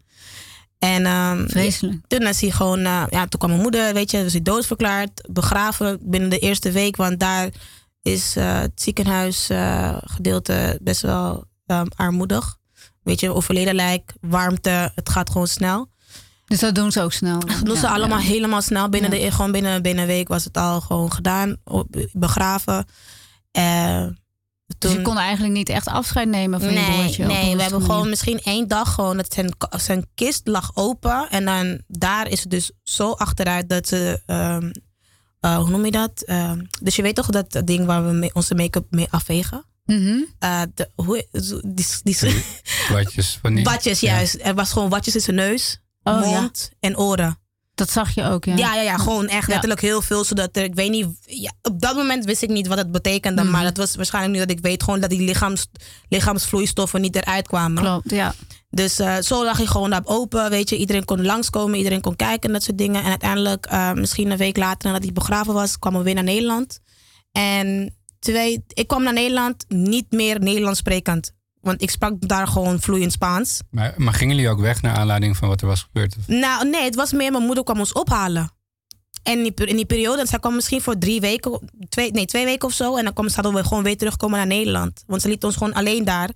En 0.79 1.07
um, 1.07 1.49
Vreselijk. 1.49 2.01
toen 2.07 2.23
is 2.23 2.41
hij 2.41 2.51
gewoon, 2.51 2.79
uh, 2.79 3.05
ja, 3.11 3.27
toen 3.27 3.39
kwam 3.39 3.51
mijn 3.51 3.63
moeder, 3.63 3.95
weet 3.95 4.11
je, 4.11 4.23
dus 4.23 4.33
hij 4.33 4.43
doodverklaard, 4.43 5.29
begraven 5.31 5.99
binnen 6.03 6.31
de 6.31 6.39
eerste 6.39 6.71
week, 6.71 6.97
want 6.97 7.21
daar 7.21 7.49
is 8.03 8.37
uh, 8.37 8.61
het 8.61 8.83
ziekenhuisgedeelte 8.83 10.53
uh, 10.53 10.81
best 10.83 11.01
wel 11.01 11.45
um, 11.67 11.87
armoedig. 11.97 12.59
Weet 13.03 13.21
je, 13.21 13.35
overleden 13.35 13.75
lijk, 13.75 14.13
warmte, 14.21 14.93
het 14.95 15.09
gaat 15.09 15.31
gewoon 15.31 15.47
snel. 15.47 15.89
Dus 16.45 16.59
dat 16.59 16.75
doen 16.75 16.93
ze 16.93 17.03
ook 17.03 17.13
snel. 17.13 17.41
Dat 17.47 17.65
doen 17.65 17.77
ze 17.77 17.87
ja, 17.87 17.93
allemaal 17.93 18.19
ja. 18.19 18.25
helemaal 18.25 18.63
snel. 18.63 18.89
Binnen, 18.89 19.11
de, 19.11 19.31
gewoon 19.31 19.53
binnen, 19.53 19.83
binnen 19.83 20.03
een 20.03 20.11
week 20.11 20.29
was 20.29 20.45
het 20.45 20.57
al 20.57 20.81
gewoon 20.81 21.13
gedaan. 21.13 21.57
Begraven. 22.13 22.87
Uh, 23.59 24.07
dus 24.79 24.93
je 24.93 25.03
kon 25.03 25.19
eigenlijk 25.19 25.55
niet 25.55 25.69
echt 25.69 25.87
afscheid 25.87 26.29
nemen 26.29 26.61
van 26.61 26.75
nee, 26.75 26.85
je 26.85 26.93
broertje? 26.93 27.27
Nee, 27.27 27.57
we 27.57 27.63
hebben 27.63 27.83
gewoon 27.83 28.09
misschien 28.09 28.41
één 28.41 28.69
dag 28.69 28.95
gewoon... 28.95 29.17
Dat 29.17 29.33
zijn, 29.33 29.55
zijn 29.77 30.07
kist 30.15 30.47
lag 30.47 30.71
open. 30.75 31.31
En 31.31 31.45
dan 31.45 31.81
daar 31.87 32.29
is 32.29 32.41
het 32.41 32.51
dus 32.51 32.71
zo 32.83 33.11
achteruit 33.11 33.69
dat 33.69 33.89
ze... 33.89 34.23
Um, 34.27 34.71
uh, 35.41 35.57
hoe 35.57 35.71
noem 35.71 35.85
je 35.85 35.91
dat? 35.91 36.23
Uh, 36.27 36.53
dus 36.83 36.97
je 36.97 37.03
weet 37.03 37.15
toch 37.15 37.27
dat 37.27 37.63
ding 37.65 37.87
waar 37.87 38.07
we 38.07 38.13
mee, 38.13 38.35
onze 38.35 38.55
make-up 38.55 38.87
mee 38.91 39.07
afvegen? 39.11 39.65
Mm 39.91 40.05
-hmm. 40.05 40.27
uh, 40.41 40.63
de, 40.75 40.91
hoe, 40.95 41.27
die, 41.33 41.87
die, 42.03 42.17
die, 42.21 42.45
watjes 42.91 43.39
van 43.43 43.55
die. 43.55 43.65
Watjes, 43.71 44.01
juist. 44.01 44.37
Ja. 44.39 44.45
Er 44.45 44.55
was 44.55 44.73
gewoon 44.73 44.89
watjes 44.89 45.15
in 45.15 45.21
zijn 45.21 45.37
neus 45.37 45.81
oh, 46.03 46.21
mond 46.21 46.69
ja. 46.71 46.77
en 46.89 46.99
oren. 46.99 47.39
Dat 47.75 47.91
zag 47.91 48.15
je 48.15 48.25
ook, 48.25 48.45
ja. 48.45 48.57
Ja, 48.57 48.75
ja, 48.75 48.83
ja 48.83 48.97
gewoon 48.97 49.29
echt 49.29 49.49
letterlijk 49.49 49.81
heel 49.81 50.03
veel. 50.03 50.25
Zodat 50.25 50.57
er, 50.57 50.65
ik 50.65 50.75
weet 50.75 50.91
niet, 50.91 51.07
ja, 51.27 51.53
op 51.63 51.81
dat 51.81 51.97
moment 51.97 52.25
wist 52.25 52.43
ik 52.43 52.49
niet 52.49 52.67
wat 52.67 52.79
het 52.79 52.93
betekende. 52.93 53.43
Mhm. 53.43 53.51
Maar 53.51 53.63
dat 53.63 53.77
was 53.77 53.97
waarschijnlijk 53.97 54.35
nu 54.35 54.41
dat 54.41 54.51
ik 54.51 54.63
weet 54.63 54.83
gewoon 54.83 55.01
dat 55.01 55.11
die 55.11 55.21
lichaams, 55.21 55.67
lichaamsvloeistoffen 56.09 57.01
niet 57.01 57.17
eruit 57.17 57.47
kwamen. 57.47 57.83
Klopt, 57.83 58.11
ja. 58.11 58.35
Dus 58.71 59.01
uh, 59.01 59.17
zo 59.19 59.45
lag 59.45 59.59
ik 59.59 59.67
gewoon 59.67 59.91
daar 59.91 60.03
open, 60.05 60.51
weet 60.51 60.69
je. 60.69 60.77
Iedereen 60.77 61.05
kon 61.05 61.25
langskomen, 61.25 61.79
iedereen 61.79 62.01
kon 62.01 62.17
kijken 62.17 62.49
en 62.49 62.53
dat 62.53 62.63
soort 62.63 62.79
dingen. 62.79 63.03
En 63.03 63.11
uiteindelijk, 63.11 63.73
uh, 63.73 63.93
misschien 63.93 64.31
een 64.31 64.37
week 64.37 64.57
later 64.57 64.89
nadat 64.89 65.05
hij 65.05 65.13
begraven 65.13 65.55
was, 65.55 65.79
kwam 65.79 65.97
we 65.97 66.03
weer 66.03 66.15
naar 66.15 66.25
Nederland. 66.25 66.81
En 67.33 67.95
twee, 68.21 68.65
ik 68.69 68.87
kwam 68.87 69.03
naar 69.03 69.13
Nederland 69.13 69.65
niet 69.69 70.11
meer 70.11 70.41
Nederlands 70.41 70.79
sprekend. 70.79 71.33
Want 71.61 71.83
ik 71.83 71.91
sprak 71.91 72.29
daar 72.29 72.47
gewoon 72.47 72.81
vloeiend 72.81 73.13
Spaans. 73.13 73.61
Maar, 73.71 73.95
maar 73.97 74.15
gingen 74.15 74.37
jullie 74.37 74.51
ook 74.51 74.61
weg 74.61 74.83
naar 74.83 74.97
aanleiding 74.97 75.37
van 75.37 75.49
wat 75.49 75.61
er 75.61 75.67
was 75.67 75.83
gebeurd? 75.83 76.17
Of? 76.19 76.27
Nou, 76.27 76.69
nee, 76.69 76.83
het 76.83 76.95
was 76.95 77.13
meer 77.13 77.33
mijn 77.33 77.45
moeder 77.45 77.65
kwam 77.65 77.79
ons 77.79 77.93
ophalen. 77.93 78.51
En 79.23 79.37
in 79.37 79.43
die, 79.43 79.67
in 79.67 79.77
die 79.77 79.85
periode, 79.85 80.27
zij 80.27 80.39
kwam 80.39 80.55
misschien 80.55 80.81
voor 80.81 80.99
drie 80.99 81.21
weken, 81.21 81.71
twee, 81.89 82.11
nee, 82.13 82.25
twee 82.25 82.45
weken 82.45 82.69
of 82.69 82.75
zo. 82.75 82.97
En 82.97 83.05
dan 83.05 83.13
kwam, 83.13 83.29
zouden 83.29 83.63
we 83.63 83.69
gewoon 83.69 83.83
weer 83.83 83.97
terugkomen 83.97 84.39
naar 84.39 84.47
Nederland. 84.47 85.05
Want 85.07 85.23
ze 85.23 85.29
liet 85.29 85.45
ons 85.45 85.57
gewoon 85.57 85.73
alleen 85.73 86.05
daar. 86.05 86.31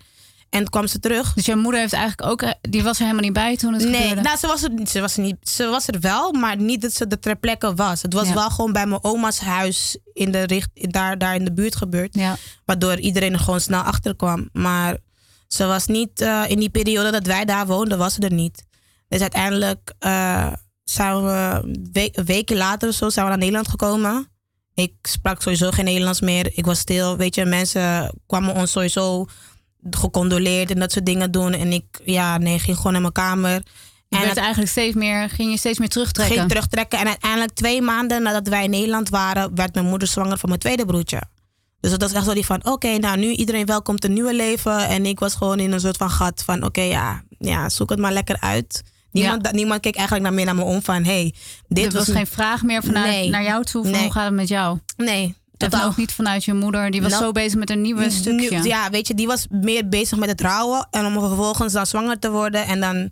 En 0.55 0.69
kwam 0.71 0.87
ze 0.87 0.99
terug. 0.99 1.35
Dus 1.35 1.47
jouw 1.47 1.57
moeder 1.57 1.81
heeft 1.81 1.93
eigenlijk 1.93 2.31
ook, 2.31 2.55
die 2.61 2.83
was 2.83 2.97
er 2.97 3.03
helemaal 3.03 3.25
niet 3.25 3.33
bij 3.33 3.57
toen 3.57 3.73
het 3.73 3.83
nee, 3.83 4.01
gebeurde? 4.01 4.21
nou, 4.23 4.37
ze 4.39 4.47
was, 4.47 4.63
er, 4.63 4.71
ze, 4.87 5.01
was 5.01 5.17
er 5.17 5.23
niet, 5.23 5.37
ze 5.49 5.67
was 5.67 5.87
er 5.89 6.01
wel, 6.01 6.33
maar 6.33 6.57
niet 6.57 6.81
dat 6.83 6.93
ze 6.93 7.07
er 7.07 7.19
ter 7.21 7.37
plekke 7.37 7.75
was. 7.75 8.03
Het 8.03 8.13
was 8.13 8.29
Ja. 8.29 8.35
wel 8.35 8.51
gewoon 8.51 8.73
bij 8.73 8.87
mijn 8.87 9.05
oma's 9.05 9.39
huis 9.39 9.99
in 10.13 10.31
de 10.31 10.43
richt, 10.43 10.69
daar, 10.75 11.19
daar 11.19 11.35
in 11.35 11.45
de 11.45 11.53
buurt 11.53 11.77
gebeurd. 11.77 12.15
Ja. 12.15 12.37
Waardoor 12.65 12.99
iedereen 12.99 13.33
er 13.33 13.39
gewoon 13.39 13.61
snel 13.61 13.81
achter 13.83 14.17
kwam. 14.17 14.49
Maar 14.53 14.97
ze 15.49 15.65
was 15.67 15.87
niet, 15.87 16.21
eh, 16.21 16.43
in 16.49 16.59
die 16.59 16.71
periode 16.71 17.11
dat 17.11 17.27
wij 17.27 17.45
daar 17.45 17.67
woonden, 17.67 17.99
was 17.99 18.15
ze 18.15 18.21
er 18.21 18.33
niet. 18.33 18.65
Dus 19.09 19.21
uiteindelijk 19.21 19.93
eh, 19.99 20.53
zijn 20.85 21.25
we 21.25 21.61
we- 21.93 22.23
weken 22.25 22.57
later 22.57 22.89
of 22.89 22.95
zo 22.95 23.09
zijn 23.09 23.25
we 23.25 23.31
naar 23.31 23.41
Nederland 23.41 23.69
gekomen. 23.69 24.29
Ik 24.75 24.93
sprak 25.03 25.43
sowieso 25.43 25.71
geen 25.71 25.85
Nederlands 25.85 26.21
meer. 26.21 26.51
Ik 26.55 26.65
was 26.65 26.79
stil. 26.79 27.17
Weet 27.17 27.35
je, 27.35 27.45
mensen 27.45 28.13
kwamen 28.27 28.55
ons 28.55 28.71
sowieso 28.71 29.27
gecondoleerd 29.91 30.70
en 30.70 30.78
dat 30.78 30.93
soort 30.93 31.07
dingen 31.07 31.30
doen. 31.30 31.53
En 31.53 31.72
ik, 31.72 31.85
ja, 32.05 32.39
nee, 32.39 32.59
ging 32.59 32.76
gewoon 32.76 32.93
naar 32.93 33.01
mijn 33.01 33.12
kamer. 33.12 33.51
Je 33.53 33.62
En 34.09 34.18
werd 34.18 34.28
het 34.28 34.39
eigenlijk 34.39 34.70
steeds 34.70 34.95
meer, 34.95 35.30
ging 35.30 35.51
je 35.51 35.57
steeds 35.59 35.78
meer 35.78 35.89
terugtrekken? 35.89 36.37
ging 36.37 36.49
terugtrekken. 36.49 36.99
En 36.99 37.07
uiteindelijk 37.07 37.53
twee 37.53 37.82
maanden 37.82 38.22
nadat 38.22 38.49
wij 38.49 38.64
in 38.64 38.70
Nederland 38.70 39.09
waren, 39.09 39.55
werd 39.55 39.74
mijn 39.74 39.87
moeder 39.87 40.09
zwanger 40.09 40.39
van 40.39 40.49
mijn 40.49 40.61
tweede 40.61 40.85
broertje. 40.85 41.22
Dus 41.80 41.91
dat 41.91 42.01
was 42.01 42.12
echt 42.12 42.24
zo 42.24 42.35
die 42.35 42.45
van, 42.47 42.64
oké, 42.66 42.99
nou 42.99 43.18
nu 43.18 43.30
iedereen 43.30 43.66
welkomt 43.66 44.05
een 44.05 44.12
nieuwe 44.12 44.35
leven. 44.35 44.87
En 44.89 45.07
ik 45.07 45.18
was 45.18 45.35
gewoon 45.35 45.59
in 45.61 45.72
een 45.72 45.80
soort 45.80 45.97
van 45.97 46.11
gat 46.11 46.43
van, 46.45 46.64
oké, 46.64 46.80
ja, 46.82 47.22
ja, 47.39 47.68
zoek 47.68 47.91
het 47.91 47.99
maar 47.99 48.12
lekker 48.12 48.41
uit. 48.41 48.82
Niemand, 49.11 49.53
niemand 49.53 49.80
keek 49.80 49.95
eigenlijk 49.95 50.26
naar 50.26 50.35
meer 50.35 50.45
naar 50.45 50.55
me 50.55 50.62
om 50.62 50.82
van, 50.82 51.05
hey, 51.05 51.35
dit 51.68 51.87
er 51.87 51.93
was, 51.93 52.09
geen 52.09 52.26
vraag 52.26 52.62
meer 52.62 52.82
vanuit 52.82 53.07
Nee. 53.07 53.28
naar 53.30 53.43
jou 53.43 53.64
toe 53.64 53.82
van 53.82 53.93
Nee. 53.93 54.03
hoe 54.03 54.12
gaat 54.12 54.24
het 54.24 54.35
met 54.35 54.49
jou? 54.49 54.78
Nee, 54.97 55.35
En 55.57 55.71
totaal. 55.71 55.87
ook 55.89 55.97
niet 55.97 56.13
vanuit 56.13 56.45
je 56.45 56.55
moeder. 56.55 56.91
Die 56.91 57.03
was 57.03 57.11
Nou, 57.11 57.25
zo 57.25 57.33
bezig 57.33 57.59
met 57.59 57.71
een 57.71 57.81
nieuwe 57.81 58.11
stukje. 58.11 58.59
Nu- 58.59 58.69
ja, 58.69 58.91
weet 58.91 59.07
je, 59.07 59.15
die 59.15 59.27
was 59.27 59.47
meer 59.51 59.89
bezig 59.89 60.19
met 60.19 60.29
het 60.29 60.41
rouwen. 60.41 60.87
En 60.91 61.07
om 61.07 61.13
vervolgens 61.13 61.73
dan 61.73 61.87
zwanger 61.87 62.19
te 62.19 62.31
worden. 62.31 62.67
En 62.67 62.81
dan, 62.81 63.11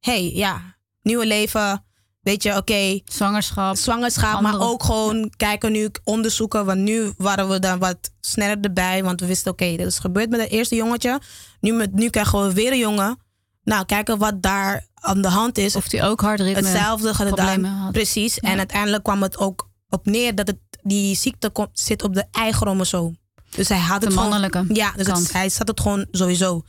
hey, 0.00 0.30
ja, 0.34 0.76
nieuwe 1.02 1.26
leven. 1.26 1.84
Weet 2.20 2.42
je, 2.42 2.56
oké. 2.56 3.00
Zwangerschap. 3.04 3.76
Zwangerschap, 3.76 4.40
maar 4.40 4.60
ook 4.60 4.82
gewoon 4.82 5.32
kijken 5.36 5.72
nu, 5.72 5.88
onderzoeken. 6.04 6.64
Want 6.64 6.78
nu 6.80 7.12
waren 7.16 7.48
we 7.48 7.58
dan 7.58 7.78
wat 7.78 7.98
sneller 8.20 8.58
erbij. 8.60 9.04
Want 9.04 9.20
we 9.20 9.26
wisten, 9.26 9.52
oké, 9.52 9.76
dit 9.76 9.86
is 9.86 9.98
gebeurd 9.98 10.30
met 10.30 10.40
het 10.40 10.50
eerste 10.50 10.74
jongetje. 10.74 11.20
Nu, 11.60 11.72
met, 11.72 11.92
nu 11.92 12.08
krijgen 12.10 12.46
we 12.46 12.52
weer 12.52 12.72
een 12.72 12.78
jongen. 12.78 13.18
Nou, 13.64 13.84
kijken 13.84 14.18
wat 14.18 14.42
daar 14.42 14.86
aan 14.94 15.22
de 15.22 15.28
hand 15.28 15.58
is. 15.58 15.76
Of 15.76 15.88
die 15.88 16.02
ook 16.02 16.20
hartritme 16.20 16.62
Hetzelfde 16.68 17.14
gedaan. 17.14 17.64
had. 17.64 17.92
Precies. 17.92 18.34
Ja. 18.40 18.50
En 18.50 18.58
uiteindelijk 18.58 19.02
kwam 19.02 19.22
het 19.22 19.38
ook 19.38 19.68
op 19.88 20.06
neer 20.06 20.34
dat 20.34 20.46
het, 20.46 20.58
die 20.82 21.16
ziekte 21.16 21.50
komt, 21.50 21.68
zit 21.72 22.02
op 22.02 22.14
de 22.14 22.26
Y-chromosoom. 22.48 23.18
Dus 23.50 23.68
hij 23.68 23.78
had 23.78 24.00
De 24.00 24.06
het 24.06 24.14
gewoon- 24.14 24.30
mannelijke 24.30 24.74
Ja, 24.74 24.92
dus 24.96 25.06
het- 25.06 25.32
hij 25.32 25.48
zat 25.48 25.68
het 25.68 25.80
gewoon 25.80 26.06
sowieso. 26.10 26.62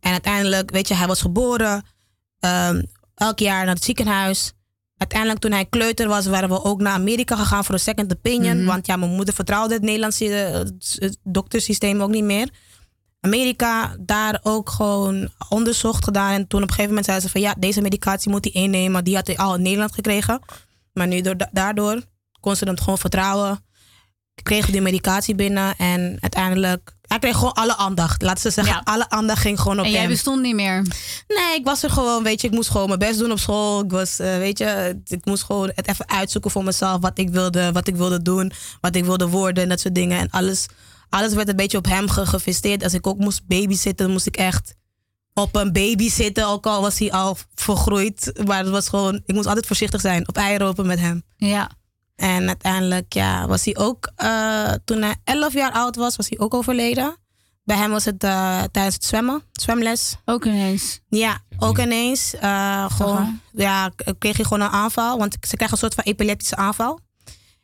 En 0.00 0.10
uiteindelijk, 0.12 0.70
weet 0.70 0.88
je, 0.88 0.94
hij 0.94 1.06
was 1.06 1.20
geboren. 1.20 1.84
ehm, 2.40 2.82
elk 3.14 3.38
jaar 3.38 3.64
naar 3.64 3.74
het 3.74 3.84
ziekenhuis. 3.84 4.52
Uiteindelijk, 4.96 5.40
toen 5.40 5.52
hij 5.52 5.64
kleuter 5.64 6.08
was, 6.08 6.26
waren 6.26 6.48
we 6.48 6.64
ook 6.64 6.80
naar 6.80 6.92
Amerika 6.92 7.36
gegaan 7.36 7.64
voor 7.64 7.74
een 7.74 7.80
second 7.80 8.12
opinion. 8.12 8.56
Mhm. 8.56 8.66
Want 8.66 8.86
ja, 8.86 8.96
mijn 8.96 9.10
moeder 9.10 9.34
vertrouwde 9.34 9.74
het 9.74 9.82
Nederlandse 9.82 10.34
eh, 10.34 10.52
het- 10.52 10.96
het 10.98 11.18
doktersysteem 11.22 12.00
ook 12.00 12.10
niet 12.10 12.24
meer. 12.24 12.48
Amerika, 13.20 13.96
daar 14.00 14.40
ook 14.42 14.70
gewoon 14.70 15.28
onderzocht 15.48 16.04
gedaan. 16.04 16.32
En 16.32 16.46
toen 16.46 16.62
op 16.62 16.68
een 16.68 16.74
gegeven 16.74 16.88
moment 16.88 17.04
zei 17.06 17.20
ze 17.20 17.28
van 17.28 17.40
ja, 17.40 17.54
deze 17.58 17.80
medicatie 17.80 18.30
moet 18.30 18.44
hij 18.52 18.62
innemen. 18.62 19.04
Die 19.04 19.14
had 19.14 19.26
hij 19.26 19.36
al 19.36 19.54
in 19.54 19.62
Nederland 19.62 19.94
gekregen. 19.94 20.40
Maar 20.92 21.06
nu 21.06 21.20
door, 21.20 21.36
daardoor 21.52 22.02
kon 22.42 22.56
ze 22.56 22.64
hem 22.64 22.78
gewoon 22.78 22.98
vertrouwen. 22.98 23.64
Kreeg 24.42 24.66
die 24.66 24.80
medicatie 24.80 25.34
binnen 25.34 25.74
en 25.76 26.16
uiteindelijk... 26.20 26.94
Hij 27.02 27.18
kreeg 27.18 27.36
gewoon 27.36 27.52
alle 27.52 27.76
aandacht. 27.76 28.22
Laten 28.22 28.42
ze 28.42 28.50
zeggen, 28.50 28.74
Ja. 28.74 28.80
alle 28.84 29.08
aandacht 29.10 29.40
ging 29.40 29.60
gewoon 29.60 29.78
op 29.78 29.84
En 29.84 29.90
jij 29.90 30.00
hem. 30.00 30.08
bestond 30.08 30.42
niet 30.42 30.54
meer. 30.54 30.82
Nee, 31.28 31.54
ik 31.54 31.64
was 31.64 31.82
er 31.82 31.90
gewoon, 31.90 32.22
weet 32.22 32.40
je, 32.40 32.46
ik 32.46 32.52
moest 32.54 32.70
gewoon 32.70 32.86
mijn 32.86 32.98
best 32.98 33.18
doen 33.18 33.30
op 33.32 33.38
school. 33.38 33.82
Ik 33.84 33.90
was, 33.90 34.18
eh, 34.18 34.36
weet 34.36 34.58
je, 34.58 35.00
ik 35.04 35.24
moest 35.24 35.42
gewoon 35.42 35.70
het 35.74 35.88
even 35.88 36.08
uitzoeken 36.08 36.50
voor 36.50 36.64
mezelf. 36.64 37.00
Wat 37.00 37.18
ik 37.18 37.30
wilde, 37.30 37.72
wat 37.72 37.88
ik 37.88 37.96
wilde 37.96 38.22
doen, 38.22 38.52
wat 38.80 38.94
ik 38.96 39.04
wilde 39.04 39.28
worden 39.28 39.62
en 39.62 39.68
dat 39.68 39.80
soort 39.80 39.94
dingen. 39.94 40.18
En 40.18 40.30
alles, 40.30 40.66
alles 41.08 41.34
werd 41.34 41.48
een 41.48 41.56
beetje 41.56 41.78
op 41.78 41.84
hem 41.86 42.08
ge- 42.08 42.26
gefesteerd. 42.26 42.82
Als 42.82 42.94
ik 42.94 43.06
ook 43.06 43.18
moest 43.18 43.46
babysitten, 43.46 44.10
moest 44.10 44.26
ik 44.26 44.36
echt 44.36 44.74
op 45.34 45.56
een 45.56 45.72
baby 45.72 46.08
zitten. 46.10 46.46
Ook 46.48 46.66
al 46.66 46.80
was 46.80 46.98
hij 46.98 47.12
al 47.12 47.36
vergroeid. 47.54 48.32
Maar 48.46 48.58
het 48.58 48.68
was 48.68 48.88
gewoon, 48.88 49.14
ik 49.26 49.34
moest 49.34 49.46
altijd 49.46 49.66
voorzichtig 49.66 50.00
zijn. 50.00 50.28
Op 50.28 50.36
eieren 50.36 50.66
lopen 50.66 50.86
met 50.86 51.00
hem. 51.00 51.22
Ja. 51.36 51.70
En 52.16 52.46
uiteindelijk 52.48 53.12
ja, 53.12 53.46
was 53.46 53.64
hij 53.64 53.76
ook, 53.76 54.10
eh, 54.16 54.72
toen 54.84 55.02
hij 55.02 55.14
11 55.24 55.52
jaar 55.52 55.72
oud 55.72 55.96
was, 55.96 56.16
was 56.16 56.28
hij 56.28 56.38
ook 56.38 56.54
overleden. 56.54 57.16
bij 57.64 57.76
hem 57.76 57.90
was 57.90 58.04
het 58.04 58.24
eh, 58.24 58.62
tijdens 58.70 58.94
het 58.94 59.04
zwemmen, 59.04 59.42
zwemles. 59.52 60.16
Ook 60.24 60.44
ineens. 60.44 61.00
Ja, 61.08 61.40
ook 61.58 61.78
ineens. 61.78 62.34
eh, 62.34 62.90
gewoon, 62.90 63.40
ja, 63.52 63.90
kreeg 64.18 64.36
hij 64.36 64.44
gewoon 64.44 64.60
een 64.60 64.68
aanval. 64.72 65.18
Want 65.18 65.36
ze 65.40 65.56
krijgen 65.56 65.72
een 65.72 65.78
soort 65.82 65.94
van 65.94 66.04
epileptische 66.04 66.56
aanval. 66.56 67.00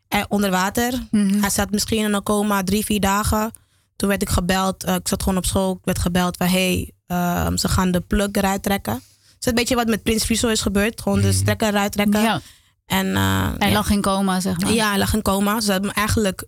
En 0.08 0.26
onder 0.28 0.50
water. 0.50 1.06
Mhm. 1.10 1.40
Hij 1.40 1.50
zat 1.50 1.70
misschien 1.70 2.04
in 2.04 2.12
een 2.14 2.22
coma 2.22 2.62
drie, 2.62 2.84
vier 2.84 3.00
dagen. 3.00 3.50
Toen 3.96 4.08
werd 4.08 4.22
ik 4.22 4.28
gebeld. 4.28 4.86
ik 4.86 5.08
zat 5.08 5.22
gewoon 5.22 5.38
op 5.38 5.44
school. 5.46 5.72
Ik 5.72 5.84
werd 5.84 5.98
gebeld 5.98 6.36
van, 6.36 6.46
hey, 6.46 6.92
ehm, 7.06 7.56
ze 7.56 7.68
gaan 7.68 7.90
de 7.90 8.00
plug 8.00 8.28
eruit 8.32 8.62
trekken. 8.62 8.94
Het 8.94 9.36
is 9.40 9.46
een 9.46 9.54
beetje 9.54 9.74
wat 9.74 9.86
met 9.86 10.02
Prins 10.02 10.24
Friso 10.24 10.48
is 10.48 10.60
gebeurd. 10.60 11.00
Gewoon 11.00 11.20
de 11.20 11.32
stekker 11.32 11.68
eruit 11.68 11.92
trekken. 11.92 12.22
Ja, 12.22 12.40
En, 12.88 13.16
eh, 13.16 13.48
hij 13.58 13.68
ja. 13.68 13.74
lag 13.74 13.90
in 13.90 14.00
coma, 14.00 14.40
zeg 14.40 14.60
maar. 14.60 14.72
Ja, 14.72 14.88
hij 14.88 14.98
lag 14.98 15.14
in 15.14 15.22
coma. 15.22 15.60
Ze 15.60 15.70
hebben 15.72 15.90
hem 15.90 15.98
eigenlijk 15.98 16.46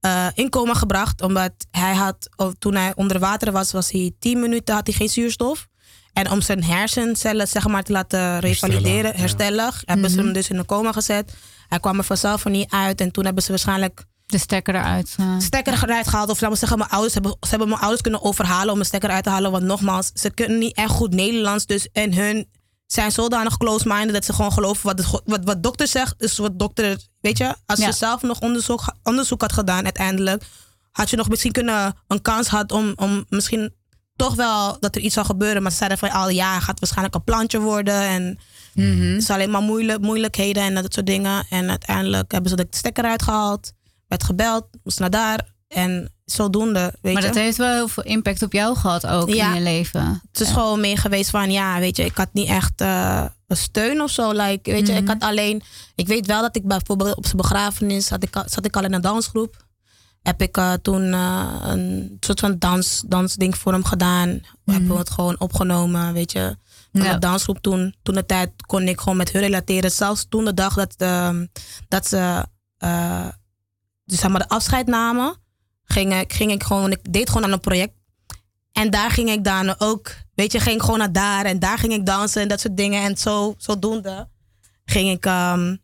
eh, 0.00 0.26
in 0.34 0.50
coma 0.50 0.74
gebracht. 0.74 1.22
Omdat 1.22 1.52
hij 1.70 1.94
had, 1.94 2.28
oh, 2.36 2.52
toen 2.58 2.74
hij 2.74 2.92
onder 2.94 3.18
water 3.18 3.52
was, 3.52 3.72
was 3.72 3.90
hij 3.90 4.12
10 4.18 4.40
minuten, 4.40 4.74
had 4.74 4.86
hij 4.86 4.96
geen 4.96 5.08
zuurstof. 5.08 5.66
En 6.12 6.30
om 6.30 6.40
zijn 6.40 6.64
hersencellen 6.64 7.48
zeg 7.48 7.66
maar, 7.66 7.82
te 7.82 7.92
laten 7.92 8.38
revalideren, 8.40 9.12
ja. 9.12 9.18
herstellen, 9.18 9.72
hebben 9.84 10.10
ze 10.10 10.16
Mhm. 10.16 10.24
hem 10.24 10.34
dus 10.34 10.50
in 10.50 10.56
een 10.58 10.64
coma 10.66 10.92
gezet. 10.92 11.32
Hij 11.68 11.80
kwam 11.80 11.98
er 11.98 12.04
vanzelf 12.04 12.44
er 12.44 12.50
niet 12.50 12.70
uit. 12.70 13.00
En 13.00 13.10
toen 13.10 13.24
hebben 13.24 13.42
ze 13.42 13.48
waarschijnlijk 13.50 14.04
De 14.26 14.38
stekker 14.38 14.74
eruit. 14.74 15.14
eh. 15.18 15.34
stekker 15.38 15.72
eruit 15.82 16.08
gehaald. 16.08 16.28
Of 16.30 16.40
laten 16.40 16.50
we 16.52 16.58
zeggen, 16.58 16.78
mijn 16.78 16.90
ouders 16.90 17.14
hebben, 17.14 17.36
ze 17.40 17.48
hebben 17.48 17.68
mijn 17.68 17.80
ouders 17.80 18.02
kunnen 18.02 18.22
overhalen 18.22 18.72
om 18.72 18.78
een 18.78 18.84
stekker 18.84 19.10
uit 19.10 19.24
te 19.24 19.30
halen. 19.30 19.50
Want 19.50 19.64
nogmaals, 19.64 20.10
ze 20.14 20.30
kunnen 20.30 20.58
niet 20.58 20.76
echt 20.76 20.90
goed 20.90 21.14
Nederlands. 21.14 21.66
Dus 21.66 21.88
en 21.92 22.14
hun 22.14 22.48
zijn 22.86 23.12
zodanig 23.12 23.56
close-minded 23.56 24.12
dat 24.14 24.24
ze 24.24 24.32
gewoon 24.32 24.52
geloven 24.52 24.86
wat, 24.86 24.96
de, 24.96 25.20
wat, 25.24 25.44
wat 25.44 25.62
dokter 25.62 25.88
zegt. 25.88 26.14
is 26.22 26.38
wat 26.38 26.58
dokter, 26.58 26.98
weet 27.20 27.38
je, 27.38 27.54
als 27.66 27.78
Ja. 27.78 27.86
je 27.86 27.92
zelf 27.92 28.22
nog 28.22 28.40
onderzoek, 28.40 28.94
onderzoek 29.02 29.40
had 29.40 29.52
gedaan 29.52 29.84
uiteindelijk, 29.84 30.44
had 30.92 31.10
je 31.10 31.16
nog 31.16 31.28
misschien 31.28 31.52
kunnen 31.52 31.94
een 32.08 32.22
kans 32.22 32.48
had 32.48 32.72
om, 32.72 32.92
om 32.96 33.24
misschien 33.28 33.74
toch 34.16 34.34
wel 34.34 34.76
dat 34.80 34.94
er 34.94 35.00
iets 35.00 35.14
zou 35.14 35.26
gebeuren. 35.26 35.62
Maar 35.62 35.70
ze 35.70 35.76
zeiden 35.76 35.98
van 35.98 36.10
al 36.10 36.28
ja, 36.28 36.50
hij 36.50 36.60
gaat 36.60 36.78
waarschijnlijk 36.80 37.14
een 37.14 37.24
plantje 37.24 37.60
worden. 37.60 38.00
En 38.00 38.38
Mhm. 38.74 39.02
het 39.12 39.22
is 39.22 39.30
alleen 39.30 39.50
maar 39.50 39.62
moeilijk, 39.62 40.00
moeilijkheden 40.00 40.62
en 40.62 40.74
dat 40.74 40.94
soort 40.94 41.06
dingen. 41.06 41.46
En 41.50 41.70
uiteindelijk 41.70 42.32
hebben 42.32 42.50
ze 42.50 42.56
de 42.56 42.66
stekker 42.70 43.04
uitgehaald. 43.04 43.72
Werd 44.08 44.22
gebeld, 44.24 44.66
moest 44.84 44.98
naar 44.98 45.10
daar. 45.10 45.48
En 45.68 46.12
zodoende, 46.26 46.92
weet 47.02 47.12
Maar 47.14 47.22
je. 47.22 47.28
dat 47.28 47.36
heeft 47.36 47.56
wel 47.56 47.72
heel 47.74 47.88
veel 47.88 48.02
impact 48.02 48.42
op 48.42 48.52
jou 48.52 48.76
gehad 48.76 49.06
ook 49.06 49.28
Ja. 49.28 49.48
in 49.48 49.54
je 49.54 49.60
leven. 49.60 50.22
Het 50.32 50.40
is 50.40 50.48
gewoon 50.48 50.80
meer 50.80 50.98
geweest 50.98 51.30
van, 51.30 51.50
ja, 51.50 51.78
weet 51.78 51.96
je, 51.96 52.04
ik 52.04 52.16
had 52.16 52.28
niet 52.32 52.48
echt 52.48 52.80
eh, 52.80 53.24
een 53.46 53.56
steun 53.56 54.00
of 54.00 54.10
zo. 54.10 54.30
Like, 54.32 54.70
weet 54.70 54.86
je, 54.86 54.92
Mhm. 54.92 55.02
ik 55.02 55.08
had 55.08 55.20
alleen, 55.20 55.62
ik 55.94 56.06
weet 56.06 56.26
wel 56.26 56.40
dat 56.40 56.56
ik 56.56 56.66
bijvoorbeeld 56.66 57.16
op 57.16 57.24
zijn 57.24 57.36
begrafenis 57.36 58.10
had 58.10 58.22
ik, 58.22 58.42
zat 58.46 58.64
ik 58.64 58.76
al 58.76 58.84
in 58.84 58.92
een 58.92 59.00
dansgroep. 59.00 59.64
Heb 60.22 60.42
ik 60.42 60.56
eh, 60.56 60.72
toen 60.72 61.12
eh, 61.12 61.52
een 61.62 62.16
soort 62.20 62.40
van 62.40 62.58
dans, 62.58 63.02
dansding 63.06 63.56
voor 63.58 63.72
hem 63.72 63.84
gedaan. 63.84 64.40
Hebben 64.64 64.88
we 64.90 64.98
het 64.98 65.10
gewoon 65.10 65.40
opgenomen, 65.40 66.12
weet 66.12 66.32
je. 66.32 66.56
Van 66.92 67.04
Ja. 67.04 67.12
de 67.12 67.18
dansgroep 67.18 67.58
toen, 67.60 67.94
toen 68.02 68.14
de 68.14 68.26
tijd 68.26 68.50
kon 68.66 68.82
ik 68.88 69.00
gewoon 69.00 69.16
met 69.16 69.32
hun 69.32 69.42
relateren. 69.42 69.90
Zelfs 69.90 70.26
toen 70.28 70.44
de 70.44 70.54
dag 70.54 70.74
dat, 70.74 70.94
ehm, 70.96 71.46
dat 71.88 72.06
ze 72.08 72.44
dus 74.04 74.20
zeg 74.20 74.30
maar 74.30 74.40
de 74.40 74.48
afscheid 74.48 74.86
namen, 74.86 75.36
ging 75.86 76.14
ik, 76.20 76.32
ging 76.32 76.52
ik 76.52 76.62
gewoon, 76.62 76.90
ik 76.92 77.12
deed 77.12 77.28
gewoon 77.28 77.44
aan 77.44 77.52
een 77.52 77.60
project. 77.60 77.92
En 78.72 78.90
daar 78.90 79.10
ging 79.10 79.30
ik 79.30 79.44
dan 79.44 79.74
ook, 79.78 80.14
weet 80.34 80.52
je, 80.52 80.60
ging 80.60 80.74
ik 80.76 80.82
gewoon 80.82 80.98
naar 80.98 81.12
daar 81.12 81.44
en 81.44 81.58
daar 81.58 81.78
ging 81.78 81.92
ik 81.92 82.06
dansen 82.06 82.42
en 82.42 82.48
dat 82.48 82.60
soort 82.60 82.76
dingen. 82.76 83.02
En 83.02 83.16
zo, 83.16 83.54
zodoende 83.58 84.28
ging 84.84 85.10
ik 85.10 85.26
ehm 85.26 85.76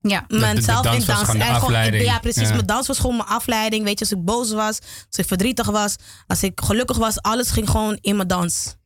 Ja. 0.00 0.24
mezelf 0.28 0.82
dans 0.82 0.86
in 0.86 0.92
was 0.92 1.06
dansen. 1.06 1.16
gewoon 1.26 1.38
de 1.40 1.44
En 1.46 1.54
gewoon- 1.54 1.62
afleiding. 1.62 2.04
ja, 2.04 2.18
precies. 2.18 2.48
Ja. 2.48 2.54
Mijn 2.54 2.66
dans 2.66 2.86
was 2.86 2.98
gewoon 2.98 3.16
mijn 3.16 3.28
afleiding. 3.28 3.84
Weet 3.84 3.98
je, 3.98 4.04
als 4.04 4.14
ik 4.14 4.24
boos 4.24 4.50
was, 4.52 4.78
als 5.08 5.16
ik 5.18 5.26
verdrietig 5.26 5.66
was, 5.66 5.96
als 6.26 6.42
ik 6.42 6.60
gelukkig 6.64 6.96
was, 6.96 7.22
alles 7.22 7.50
ging 7.50 7.70
gewoon 7.70 7.98
in 8.00 8.16
mijn 8.16 8.28
dans. 8.28 8.76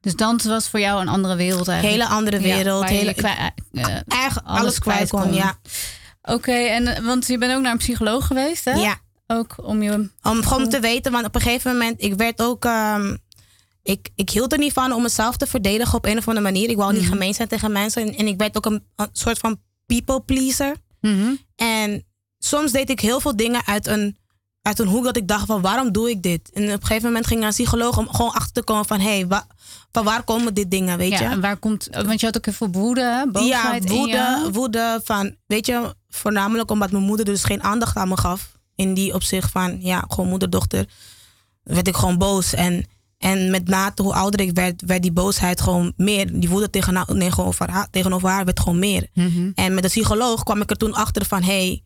Dus 0.00 0.16
dansen 0.16 0.50
was 0.50 0.68
voor 0.68 0.80
jou 0.80 1.00
een 1.00 1.08
andere 1.08 1.36
wereld 1.36 1.68
eigenlijk. 1.68 2.00
Hele 2.02 2.14
andere 2.16 2.36
Ja, 2.40 2.54
wereld. 2.54 2.88
hele, 2.88 3.14
kwijt- 3.14 3.52
eh, 3.72 3.84
echt 4.06 4.44
alles, 4.44 4.60
alles 4.60 4.78
kwijt 4.78 5.10
kon. 5.10 5.34
Ja. 5.34 5.58
Oké, 6.22 6.52
en 6.52 6.86
eh, 6.86 7.04
want 7.04 7.26
je 7.26 7.38
bent 7.38 7.52
ook 7.54 7.62
naar 7.62 7.72
een 7.72 7.78
psycholoog 7.78 8.26
geweest, 8.26 8.64
hè? 8.64 8.72
ja. 8.72 8.96
Ook 9.26 9.54
om 9.56 9.82
je. 9.82 10.10
Om 10.22 10.42
gewoon 10.44 10.68
te 10.68 10.80
weten, 10.80 11.12
want 11.12 11.26
op 11.26 11.34
een 11.34 11.40
gegeven 11.40 11.72
moment, 11.72 12.02
ik 12.02 12.14
werd 12.14 12.42
ook. 12.42 12.64
ehm, 12.64 13.16
ik, 13.82 14.08
ik 14.14 14.30
hield 14.30 14.52
er 14.52 14.58
niet 14.58 14.72
van 14.72 14.92
om 14.92 15.02
mezelf 15.02 15.36
te 15.36 15.46
verdedigen 15.46 15.94
op 15.98 16.04
een 16.04 16.18
of 16.18 16.28
andere 16.28 16.46
manier. 16.52 16.68
Ik 16.70 16.76
wou 16.76 16.92
niet 16.92 17.02
Mhm. 17.02 17.10
gemeen 17.12 17.34
zijn 17.34 17.48
tegen 17.48 17.72
mensen. 17.72 18.02
En, 18.02 18.14
en 18.16 18.26
ik 18.26 18.38
werd 18.38 18.56
ook 18.56 18.66
een, 18.66 18.84
een 18.96 19.08
soort 19.12 19.38
van 19.38 19.60
people 19.86 20.20
pleaser. 20.20 20.74
Mhm. 21.00 21.32
En 21.56 22.04
soms 22.38 22.72
deed 22.72 22.90
ik 22.90 23.00
heel 23.00 23.20
veel 23.20 23.36
dingen 23.36 23.66
uit 23.66 23.86
een, 23.86 24.18
uit 24.62 24.78
een 24.78 24.86
hoek 24.86 25.04
dat 25.04 25.16
ik 25.16 25.28
dacht 25.28 25.46
van 25.46 25.60
waarom 25.60 25.92
doe 25.92 26.10
ik 26.10 26.22
dit? 26.22 26.50
En 26.52 26.62
op 26.64 26.68
een 26.80 26.86
gegeven 26.86 27.06
moment 27.06 27.26
ging 27.26 27.38
ik 27.40 27.46
naar 27.46 27.54
een 27.58 27.64
psycholoog 27.64 27.98
om 27.98 28.08
gewoon 28.08 28.32
achter 28.32 28.52
te 28.52 28.62
komen 28.62 28.84
van 28.86 29.00
hé, 29.00 29.08
hey, 29.14 29.26
wa- 29.26 29.46
van 29.92 30.04
waar 30.04 30.22
komen 30.22 30.54
dit 30.54 30.70
dingen, 30.70 30.98
weet 30.98 31.10
Ja, 31.10 31.18
je? 31.20 31.24
en 31.24 31.40
waar 31.40 31.56
komt. 31.56 31.88
Want 31.90 32.20
je 32.20 32.26
had 32.26 32.36
ook 32.36 32.44
heel 32.44 32.54
veel 32.54 32.70
woede, 32.70 33.00
ja, 33.00 33.26
boosheid 33.26 33.84
in 33.84 33.90
woede, 33.96 34.48
woede 34.52 35.00
van, 35.04 35.36
weet 35.46 35.66
je, 35.66 35.94
voornamelijk 36.08 36.70
omdat 36.70 36.90
mijn 36.90 37.04
moeder 37.04 37.24
dus 37.24 37.44
geen 37.44 37.62
aandacht 37.62 37.96
aan 37.96 38.08
me 38.08 38.16
gaf. 38.16 38.52
In 38.76 38.94
die 38.94 39.14
opzicht 39.14 39.50
van, 39.50 39.80
ja, 39.80 40.04
gewoon 40.08 40.28
moeder-dochter, 40.28 40.88
werd 41.62 41.88
ik 41.88 41.96
gewoon 41.96 42.18
boos. 42.18 42.54
En, 42.54 42.86
en 43.18 43.50
met 43.50 43.68
mate 43.68 44.02
hoe 44.02 44.14
ouder 44.14 44.40
ik 44.40 44.50
werd, 44.54 44.82
werd 44.86 45.02
die 45.02 45.12
boosheid 45.12 45.60
gewoon 45.60 45.92
meer. 45.96 46.40
Die 46.40 46.48
woede 46.48 46.70
tegen, 46.70 47.06
tegenover, 47.18 47.70
haar, 47.70 47.90
tegenover 47.90 48.28
haar 48.28 48.44
werd 48.44 48.60
gewoon 48.60 48.78
meer. 48.78 49.08
Mhm. 49.14 49.50
En 49.54 49.74
met 49.74 49.82
de 49.82 49.88
psycholoog 49.88 50.42
kwam 50.42 50.60
ik 50.60 50.70
er 50.70 50.76
toen 50.76 50.94
achter 50.94 51.24
van, 51.24 51.42
hé, 51.42 51.52
hey, 51.52 51.82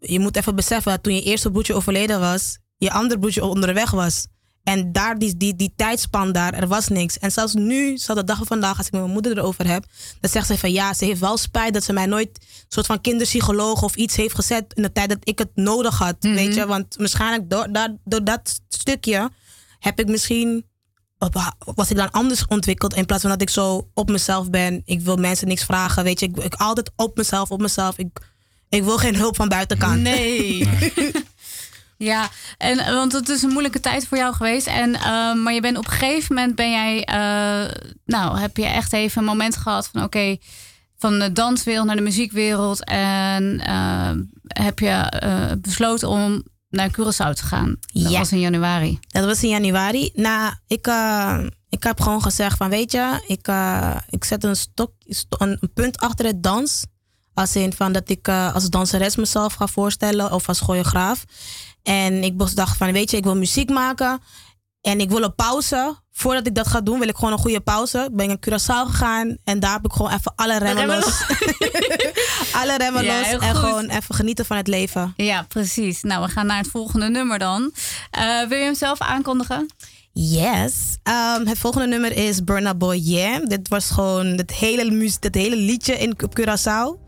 je 0.00 0.20
moet 0.20 0.36
even 0.36 0.54
beseffen 0.54 0.92
dat 0.92 1.02
toen 1.02 1.14
je 1.14 1.22
eerste 1.22 1.50
broertje 1.50 1.74
overleden 1.74 2.20
was, 2.20 2.58
je 2.76 2.90
andere 2.90 3.20
broertje 3.20 3.44
onderweg 3.44 3.90
was. 3.90 4.26
En 4.68 4.92
daar, 4.92 5.18
die, 5.18 5.36
die, 5.36 5.56
die 5.56 5.72
tijdspan 5.76 6.32
daar, 6.32 6.54
er 6.54 6.68
was 6.68 6.88
niks. 6.88 7.18
En 7.18 7.32
zelfs 7.32 7.54
nu, 7.54 7.96
zo 7.96 8.14
de 8.14 8.24
dag 8.24 8.36
van 8.36 8.46
vandaag, 8.46 8.76
als 8.76 8.86
ik 8.86 8.92
met 8.92 9.00
mijn 9.00 9.12
moeder 9.12 9.38
erover 9.38 9.66
heb, 9.66 9.86
dan 10.20 10.30
zegt 10.30 10.46
ze 10.46 10.58
van 10.58 10.72
ja, 10.72 10.94
ze 10.94 11.04
heeft 11.04 11.20
wel 11.20 11.36
spijt 11.36 11.74
dat 11.74 11.84
ze 11.84 11.92
mij 11.92 12.06
nooit 12.06 12.28
een 12.28 12.64
soort 12.68 12.86
van 12.86 13.00
kinderpsycholoog 13.00 13.82
of 13.82 13.96
iets 13.96 14.16
heeft 14.16 14.34
gezet 14.34 14.74
in 14.74 14.82
de 14.82 14.92
tijd 14.92 15.08
dat 15.08 15.18
ik 15.22 15.38
het 15.38 15.50
nodig 15.54 15.98
had. 15.98 16.16
Weet 16.20 16.54
je, 16.54 16.66
want 16.66 16.96
waarschijnlijk 16.96 17.50
door, 17.50 17.68
door 18.04 18.24
dat 18.24 18.60
stukje 18.68 19.30
heb 19.78 20.00
ik 20.00 20.06
misschien 20.06 20.64
was 21.74 21.90
ik 21.90 21.96
dan 21.96 22.10
anders 22.10 22.46
ontwikkeld 22.46 22.94
in 22.94 23.06
plaats 23.06 23.22
van 23.22 23.30
dat 23.30 23.42
ik 23.42 23.50
zo 23.50 23.88
op 23.94 24.10
mezelf 24.10 24.50
ben. 24.50 24.82
Ik 24.84 25.00
wil 25.00 25.16
mensen 25.16 25.48
niks 25.48 25.64
vragen, 25.64 26.04
weet 26.04 26.20
je. 26.20 26.26
Ik, 26.26 26.36
ik 26.36 26.54
altijd 26.54 26.90
op 26.96 27.16
mezelf, 27.16 27.50
op 27.50 27.60
mezelf. 27.60 27.98
Ik, 27.98 28.18
ik 28.68 28.84
wil 28.84 28.98
geen 28.98 29.16
hulp 29.16 29.36
van 29.36 29.48
buitenkant. 29.48 30.00
Nee. 30.00 30.68
ja, 31.98 32.28
en, 32.58 32.78
eh, 32.78 32.92
want 32.92 33.12
het 33.12 33.28
is 33.28 33.42
een 33.42 33.50
moeilijke 33.50 33.80
tijd 33.80 34.06
voor 34.06 34.18
jou 34.18 34.34
geweest. 34.34 34.66
En, 34.66 34.94
eh, 34.94 35.34
maar 35.34 35.52
je 35.52 35.60
bent 35.60 35.78
op 35.78 35.84
een 35.84 35.90
gegeven 35.92 36.34
moment 36.34 36.54
ben 36.54 36.70
jij, 36.70 37.04
eh, 37.04 37.70
nou, 38.06 38.38
heb 38.38 38.56
je 38.56 38.64
echt 38.66 38.92
even 38.92 39.20
een 39.20 39.28
moment 39.28 39.56
gehad 39.56 39.88
van 39.92 40.02
oké, 40.02 40.36
van 40.98 41.18
de 41.18 41.32
danswereld 41.32 41.86
naar 41.86 41.96
de 41.96 42.02
muziekwereld. 42.02 42.84
En 42.84 43.60
heb 44.48 44.78
je 44.78 45.22
besloten 45.60 46.08
om 46.08 46.42
naar 46.70 46.90
Curaçao 46.90 47.32
te 47.34 47.42
gaan. 47.44 47.76
Dat 47.92 48.10
Ja. 48.10 48.18
was 48.18 48.32
in 48.32 48.40
januari. 48.40 48.98
Dat 49.08 49.24
was 49.24 49.42
in 49.42 49.48
januari. 49.48 50.10
Nou, 50.14 50.52
ik, 50.66 50.90
ik 51.68 51.82
heb 51.82 52.00
gewoon 52.00 52.22
gezegd 52.22 52.56
van, 52.56 52.70
weet 52.70 52.92
je, 52.92 53.22
ik, 53.26 53.48
ik 54.10 54.24
zet 54.24 54.44
een, 54.44 54.56
stok, 54.56 54.92
sto- 55.06 55.36
een, 55.38 55.70
punt 55.74 55.98
achter 55.98 56.26
het 56.26 56.42
dans. 56.42 56.84
Als 57.34 57.56
in 57.56 57.72
van 57.72 57.92
dat 57.92 58.08
ik 58.08 58.28
als 58.28 58.70
danseres 58.70 59.16
mezelf 59.16 59.54
ga 59.54 59.66
voorstellen 59.66 60.32
of 60.32 60.48
als 60.48 60.60
choreograaf. 60.60 61.24
En 61.82 62.22
ik 62.22 62.54
dacht 62.54 62.76
van, 62.76 62.92
weet 62.92 63.10
je, 63.10 63.16
ik 63.16 63.24
wil 63.24 63.36
muziek 63.36 63.70
maken. 63.70 64.20
En 64.80 65.00
ik 65.00 65.10
wil 65.10 65.22
een 65.22 65.34
pauze. 65.34 65.96
Voordat 66.12 66.46
ik 66.46 66.54
dat 66.54 66.66
ga 66.68 66.80
doen, 66.80 66.98
wil 66.98 67.08
ik 67.08 67.16
gewoon 67.16 67.32
een 67.32 67.38
goede 67.38 67.60
pauze. 67.60 68.08
Ben 68.12 68.30
ik 68.30 68.38
naar 68.48 68.58
Curaçao 68.58 68.90
gegaan. 68.90 69.36
En 69.44 69.60
daar 69.60 69.72
heb 69.72 69.84
ik 69.84 69.92
gewoon 69.92 70.12
even 70.12 70.32
alle 70.36 70.58
remmen 70.58 70.76
remmen 70.76 70.96
los. 70.96 71.22
alle 72.60 72.76
remmen 72.76 73.04
Ja, 73.04 73.18
los. 73.18 73.28
En 73.28 73.40
goed. 73.40 73.64
gewoon 73.64 73.88
even 73.88 74.14
genieten 74.14 74.44
van 74.44 74.56
het 74.56 74.66
leven. 74.66 75.12
Ja, 75.16 75.42
precies. 75.42 76.02
Nou, 76.02 76.24
we 76.24 76.30
gaan 76.30 76.46
naar 76.46 76.58
het 76.58 76.68
volgende 76.68 77.08
nummer 77.08 77.38
dan. 77.38 77.72
Eh, 78.10 78.46
wil 78.48 78.58
je 78.58 78.64
hem 78.64 78.74
zelf 78.74 79.00
aankondigen? 79.00 79.66
Yes. 80.12 80.96
Ehm, 81.02 81.46
het 81.46 81.58
volgende 81.58 81.86
nummer 81.86 82.12
is 82.12 82.44
Burna 82.44 82.74
Boy 82.74 82.96
Yeah. 82.96 83.46
Dit 83.46 83.68
was 83.68 83.90
gewoon 83.90 84.26
het 84.26 84.52
hele, 84.52 85.10
het 85.20 85.34
hele 85.34 85.56
liedje 85.56 85.98
in 85.98 86.22
op 86.22 86.38
Curaçao. 86.40 87.07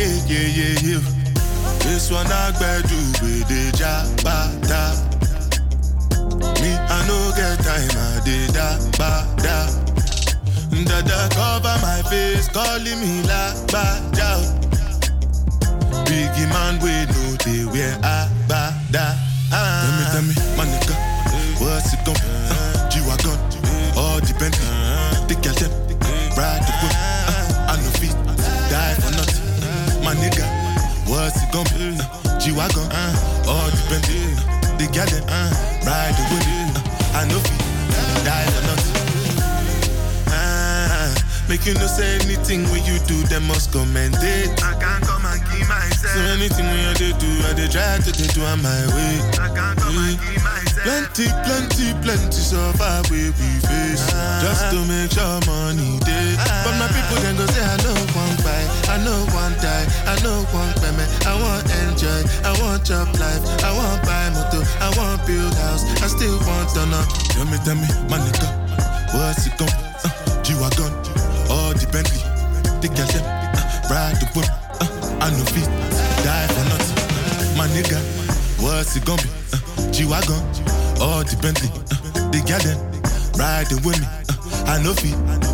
This 0.00 0.24
This 1.84 2.10
one 2.10 2.26
I 2.26 2.52
do 2.88 2.96
with 3.20 3.44
the 3.52 3.68
jabata. 3.76 4.96
Me, 6.62 6.72
I 6.72 7.04
no 7.06 7.18
get 7.36 7.60
time, 7.60 7.92
I 7.92 8.20
did 8.24 8.48
da 8.54 8.80
ba 8.96 9.28
da. 9.36 9.68
Dada 10.88 11.28
cover 11.34 11.76
my 11.82 12.00
face, 12.08 12.48
calling 12.48 12.98
me 12.98 13.20
la 13.28 13.52
ba 13.68 14.00
da. 14.16 14.40
Biggie 16.08 16.48
man, 16.48 16.80
we 16.80 17.04
know 17.12 17.36
they 17.44 17.66
wear 17.70 17.92
a 18.02 18.26
ba 18.48 18.72
da. 18.90 19.14
Ah. 19.52 20.08
Tell 20.12 20.22
me, 20.22 20.32
tell 20.34 20.44
me, 20.44 20.56
my 20.56 20.64
nigga, 20.64 20.96
what's 21.60 21.92
it 21.92 22.00
gon' 22.06 22.14
be? 22.14 22.59
Uh, 32.50 32.68
G-Wagon, 32.68 32.90
uh, 32.90 33.46
all 33.46 33.70
depend. 33.70 34.04
The 34.78 34.86
girl 34.90 35.06
them, 35.06 35.24
uh, 35.28 35.50
ride 35.86 36.14
the 36.18 36.24
whip. 36.34 36.46
Uh, 36.50 37.18
I 37.18 37.24
no 37.28 37.38
feet, 37.38 37.62
die 38.24 38.46
for 38.50 38.62
nothing. 38.66 38.96
Ah, 40.28 41.14
Make 41.48 41.66
you 41.66 41.74
no 41.74 41.86
say 41.86 42.16
anything 42.16 42.64
when 42.70 42.82
you 42.84 42.98
do, 43.06 43.22
them 43.28 43.46
must 43.46 43.70
commend 43.72 44.16
it. 44.18 44.50
I 44.62 44.74
can't 44.80 45.04
come 45.04 45.24
and 45.26 45.40
keep 45.50 45.68
myself. 45.68 46.14
So 46.14 46.20
anything 46.34 46.66
when 46.66 46.78
you 46.88 46.94
do, 46.94 47.12
do 47.18 47.28
I 47.46 47.52
they 47.54 47.68
try 47.68 47.98
to 47.98 48.10
do 48.12 48.42
on 48.42 48.62
my 48.62 48.86
way. 48.94 49.20
I 49.38 49.48
can't 49.54 49.78
come 49.78 49.96
and 49.98 50.18
keep 50.18 50.42
myself. 50.42 50.59
Plenty, 50.82 51.28
plenty, 51.44 51.92
plenty 52.00 52.40
so 52.40 52.56
far 52.80 53.02
we 53.12 53.28
face. 53.36 54.04
Just 54.40 54.72
to 54.72 54.80
make 54.88 55.12
sure 55.12 55.40
money 55.44 56.00
day. 56.08 56.32
But 56.64 56.74
my 56.80 56.88
people 56.88 57.20
then 57.20 57.36
go 57.36 57.44
say 57.52 57.60
I 57.60 57.76
know 57.84 57.92
one 58.16 58.36
buy, 58.40 58.64
I 58.88 58.96
know 59.04 59.20
one 59.36 59.52
die, 59.60 59.84
I 60.08 60.16
know 60.24 60.40
one 60.56 60.72
payment. 60.80 61.04
I 61.28 61.36
want 61.36 61.68
enjoy, 61.84 62.24
I 62.48 62.56
want 62.64 62.84
job 62.88 63.12
life, 63.20 63.44
I 63.60 63.76
want 63.76 64.00
buy 64.08 64.32
motor, 64.32 64.64
I 64.80 64.88
want 64.96 65.20
build 65.28 65.52
house, 65.60 65.84
I 66.00 66.08
still 66.08 66.40
want 66.48 66.72
to 66.72 66.86
know. 66.88 67.04
Tell 67.36 67.44
me, 67.44 67.60
tell 67.60 67.76
me, 67.76 67.88
my 68.08 68.16
nigga, 68.16 68.48
what's 69.12 69.46
it 69.46 69.56
gon' 69.60 69.68
be? 69.68 69.84
Uh, 70.00 70.42
G-Wagon, 70.42 70.92
all 71.52 71.76
the 71.76 71.84
Bentley, 71.92 72.24
the 72.80 72.88
them, 72.88 73.24
uh, 73.28 73.92
ride 73.92 74.16
the 74.16 74.26
whip, 74.32 74.48
uh, 74.80 74.88
I 75.20 75.28
know 75.28 75.44
feet, 75.52 75.68
die 76.24 76.48
for 76.48 76.64
nothing. 76.72 76.96
My 77.60 77.68
nigga, 77.68 78.00
what's 78.64 78.96
it 78.96 79.04
gonna 79.04 79.20
be? 79.20 79.28
Uh, 79.52 79.69
G-Wagon, 79.92 80.40
all 81.00 81.24
the 81.24 81.36
Bentley, 81.40 81.70
uh, 81.70 82.30
the 82.30 82.40
girl 82.46 82.60
them, 82.60 82.78
riding 83.38 83.82
with 83.84 84.00
me, 84.00 84.06
uh, 84.06 84.72
I 84.72 84.82
know 84.82 84.94
feet. 84.94 85.49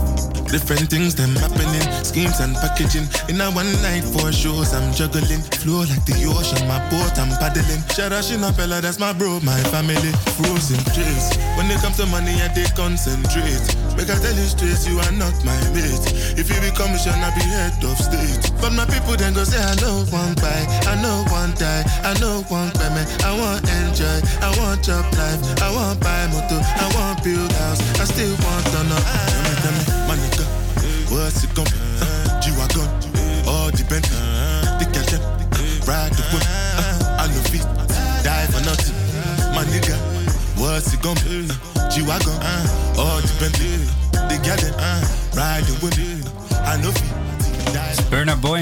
Different 0.57 0.89
things 0.89 1.15
them 1.15 1.37
happening, 1.37 1.85
schemes 2.01 2.41
and 2.41 2.57
packaging. 2.57 3.05
In 3.29 3.45
a 3.45 3.53
one 3.53 3.69
night 3.85 4.09
for 4.09 4.33
shows, 4.33 4.73
I'm 4.73 4.89
juggling. 4.97 5.45
Flow 5.61 5.85
like 5.85 6.01
the 6.09 6.17
ocean, 6.33 6.65
my 6.65 6.81
boat, 6.89 7.13
I'm 7.21 7.29
paddling. 7.37 7.85
Sharashina 7.93 8.57
fella, 8.57 8.81
that's 8.81 8.97
my 8.99 9.13
bro, 9.13 9.37
my 9.45 9.61
family. 9.69 10.17
Frozen 10.41 10.81
trace. 10.97 11.37
When 11.61 11.69
it 11.69 11.77
comes 11.85 12.01
to 12.01 12.09
money, 12.09 12.41
I 12.41 12.49
they 12.57 12.65
concentrate. 12.73 13.69
Make 14.01 14.09
I 14.09 14.17
tell 14.17 14.33
you 14.33 14.49
straight, 14.49 14.81
you 14.89 14.97
are 14.97 15.13
not 15.21 15.37
my 15.45 15.61
mate. 15.77 16.09
If 16.41 16.49
you 16.49 16.57
become 16.65 16.89
commissioner, 16.89 17.29
be 17.37 17.45
head 17.53 17.77
of 17.85 18.01
state. 18.01 18.49
But 18.57 18.73
my 18.73 18.89
people 18.89 19.13
then 19.13 19.37
go 19.37 19.45
say, 19.45 19.61
I 19.61 19.77
know 19.85 20.09
one 20.09 20.41
buy, 20.41 20.65
I 20.89 20.97
know 21.05 21.21
one 21.29 21.53
die, 21.61 21.85
I 22.01 22.17
know 22.17 22.41
one 22.49 22.73
payment. 22.81 23.05
I 23.29 23.37
want 23.37 23.61
enjoy, 23.69 24.25
I 24.41 24.57
want 24.57 24.81
job 24.81 25.05
life, 25.21 25.37
I 25.61 25.69
want 25.69 26.01
buy 26.01 26.33
motor, 26.33 26.65
I 26.65 26.89
want 26.96 26.96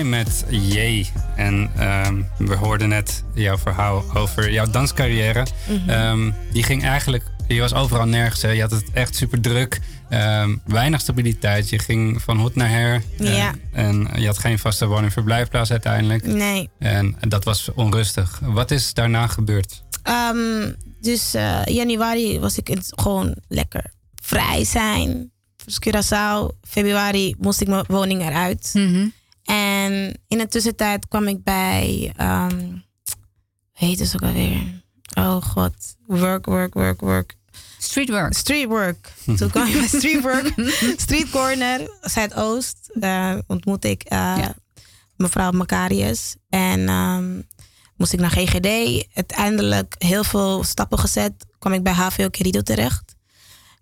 Met 0.05 0.44
J. 0.50 1.07
En 1.36 1.70
ehm, 1.76 2.22
we 2.38 2.55
hoorden 2.55 2.88
net 2.88 3.24
jouw 3.34 3.59
verhaal 3.59 4.05
over 4.14 4.52
jouw 4.52 4.70
danscarrière. 4.70 5.46
Mhm. 5.68 5.90
Ehm, 5.90 6.30
die 6.52 6.62
ging 6.62 6.84
eigenlijk, 6.84 7.24
je 7.48 7.61
was 7.61 7.74
overal 7.74 8.07
nergens. 8.07 8.42
Hè? 8.42 8.50
Je 8.50 8.61
had 8.61 8.70
het 8.70 8.84
echt 8.92 9.16
super 9.16 9.40
druk. 9.40 9.80
Ehm, 10.09 10.57
weinig 10.64 11.00
stabiliteit. 11.00 11.68
Je 11.68 11.78
ging 11.78 12.22
van 12.22 12.38
hot 12.38 12.55
naar 12.55 12.68
her. 12.68 13.02
Ja. 13.18 13.55
en 13.72 14.09
je 14.18 14.26
had 14.26 14.38
geen 14.38 14.59
vaste 14.59 14.94
en 14.94 15.11
verblijfplaats 15.11 15.70
uiteindelijk. 15.70 16.26
Nee. 16.26 16.68
En 16.78 17.16
dat 17.20 17.44
was 17.44 17.70
onrustig. 17.74 18.40
Wat 18.42 18.70
is 18.70 18.94
daarna 18.94 19.26
gebeurd? 19.26 19.82
Ehm, 20.02 20.72
dus 21.00 21.34
eh, 21.34 21.64
januari 21.64 22.40
was 22.40 22.59
ik 22.59 22.78
gewoon 22.88 23.34
lekker 23.48 23.84
vrij 24.22 24.64
zijn. 24.64 25.32
Dus 25.64 25.78
Curaçao. 25.88 26.59
Februari 26.68 27.34
moest 27.38 27.61
ik 27.61 27.68
mijn 27.68 27.84
woning 27.86 28.22
eruit. 28.22 28.70
En 29.85 30.20
in 30.28 30.39
de 30.39 30.49
tussentijd 30.49 31.09
kwam 31.09 31.28
ik 31.28 31.43
bij... 31.43 32.12
ehm 32.16 32.82
hoe 33.74 33.87
heet 33.89 33.99
het 33.99 34.14
ook 34.14 34.22
alweer? 34.22 34.82
Oh 35.14 35.43
god. 35.43 35.97
Work, 36.07 36.47
work, 36.47 36.74
work, 36.74 37.01
work. 37.01 37.35
Streetwork. 37.78 38.35
Streetwork. 38.35 39.12
Toen 39.37 39.51
kwam 39.51 39.66
ik 39.66 39.72
bij 39.72 39.87
Streetwork. 39.87 40.53
Street 40.97 41.30
Corner, 41.30 41.99
Zuidoost. 42.01 42.91
Daar 42.93 43.43
ontmoette 43.47 43.91
ik 43.91 44.03
eh, 44.03 44.49
mevrouw 45.16 45.51
Macarius. 45.51 46.37
En 46.49 46.89
ehm, 46.89 47.41
moest 47.97 48.12
ik 48.12 48.20
naar 48.20 48.30
GGD. 48.30 48.68
Uiteindelijk 49.14 49.95
heel 49.99 50.24
veel 50.24 50.64
stappen 50.64 50.99
gezet. 50.99 51.32
kwam 51.59 51.72
ik 51.72 51.82
bij 51.82 51.93
HVO 51.93 52.28
Querido 52.28 52.61
terecht. 52.61 53.14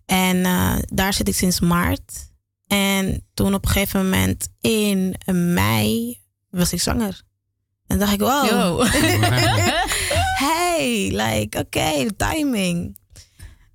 En 0.07 0.45
eh, 0.45 0.77
daar 0.87 1.13
zit 1.13 1.29
ik 1.29 1.35
sinds 1.35 1.61
maart. 1.61 2.32
En 2.73 3.27
toen 3.35 3.55
op 3.55 3.65
een 3.65 3.71
gegeven 3.71 4.03
moment 4.03 4.49
in 4.61 5.17
mei 5.27 6.19
was 6.51 6.73
ik 6.73 6.81
zwanger. 6.81 7.23
En 7.87 7.99
dacht 7.99 8.13
ik, 8.13 8.21
wow. 8.21 8.47
Yo. 8.47 8.85
hey, 10.47 11.09
like, 11.11 11.59
oké, 11.59 12.05
de 12.05 12.15
timing. 12.17 12.99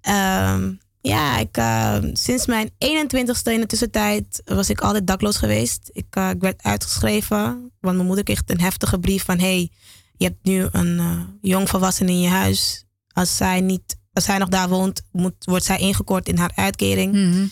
Ehm, 0.02 0.74
ja, 1.02 1.38
ik, 1.38 1.58
ehm, 1.58 2.16
sinds 2.16 2.46
mijn 2.46 2.70
21ste 2.70 3.52
in 3.52 3.60
de 3.60 3.66
tussentijd 3.66 4.42
was 4.46 4.70
ik 4.70 4.82
altijd 4.82 5.08
dakloos 5.08 5.38
geweest. 5.38 5.90
Ik, 5.92 6.16
eh, 6.16 6.30
ik 6.30 6.42
werd 6.42 6.64
uitgeschreven, 6.64 7.72
want 7.80 7.96
mijn 7.96 8.08
moeder 8.08 8.24
kreeg 8.24 8.42
een 8.46 8.62
heftige 8.62 9.00
brief 9.00 9.24
van... 9.24 9.40
hey, 9.40 9.72
je 10.18 10.26
hebt 10.26 10.44
nu 10.44 10.68
een 10.72 11.00
eh 11.00 11.20
jong 11.42 11.70
volwassene 11.70 12.12
in 12.12 12.22
je 12.22 12.30
huis. 12.30 12.86
Als 13.14 13.38
zij, 13.38 13.62
niet, 13.62 13.98
als 14.14 14.24
zij 14.24 14.38
nog 14.38 14.50
daar 14.50 14.70
woont, 14.70 15.02
moet, 15.12 15.36
wordt 15.40 15.66
zij 15.66 15.80
ingekort 15.80 16.28
in 16.28 16.38
haar 16.38 16.52
uitkering. 16.56 17.14
Mhm. 17.14 17.46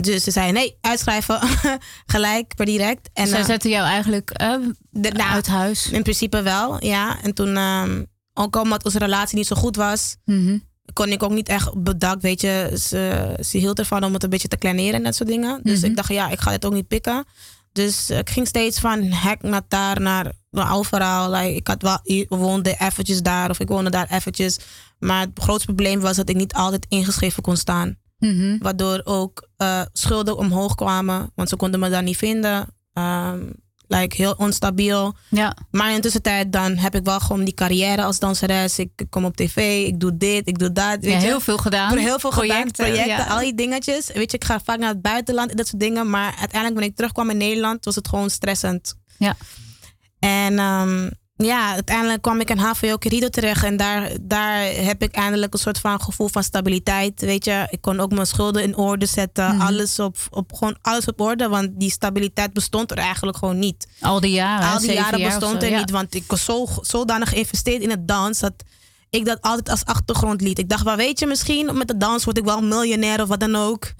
Dus 0.00 0.24
ze 0.24 0.30
zei, 0.30 0.52
nee, 0.52 0.76
uitschrijven, 0.80 1.40
gelijk, 2.06 2.54
per 2.54 2.66
direct. 2.66 3.10
En, 3.12 3.26
Zij 3.28 3.38
eh, 3.40 3.44
zetten 3.44 3.70
jou 3.70 3.84
eigenlijk 3.86 4.30
eh, 4.30 4.54
de, 4.90 5.10
nou, 5.10 5.30
uit 5.30 5.46
huis. 5.46 5.90
In 5.90 6.02
principe 6.02 6.42
wel, 6.42 6.84
ja. 6.84 7.22
En 7.22 7.34
toen, 7.34 7.56
ehm, 7.56 8.04
ook 8.34 8.56
omdat 8.56 8.84
onze 8.84 8.98
relatie 8.98 9.36
niet 9.38 9.46
zo 9.46 9.56
goed 9.56 9.76
was, 9.76 10.16
Mhm. 10.24 10.58
kon 10.92 11.08
ik 11.08 11.22
ook 11.22 11.30
niet 11.32 11.48
echt 11.48 11.82
bedak, 11.82 12.20
weet 12.20 12.40
je. 12.40 12.76
Ze, 12.88 13.34
ze 13.44 13.58
hield 13.58 13.78
ervan 13.78 14.04
om 14.04 14.12
het 14.12 14.22
een 14.22 14.30
beetje 14.30 14.48
te 14.48 14.56
kleineren 14.56 14.94
en 14.94 15.02
dat 15.02 15.14
soort 15.14 15.28
dingen. 15.28 15.60
Dus 15.62 15.78
Mhm. 15.80 15.90
ik 15.90 15.96
dacht, 15.96 16.08
ja, 16.08 16.28
ik 16.30 16.40
ga 16.40 16.50
dit 16.50 16.64
ook 16.64 16.72
niet 16.72 16.88
pikken. 16.88 17.24
Dus 17.72 18.10
ik 18.10 18.30
ging 18.30 18.46
steeds 18.46 18.78
van 18.78 19.02
hek 19.02 19.42
naar 19.42 19.62
daar, 19.68 20.00
naar, 20.00 20.32
naar 20.50 20.74
overal. 20.74 21.30
Like, 21.30 21.54
ik 21.54 21.66
had 21.66 21.82
wel, 21.82 21.98
ik 22.02 22.26
woonde 22.28 22.74
eventjes 22.78 23.22
daar 23.22 23.50
of 23.50 23.58
ik 23.60 23.68
woonde 23.68 23.90
daar 23.90 24.10
eventjes. 24.10 24.58
Maar 24.98 25.20
het 25.20 25.30
grootste 25.34 25.66
probleem 25.66 26.00
was 26.00 26.16
dat 26.16 26.28
ik 26.28 26.36
niet 26.36 26.54
altijd 26.54 26.86
ingeschreven 26.88 27.42
kon 27.42 27.56
staan. 27.56 27.96
Mhm. 28.20 28.58
Waardoor 28.58 29.00
ook 29.04 29.48
eh, 29.56 29.82
schulden 29.92 30.36
omhoog 30.36 30.74
kwamen, 30.74 31.32
want 31.34 31.48
ze 31.48 31.56
konden 31.56 31.80
me 31.80 31.88
daar 31.90 32.02
niet 32.02 32.16
vinden. 32.16 32.66
Ehm, 32.92 33.40
like 33.86 34.16
heel 34.16 34.32
onstabiel. 34.32 35.14
Ja. 35.28 35.56
Maar 35.70 35.92
in 35.92 36.00
tussentijd 36.00 36.52
dan 36.52 36.76
heb 36.76 36.94
ik 36.94 37.04
wel 37.04 37.20
gewoon 37.20 37.44
die 37.44 37.54
carrière 37.54 38.02
als 38.02 38.18
danseres. 38.18 38.78
Ik, 38.78 38.90
ik 38.96 39.10
kom 39.10 39.24
op 39.24 39.36
tv, 39.36 39.86
ik 39.86 40.00
doe 40.00 40.16
dit, 40.16 40.48
ik 40.48 40.58
doe 40.58 40.72
dat. 40.72 40.96
Weet 41.00 41.12
Ja, 41.12 41.18
je? 41.18 41.24
heel 41.24 41.40
veel 41.40 41.56
gedaan. 41.58 41.96
Heel 41.96 42.18
veel 42.18 42.30
gedaan, 42.30 42.46
Projecten, 42.46 42.84
projecten, 42.84 43.06
ja. 43.16 43.24
al 43.26 43.38
die 43.38 43.54
dingetjes. 43.54 44.10
Weet 44.12 44.30
je, 44.30 44.36
ik 44.36 44.44
ga 44.44 44.60
vaak 44.64 44.78
naar 44.78 44.88
het 44.88 45.02
buitenland 45.02 45.50
en 45.50 45.56
dat 45.56 45.66
soort 45.66 45.80
dingen. 45.80 46.10
Maar 46.10 46.26
uiteindelijk, 46.26 46.72
wanneer 46.72 46.88
ik 46.90 46.96
terugkwam 46.96 47.30
in 47.30 47.36
Nederland, 47.36 47.84
was 47.84 47.94
het 47.94 48.08
gewoon 48.08 48.30
stressend. 48.30 48.94
Ja. 49.18 49.36
En 50.18 50.58
ehm, 50.58 51.10
ja, 51.44 51.72
uiteindelijk 51.72 52.22
kwam 52.22 52.40
ik 52.40 52.50
in 52.50 52.58
HVO 52.58 52.96
Querido 52.96 53.28
terecht. 53.28 53.64
En 53.64 53.76
daar, 53.76 54.10
daar 54.20 54.62
heb 54.62 55.02
ik 55.02 55.14
eindelijk 55.14 55.52
een 55.52 55.58
soort 55.58 55.78
van 55.78 56.00
gevoel 56.00 56.28
van 56.28 56.42
stabiliteit. 56.42 57.20
Weet 57.20 57.44
je, 57.44 57.66
ik 57.70 57.80
kon 57.80 58.00
ook 58.00 58.12
mijn 58.12 58.26
schulden 58.26 58.62
in 58.62 58.76
orde 58.76 59.06
zetten. 59.06 59.54
Mhm. 59.54 59.66
Alles, 59.66 59.98
op, 59.98 60.16
op, 60.30 60.52
gewoon 60.52 60.76
alles 60.82 61.06
op 61.06 61.20
orde. 61.20 61.48
Want 61.48 61.68
die 61.72 61.90
stabiliteit 61.90 62.52
bestond 62.52 62.90
er 62.90 62.98
eigenlijk 62.98 63.36
gewoon 63.36 63.58
niet. 63.58 63.86
Al 64.00 64.20
die 64.20 64.32
jaren. 64.32 64.70
Al 64.70 64.78
die 64.78 64.92
jaren 64.92 65.18
jaar 65.18 65.30
bestond 65.30 65.60
zo, 65.60 65.66
er 65.66 65.72
ja. 65.72 65.78
niet. 65.78 65.90
Want 65.90 66.14
ik 66.14 66.24
was 66.26 66.44
zo, 66.44 66.66
zodanig 66.80 67.28
geïnvesteerd 67.28 67.82
in 67.82 67.90
het 67.90 68.08
dans. 68.08 68.38
Dat 68.38 68.54
ik 69.10 69.24
dat 69.24 69.38
altijd 69.40 69.68
als 69.68 69.84
achtergrond 69.84 70.40
liet. 70.40 70.58
Ik 70.58 70.68
dacht, 70.68 70.82
wel 70.84 70.96
weet 70.96 71.18
je, 71.18 71.26
misschien 71.26 71.70
met 71.78 71.88
de 71.88 71.96
dans 71.96 72.24
word 72.24 72.38
ik 72.38 72.44
wel 72.44 72.62
miljonair 72.62 73.22
of 73.22 73.28
wat 73.28 73.40
dan 73.40 73.56
ook. 73.56 73.92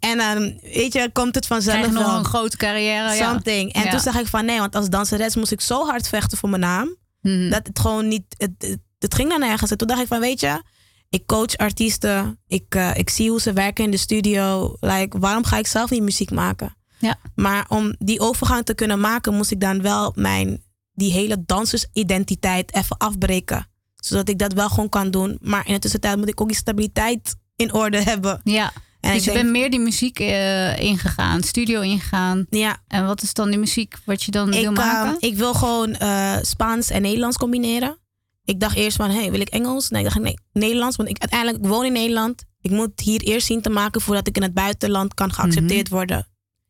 En 0.00 0.18
dan, 0.18 0.58
weet 0.62 0.92
je, 0.92 1.10
komt 1.12 1.34
het 1.34 1.46
vanzelf 1.46 1.76
Hmm. 1.76 1.84
Krijg 1.86 1.98
nog 2.02 2.10
wel. 2.12 2.18
een 2.18 2.24
grote 2.28 2.56
carrière. 2.56 3.14
ja. 3.14 3.28
Something. 3.30 3.72
En 3.72 3.82
Ja. 3.82 3.90
toen 3.90 4.00
zag 4.00 4.18
ik 4.18 4.26
van 4.26 4.44
nee, 4.44 4.58
want 4.58 4.74
als 4.74 4.88
danseres 4.88 5.36
moest 5.36 5.52
ik 5.52 5.60
zo 5.60 5.86
hard 5.86 6.08
vechten 6.08 6.38
voor 6.38 6.48
mijn 6.48 6.62
naam. 6.62 6.96
Mhm. 7.20 7.50
Dat 7.50 7.66
het 7.66 7.78
gewoon 7.78 8.08
niet, 8.08 8.24
het, 8.36 8.50
het, 8.58 8.78
het 8.98 9.14
ging 9.14 9.28
dan 9.28 9.40
nergens. 9.40 9.70
En 9.70 9.76
toen 9.76 9.88
dacht 9.88 10.00
ik 10.00 10.06
van, 10.06 10.20
weet 10.20 10.40
je, 10.40 10.62
ik 11.08 11.26
coach 11.26 11.56
artiesten. 11.56 12.38
Ik, 12.46 12.74
eh, 12.74 12.90
ik 12.96 13.10
zie 13.10 13.30
hoe 13.30 13.40
ze 13.40 13.52
werken 13.52 13.84
in 13.84 13.90
de 13.90 13.96
studio. 13.96 14.76
Like, 14.80 15.18
waarom 15.18 15.44
ga 15.44 15.58
ik 15.58 15.66
zelf 15.66 15.90
niet 15.90 16.02
muziek 16.02 16.30
maken? 16.30 16.76
Ja. 16.98 17.16
Maar 17.34 17.64
om 17.68 17.94
die 17.98 18.20
overgang 18.20 18.64
te 18.64 18.74
kunnen 18.74 19.00
maken, 19.00 19.34
moest 19.34 19.50
ik 19.50 19.60
dan 19.60 19.82
wel 19.82 20.12
mijn, 20.14 20.62
die 20.92 21.12
hele 21.12 21.42
dansersidentiteit 21.46 22.74
even 22.74 22.96
afbreken. 22.96 23.66
Zodat 24.08 24.28
ik 24.28 24.38
dat 24.38 24.52
wel 24.52 24.68
gewoon 24.68 24.88
kan 24.88 25.10
doen. 25.10 25.38
Maar 25.40 25.66
in 25.66 25.72
de 25.72 25.78
tussentijd 25.78 26.16
moet 26.16 26.28
ik 26.28 26.40
ook 26.40 26.48
die 26.48 26.56
stabiliteit 26.56 27.36
in 27.56 27.72
orde 27.72 28.02
hebben. 28.02 28.40
Ja. 28.44 28.72
En 29.00 29.10
dus 29.12 29.18
ik 29.18 29.24
je 29.24 29.30
denk- 29.32 29.42
bent 29.42 29.56
meer 29.58 29.70
die 29.70 29.80
muziek 29.80 30.20
eh, 30.20 30.78
ingegaan, 30.80 31.42
studio 31.42 31.80
ingegaan. 31.80 32.46
Ja. 32.50 32.76
En 32.88 33.06
wat 33.06 33.22
is 33.22 33.32
dan 33.34 33.48
die 33.50 33.58
muziek 33.58 33.94
wat 34.04 34.22
je 34.22 34.30
dan 34.30 34.50
wil 34.50 34.62
Ik, 34.70 34.76
maken? 34.76 35.16
eh, 35.20 35.28
ik 35.30 35.36
wil 35.36 35.54
gewoon 35.54 35.94
eh, 35.94 36.36
Spaans 36.42 36.90
en 36.90 37.02
Nederlands 37.02 37.36
combineren. 37.36 37.98
Ik 38.44 38.60
dacht 38.60 38.76
eerst 38.76 38.96
van, 38.96 39.10
hey, 39.10 39.30
wil 39.30 39.40
ik 39.40 39.48
Engels? 39.48 39.88
Nee, 39.88 40.04
ik 40.04 40.08
dacht 40.08 40.20
nee, 40.22 40.38
Nederlands. 40.52 40.96
Want 40.96 41.08
ik 41.08 41.18
uiteindelijk 41.18 41.64
ik 41.64 41.70
woon 41.70 41.84
in 41.84 41.92
Nederland. 41.92 42.44
Ik 42.60 42.70
moet 42.70 43.00
hier 43.00 43.20
eerst 43.20 43.46
zien 43.46 43.60
te 43.62 43.70
maken 43.70 44.00
voordat 44.00 44.26
ik 44.26 44.36
in 44.36 44.42
het 44.42 44.54
buitenland 44.54 45.14
kan 45.14 45.32
geaccepteerd 45.32 45.88
worden. 45.88 46.26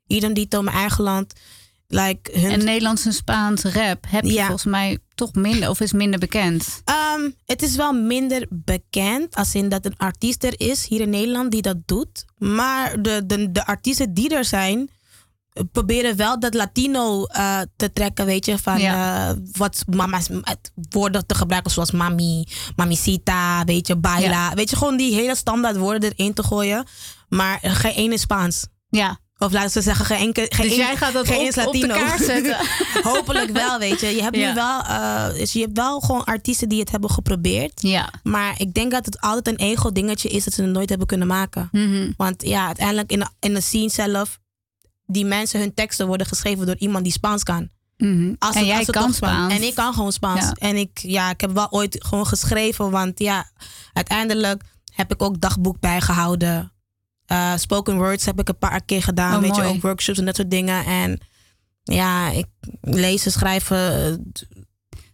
Idem 0.06 0.32
dito, 0.34 0.62
mijn 0.62 0.76
eigen 0.76 1.04
land. 1.04 1.32
Like, 1.90 2.38
hun... 2.40 2.50
En 2.50 2.64
Nederlands 2.64 3.04
en 3.06 3.12
Spaans 3.12 3.62
rap 3.62 4.04
heb 4.08 4.24
je 4.24 4.32
Ja. 4.32 4.40
volgens 4.46 4.64
mij 4.64 4.98
toch 5.14 5.32
minder, 5.32 5.68
of 5.70 5.80
is 5.80 5.92
minder 5.92 6.18
bekend. 6.18 6.82
Ehm, 6.84 7.30
het 7.46 7.62
is 7.62 7.76
wel 7.76 7.92
minder 7.92 8.46
bekend, 8.50 9.34
als 9.36 9.54
in 9.54 9.68
dat 9.68 9.84
een 9.84 9.96
artiest 9.96 10.44
er 10.44 10.54
is 10.60 10.86
hier 10.86 11.00
in 11.00 11.10
Nederland 11.10 11.50
die 11.50 11.62
dat 11.62 11.76
doet. 11.86 12.24
Maar 12.38 13.02
de, 13.02 13.22
de, 13.26 13.52
de 13.52 13.66
artiesten 13.66 14.14
die 14.14 14.34
er 14.36 14.44
zijn, 14.44 14.90
proberen 15.72 16.16
wel 16.16 16.40
dat 16.40 16.54
Latino 16.54 17.24
eh, 17.24 17.60
te 17.76 17.92
trekken, 17.92 18.26
weet 18.26 18.46
je, 18.46 18.58
van 18.58 18.80
Ja. 18.80 19.28
eh, 19.28 19.36
wat 19.52 19.84
mama's 19.90 20.28
woorden 20.90 21.26
te 21.26 21.34
gebruiken 21.34 21.70
zoals 21.70 21.90
mami, 21.90 22.46
mamicita, 22.76 23.64
weet 23.64 23.86
je, 23.86 23.96
baila, 23.96 24.48
Ja. 24.48 24.54
weet 24.54 24.70
je, 24.70 24.76
gewoon 24.76 24.96
die 24.96 25.14
hele 25.14 25.36
standaard 25.36 25.76
woorden 25.76 26.12
erin 26.16 26.34
te 26.34 26.42
gooien. 26.42 26.84
Maar 27.28 27.58
geen 27.62 28.12
is 28.12 28.20
Spaans. 28.20 28.66
Ja. 28.90 29.18
Of 29.38 29.52
laten 29.52 29.72
we 29.72 29.80
zeggen, 29.82 30.04
geen 30.04 30.18
enkel. 30.18 30.46
Geen 30.48 30.68
Dus 30.68 30.76
jij 30.76 30.96
gaat 30.96 31.12
dat 31.12 31.26
geen 31.26 31.40
op- 31.40 31.46
is 31.46 31.56
op 31.66 31.72
de 31.72 31.78
Latino. 31.86 31.94
kaart 32.06 32.24
zetten. 32.24 32.56
Hopelijk 33.12 33.50
wel, 33.50 33.78
weet 33.78 34.00
je. 34.00 34.06
Je 34.06 34.22
hebt 34.22 34.36
Ja. 34.36 34.48
nu 34.48 34.54
wel, 34.54 34.82
eh, 34.82 35.34
dus 35.38 35.52
je 35.52 35.60
hebt 35.60 35.76
wel 35.76 36.00
gewoon 36.00 36.24
artiesten 36.24 36.68
die 36.68 36.80
het 36.80 36.90
hebben 36.90 37.10
geprobeerd. 37.10 37.72
Ja. 37.82 38.12
Maar 38.22 38.54
ik 38.60 38.74
denk 38.74 38.90
dat 38.92 39.04
het 39.04 39.20
altijd 39.20 39.46
een 39.60 39.66
ego-dingetje 39.66 40.28
is 40.28 40.44
dat 40.44 40.54
ze 40.54 40.62
het 40.62 40.70
nooit 40.70 40.88
hebben 40.88 41.06
kunnen 41.06 41.26
maken. 41.26 41.68
Mhm. 41.72 42.12
Want 42.16 42.42
ja, 42.46 42.66
uiteindelijk 42.66 43.10
in 43.12 43.18
de, 43.18 43.28
in 43.40 43.54
de 43.54 43.60
scene 43.60 43.88
zelf, 43.90 44.38
die 45.06 45.24
mensen, 45.24 45.60
hun 45.60 45.74
teksten 45.74 46.06
worden 46.06 46.26
geschreven 46.26 46.66
door 46.66 46.76
iemand 46.78 47.04
die 47.04 47.12
Spaans 47.12 47.42
kan. 47.42 47.68
Mhm. 47.96 48.34
Als 48.38 48.54
en 48.54 48.58
het- 48.60 48.68
jij 48.68 48.76
als 48.78 48.86
het 48.86 48.96
kan 48.96 49.12
Spaans- 49.12 49.34
Spaans. 49.36 49.52
En 49.54 49.62
ik 49.62 49.74
kan 49.74 49.94
gewoon 49.94 50.12
Spaans. 50.12 50.40
Ja. 50.44 50.52
En 50.58 50.76
ik, 50.76 50.98
ja, 51.02 51.30
ik 51.30 51.40
heb 51.40 51.50
wel 51.52 51.70
ooit 51.70 51.96
gewoon 51.98 52.26
geschreven, 52.26 52.90
want 52.90 53.18
ja, 53.18 53.50
uiteindelijk 53.92 54.62
heb 54.94 55.12
ik 55.12 55.22
ook 55.22 55.40
dagboek 55.40 55.80
bijgehouden. 55.80 56.72
Eh, 57.28 57.52
spoken 57.56 57.96
words 57.96 58.24
heb 58.24 58.40
ik 58.40 58.48
een 58.48 58.58
paar 58.58 58.80
keer 58.84 59.02
gedaan. 59.02 59.34
Oh, 59.34 59.40
weet 59.40 59.56
je, 59.56 59.62
ook 59.62 59.82
workshops 59.82 60.18
en 60.18 60.24
dat 60.24 60.36
soort 60.36 60.50
dingen. 60.50 60.84
En 60.84 61.20
ja, 61.82 62.30
ik 62.30 62.46
lezen, 62.80 63.32
schrijven, 63.32 64.02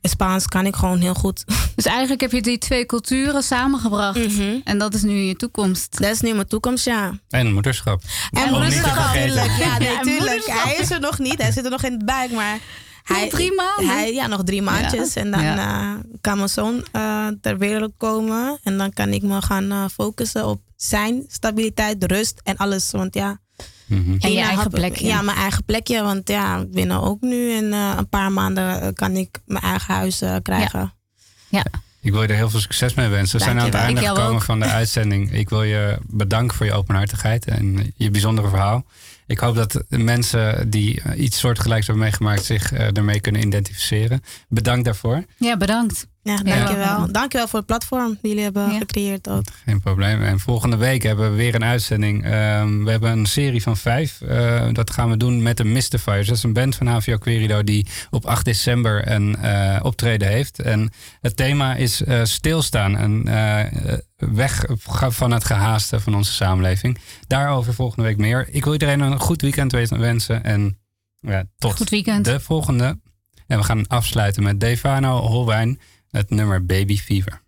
eh, 0.00 0.10
Spaans 0.10 0.46
kan 0.46 0.66
ik 0.66 0.76
gewoon 0.76 1.00
heel 1.00 1.14
goed. 1.14 1.44
Dus 1.76 1.84
eigenlijk 1.84 2.20
heb 2.20 2.32
je 2.32 2.42
die 2.42 2.58
twee 2.58 2.86
culturen 2.86 3.42
samengebracht. 3.42 4.18
Mhm. 4.18 4.58
En 4.64 4.78
dat 4.78 4.94
is 4.94 5.02
nu 5.02 5.14
je 5.14 5.36
toekomst. 5.36 5.98
Dat 6.00 6.10
is 6.10 6.20
nu 6.20 6.34
mijn 6.34 6.46
toekomst, 6.46 6.84
ja. 6.84 7.18
En 7.28 7.52
moederschap. 7.52 8.02
En 8.30 8.50
moederschap 8.50 8.94
natuurlijk. 8.94 9.56
Ja, 9.58 9.78
natuurlijk. 9.78 10.44
Hij 10.64 10.76
is 10.80 10.90
er 10.90 11.00
nog 11.00 11.18
niet. 11.18 11.42
Hij 11.42 11.52
zit 11.52 11.64
er 11.64 11.70
nog 11.70 11.82
in 11.82 11.98
de 11.98 12.04
buik, 12.04 12.30
maar... 12.30 12.58
Hij, 13.04 13.28
drie 13.28 13.54
maanden? 13.54 13.86
Hij, 13.96 14.12
ja, 14.14 14.26
nog 14.26 14.42
drie 14.44 14.62
maandjes. 14.62 15.14
Ja. 15.14 15.20
En 15.20 15.30
dan 15.30 15.42
Ja. 15.42 15.56
eh, 15.56 16.00
kan 16.20 16.36
mijn 16.36 16.48
zoon 16.48 16.84
eh, 16.92 17.26
ter 17.40 17.58
wereld 17.58 17.92
komen. 17.96 18.58
En 18.62 18.78
dan 18.78 18.92
kan 18.92 19.08
ik 19.08 19.22
me 19.22 19.42
gaan 19.42 19.70
eh, 19.70 19.84
focussen 19.92 20.46
op 20.46 20.60
zijn 20.76 21.24
stabiliteit, 21.28 22.04
rust 22.04 22.40
en 22.44 22.56
alles. 22.56 22.90
Want 22.90 23.14
ja... 23.14 23.42
Mhm. 23.86 24.16
En 24.20 24.32
je 24.32 24.40
eigen 24.40 24.70
plekje. 24.70 25.06
Ja, 25.06 25.22
mijn 25.22 25.36
eigen 25.36 25.64
plekje. 25.64 26.02
Want 26.02 26.28
ja, 26.28 26.56
ik 26.58 26.70
ben 26.72 26.90
er 26.90 27.02
ook 27.02 27.20
nu 27.20 27.50
in 27.50 27.72
eh, 27.72 27.92
een 27.96 28.08
paar 28.08 28.32
maanden 28.32 28.94
kan 28.94 29.16
ik 29.16 29.38
mijn 29.46 29.64
eigen 29.64 29.94
huis 29.94 30.20
eh, 30.20 30.36
krijgen. 30.42 30.92
Ja. 31.48 31.64
Ik 32.00 32.12
wil 32.12 32.22
je 32.22 32.28
er 32.28 32.34
heel 32.34 32.50
veel 32.50 32.60
succes 32.60 32.94
mee 32.94 33.08
wensen. 33.08 33.38
We 33.38 33.44
zijn 33.44 33.58
aan 33.58 33.64
het 33.64 33.74
einde 33.74 34.00
gekomen 34.00 34.32
ook. 34.34 34.42
van 34.42 34.58
de 34.60 34.64
uitzending. 34.66 35.32
Ik 35.32 35.48
wil 35.48 35.62
je 35.62 35.98
bedanken 36.06 36.56
voor 36.56 36.66
je 36.66 36.72
openhartigheid 36.72 37.44
en 37.46 37.92
je 37.96 38.10
bijzondere 38.10 38.48
verhaal. 38.48 38.84
Ik 39.26 39.38
hoop 39.38 39.54
dat 39.54 39.84
mensen 39.88 40.70
die 40.70 41.00
eh, 41.00 41.20
iets 41.20 41.38
soortgelijks 41.38 41.86
hebben 41.86 42.04
meegemaakt 42.04 42.44
zich 42.44 42.72
eh, 42.72 42.96
ermee 42.96 43.20
kunnen 43.20 43.42
identificeren. 43.42 44.20
Bedankt 44.48 44.84
daarvoor. 44.84 45.24
Ja, 45.36 45.56
bedankt. 45.56 46.06
Ja, 46.24 46.36
dankjewel. 46.36 47.12
Dankjewel 47.12 47.48
voor 47.48 47.58
het 47.58 47.66
platform 47.68 48.18
die 48.22 48.28
jullie 48.30 48.44
hebben 48.44 48.72
Ja. 48.72 48.78
gecreëerd 48.78 49.28
ook. 49.28 49.42
Geen 49.64 49.80
probleem. 49.80 50.22
En 50.22 50.40
volgende 50.40 50.76
week 50.76 51.02
hebben 51.02 51.30
we 51.30 51.36
weer 51.36 51.54
een 51.54 51.64
uitzending. 51.64 52.24
Ehm, 52.24 52.84
we 52.84 52.90
hebben 52.90 53.10
een 53.12 53.26
serie 53.26 53.62
van 53.62 53.76
vijf. 53.76 54.20
Eh, 54.20 54.68
dat 54.72 54.90
gaan 54.90 55.10
we 55.10 55.16
doen 55.16 55.42
met 55.42 55.56
de 55.56 55.64
Mystifiers. 55.64 56.26
Dat 56.28 56.36
is 56.36 56.42
een 56.42 56.52
band 56.52 56.76
van 56.76 56.86
HVO 56.86 57.16
Querido 57.18 57.64
die 57.64 57.86
op 58.10 58.24
8 58.26 58.44
december 58.44 59.10
een 59.10 59.36
eh, 59.36 59.78
optreden 59.82 60.28
heeft. 60.28 60.58
En 60.60 60.90
het 61.20 61.36
thema 61.36 61.74
is 61.74 62.02
eh, 62.04 62.20
stilstaan 62.24 62.96
en 62.96 63.28
eh, 63.28 63.98
weg 64.16 64.64
van 65.08 65.30
het 65.30 65.44
gehaaste 65.44 66.00
van 66.00 66.14
onze 66.14 66.32
samenleving. 66.32 66.98
Daarover 67.26 67.74
volgende 67.74 68.08
week 68.08 68.16
meer. 68.18 68.48
Ik 68.50 68.64
wil 68.64 68.72
iedereen 68.72 69.00
een 69.00 69.20
goed 69.20 69.42
weekend 69.42 69.72
wensen. 69.72 70.44
En 70.44 70.78
ja, 71.20 71.44
tot 71.58 71.76
Goed 71.76 71.90
weekend. 71.90 72.24
de 72.24 72.40
volgende. 72.40 72.98
En 73.46 73.58
we 73.58 73.64
gaan 73.64 73.86
afsluiten 73.86 74.42
met 74.42 74.60
Defano 74.60 75.18
Holwijn. 75.20 75.80
Het 76.14 76.30
nummer 76.30 76.66
Baby 76.66 76.96
Fever. 76.96 77.42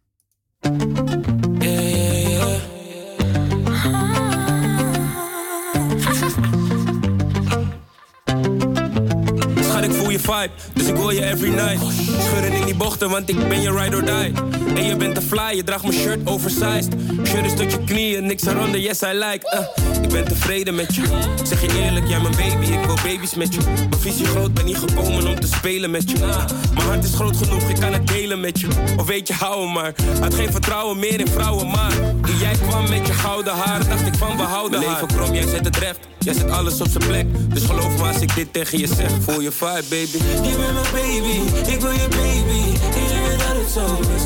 Vibe, 10.26 10.50
dus 10.74 10.86
ik 10.86 10.96
wil 10.96 11.10
je 11.10 11.24
every 11.24 11.50
night. 11.50 11.80
Schudden 12.20 12.52
in 12.52 12.64
die 12.64 12.74
bochten, 12.74 13.10
want 13.10 13.28
ik 13.28 13.48
ben 13.48 13.60
je 13.60 13.70
ride 13.70 13.96
or 13.96 14.04
die. 14.04 14.32
En 14.74 14.84
je 14.84 14.96
bent 14.96 15.14
te 15.14 15.22
fly, 15.22 15.52
je 15.54 15.64
draagt 15.64 15.82
mijn 15.82 15.94
shirt 15.94 16.18
oversized. 16.24 16.94
Shirt 17.26 17.44
is 17.44 17.54
tot 17.54 17.72
je 17.72 17.84
knieën, 17.84 18.26
niks 18.26 18.46
eronder, 18.46 18.80
yes 18.80 19.02
I 19.02 19.12
like. 19.12 19.54
Uh, 19.54 20.02
ik 20.02 20.08
ben 20.08 20.24
tevreden 20.24 20.74
met 20.74 20.94
je. 20.94 21.02
Ik 21.40 21.46
zeg 21.46 21.60
je 21.60 21.82
eerlijk, 21.82 22.08
jij 22.08 22.20
mijn 22.20 22.36
baby, 22.36 22.72
ik 22.72 22.84
wil 22.84 22.94
baby's 22.94 23.34
met 23.34 23.54
je. 23.54 23.60
Mijn 23.64 24.00
visie 24.00 24.26
groot, 24.26 24.54
ben 24.54 24.64
niet 24.64 24.78
gekomen 24.78 25.26
om 25.26 25.40
te 25.40 25.46
spelen 25.46 25.90
met 25.90 26.10
je. 26.10 26.16
Uh, 26.16 26.46
mijn 26.74 26.86
hart 26.86 27.04
is 27.04 27.14
groot 27.14 27.36
genoeg, 27.36 27.68
ik 27.68 27.76
kan 27.80 27.92
het 27.92 28.06
delen 28.06 28.40
met 28.40 28.60
je. 28.60 28.68
Of 28.96 29.06
weet 29.06 29.28
je, 29.28 29.34
hou 29.34 29.68
maar. 29.68 29.94
Had 30.20 30.34
geen 30.34 30.52
vertrouwen 30.52 30.98
meer 30.98 31.20
in 31.20 31.28
vrouwen, 31.28 31.66
maar. 31.66 31.92
Toen 32.22 32.38
jij 32.38 32.54
kwam 32.68 32.88
met 32.88 33.06
je 33.06 33.12
gouden 33.12 33.54
haar, 33.54 33.88
dacht 33.88 34.06
ik 34.06 34.14
van 34.14 34.36
we 34.36 34.42
houden 34.42 34.80
leven 34.80 35.06
krom, 35.06 35.34
jij 35.34 35.48
zet 35.48 35.64
het 35.64 35.76
recht. 35.76 36.15
Jij 36.26 36.34
zet 36.34 36.50
alles 36.50 36.80
op 36.80 36.88
zijn 36.90 37.06
plek. 37.06 37.26
Dus 37.54 37.64
geloof 37.64 37.96
me 37.96 38.02
als 38.02 38.20
ik 38.20 38.34
dit 38.34 38.52
tegen 38.52 38.78
je 38.78 38.86
zeg. 38.86 39.10
Voel 39.20 39.40
je 39.40 39.52
vibe, 39.52 39.82
baby. 39.88 40.16
Je 40.48 40.56
bent 40.56 40.72
mijn 40.72 40.92
baby, 40.92 41.36
ik 41.72 41.80
wil 41.80 41.90
je 41.90 42.08
baby. 42.08 42.62
Je 43.10 43.20
weet 43.28 43.38
dat 43.38 43.56
het 43.62 43.70
zo 43.72 43.84
is. 44.16 44.24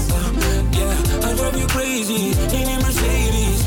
Yeah, 0.79 1.31
I 1.31 1.35
drive 1.35 1.57
you 1.57 1.67
crazy. 1.67 2.23
In 2.57 2.65
die 2.65 2.77
Mercedes, 2.83 3.61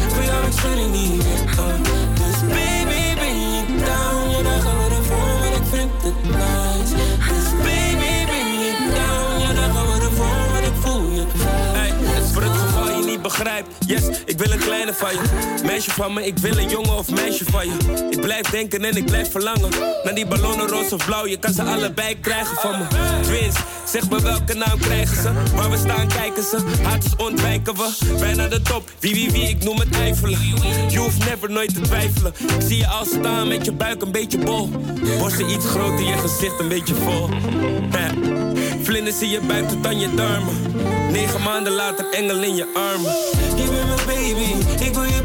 ik 0.48 0.54
schud 0.54 0.92
niet. 0.92 1.24
Uh, 1.46 1.66
dus 2.14 2.40
baby, 2.48 3.04
ben 3.22 3.78
down? 3.86 4.30
Je 4.38 4.44
dagen 4.44 4.76
worden 4.78 5.04
voor, 5.04 5.34
maar 5.40 5.54
ik 5.54 5.68
vind 5.72 5.92
het 6.04 6.24
nice. 6.24 6.96
Dus 7.30 7.50
baby, 7.64 8.14
ben 8.32 8.94
down? 8.94 9.48
Je 9.48 9.54
dagen 9.56 9.86
worden 9.86 10.12
voor, 10.12 10.52
maar 10.52 10.64
ik 10.64 10.78
voel 10.82 11.10
je 11.12 11.26
Hey, 11.74 11.92
het 12.00 12.24
is 12.24 12.34
voor 12.34 12.42
het 12.42 12.58
geval 12.58 13.00
je 13.00 13.06
niet 13.06 13.22
begrijpt. 13.22 13.68
Yes, 13.86 14.04
ik 14.26 14.38
wil 14.38 14.52
een 14.52 14.60
kleine 14.60 14.94
van 14.94 15.12
je. 15.12 15.53
Meisje 15.74 15.92
van 15.92 16.14
me, 16.14 16.26
ik 16.26 16.38
wil 16.38 16.58
een 16.58 16.70
jongen 16.70 16.98
of 16.98 17.10
meisje 17.10 17.46
van 17.46 17.66
je. 17.66 18.08
Ik 18.10 18.22
blijf 18.22 18.50
denken 18.50 18.84
en 18.84 18.96
ik 18.96 19.06
blijf 19.06 19.32
verlangen. 19.32 19.70
Naar 20.04 20.16
die 20.16 20.26
ballonnen 20.26 20.68
roze 20.68 20.96
of 20.96 21.06
blauw, 21.06 21.28
je 21.28 21.38
kan 21.38 21.54
ze 21.54 21.64
allebei 21.64 22.20
krijgen 22.20 22.56
van 22.56 22.78
me. 22.78 22.86
Twins, 23.22 23.56
zeg 23.86 24.10
me 24.10 24.22
welke 24.22 24.54
naam 24.54 24.80
krijgen 24.80 25.22
ze. 25.22 25.32
Waar 25.56 25.70
we 25.70 25.78
staan 25.78 26.08
kijken 26.08 26.44
ze, 26.44 26.58
haatjes 26.84 27.16
ontwijken 27.16 27.74
we. 27.76 27.90
Wij 28.20 28.34
naar 28.34 28.50
de 28.50 28.62
top, 28.62 28.92
wie 29.00 29.14
wie 29.14 29.32
wie, 29.32 29.50
ik 29.50 29.64
noem 29.64 29.80
het 29.80 29.96
eifelen. 29.96 30.40
Je 30.90 30.98
hoeft 30.98 31.26
never 31.26 31.52
nooit 31.52 31.74
te 31.74 31.82
twijfelen. 31.82 32.34
Ik 32.40 32.66
zie 32.68 32.78
je 32.78 32.88
al 32.88 33.06
staan 33.06 33.48
met 33.48 33.66
je 33.66 33.72
buik 33.72 34.02
een 34.02 34.12
beetje 34.12 34.38
bol. 34.38 34.70
Borsten 35.20 35.50
iets 35.50 35.66
groter, 35.66 36.06
je 36.06 36.18
gezicht 36.18 36.60
een 36.60 36.68
beetje 36.68 36.96
vol. 36.96 37.30
Vlinders 38.84 39.22
in 39.22 39.30
je 39.30 39.40
buik 39.48 39.70
tot 39.70 39.86
aan 39.86 40.00
je 40.00 40.14
darmen. 40.16 40.56
Negen 41.12 41.42
maanden 41.42 41.74
later, 41.74 42.06
engel 42.12 42.42
in 42.42 42.56
je 42.56 42.68
armen. 42.74 43.12
Je 43.56 43.70
bent 43.72 43.88
mijn 43.88 44.06
baby, 44.06 44.84
ik 44.86 44.94
wil 44.94 45.04
je 45.04 45.23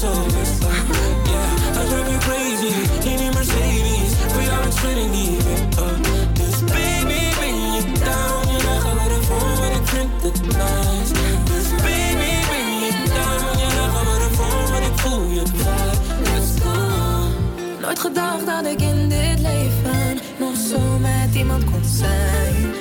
zo 0.00 0.12
is. 0.42 0.52
Uh, 0.60 0.68
yeah, 1.30 1.80
I 1.80 1.88
drive 1.88 2.10
you 2.10 2.18
crazy. 2.18 2.72
In 3.10 3.16
die 3.16 3.30
Mercedes, 3.32 4.12
voor 4.28 4.42
jou 4.42 5.08
niet. 5.10 5.42
Uh, 5.78 5.84
dus 6.32 6.58
baby, 6.64 7.20
ben 7.40 7.56
je 7.72 7.82
down? 8.04 8.50
Je 8.52 8.62
dagen 8.62 8.96
worden 8.98 9.24
vol, 9.24 9.56
maar 9.60 9.72
ik 9.80 9.86
vind 9.86 10.22
het 10.22 10.40
nice. 10.42 11.12
Dus 11.44 11.68
baby, 11.82 12.32
ben 12.50 12.68
je 12.82 12.92
down? 13.04 13.58
Je 13.58 13.68
dagen 13.76 14.04
worden 14.04 14.32
vol, 14.32 14.70
maar 14.70 14.82
ik 14.82 14.98
voel 14.98 15.30
je 15.30 15.42
vibe. 15.46 16.30
Let's 16.30 16.50
go. 16.62 16.80
Nooit 17.80 17.98
gedacht 17.98 18.46
dat 18.46 18.66
ik 18.66 18.80
in 18.80 19.08
dit 19.08 19.40
leven 19.40 20.18
nog 20.38 20.56
zo 20.70 20.98
met 20.98 21.34
iemand 21.34 21.64
kon 21.64 21.84
zijn. 21.84 22.74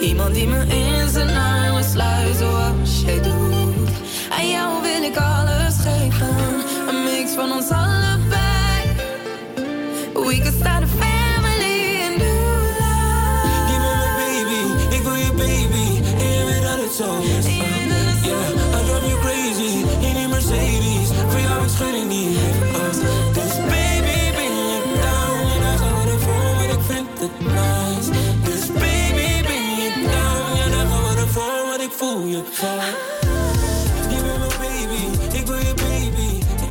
Iemand 0.00 0.34
die 0.34 0.46
me 0.46 0.66
in 0.66 1.08
zijn 1.08 1.36
armen 1.36 1.84
sluit 1.84 2.36
zoals 2.36 3.02
jij 3.04 3.20
doet. 3.22 3.67
Aan 4.38 4.48
jou 4.48 4.82
wil 4.82 5.02
ik 5.02 5.16
alles 5.16 5.74
geven. 5.82 6.36
Een 6.88 7.04
mix 7.04 7.32
van 7.34 7.52
ons 7.52 7.70
allebei. 7.70 8.82
We 10.14 10.38
could 10.38 10.54
start 10.60 10.82
a 10.82 10.86
family 10.86 12.00
and 12.06 12.18
do. 12.18 12.36
Je 13.70 13.76
bent 13.84 13.98
mijn 14.02 14.16
baby, 14.22 14.94
ik 14.96 15.02
wil 15.02 15.14
je 15.14 15.32
baby. 15.32 15.86
En 16.22 16.28
je 16.36 16.44
weet 16.48 16.62
dat 16.62 16.78
het 16.84 16.92
zo 16.92 17.18
is. 17.38 17.46
Yeah, 17.46 18.76
I 18.76 18.84
drive 18.86 19.06
you 19.08 19.18
crazy 19.20 19.72
in 20.06 20.14
die 20.14 20.28
Mercedes. 20.28 21.08
Voor 21.28 21.40
jou 21.40 21.62
ik 21.62 21.70
schud 21.70 21.94
ik 21.94 22.08
niet. 22.08 22.38
Uh, 22.78 22.92
dus 23.32 23.54
baby, 23.56 24.18
ben 24.38 24.52
je 24.70 24.80
down? 25.02 25.40
En 25.54 25.60
dan 25.66 25.78
gaan 25.78 25.94
we 26.02 26.10
ervoor, 26.12 26.54
want 26.58 26.72
ik 26.78 26.82
vind 26.90 27.08
het 27.20 27.36
nice. 27.40 28.10
Dus 28.44 28.66
baby, 28.66 29.42
ben 29.48 29.64
je 29.80 29.90
down? 30.12 30.56
Ja, 30.58 30.68
dan 30.76 30.86
gaan 30.90 31.02
we 31.02 31.20
ervoor, 31.20 31.60
want 31.68 31.80
ik 31.80 31.92
voel 31.98 32.26
je 32.26 32.42
graag. 32.52 33.17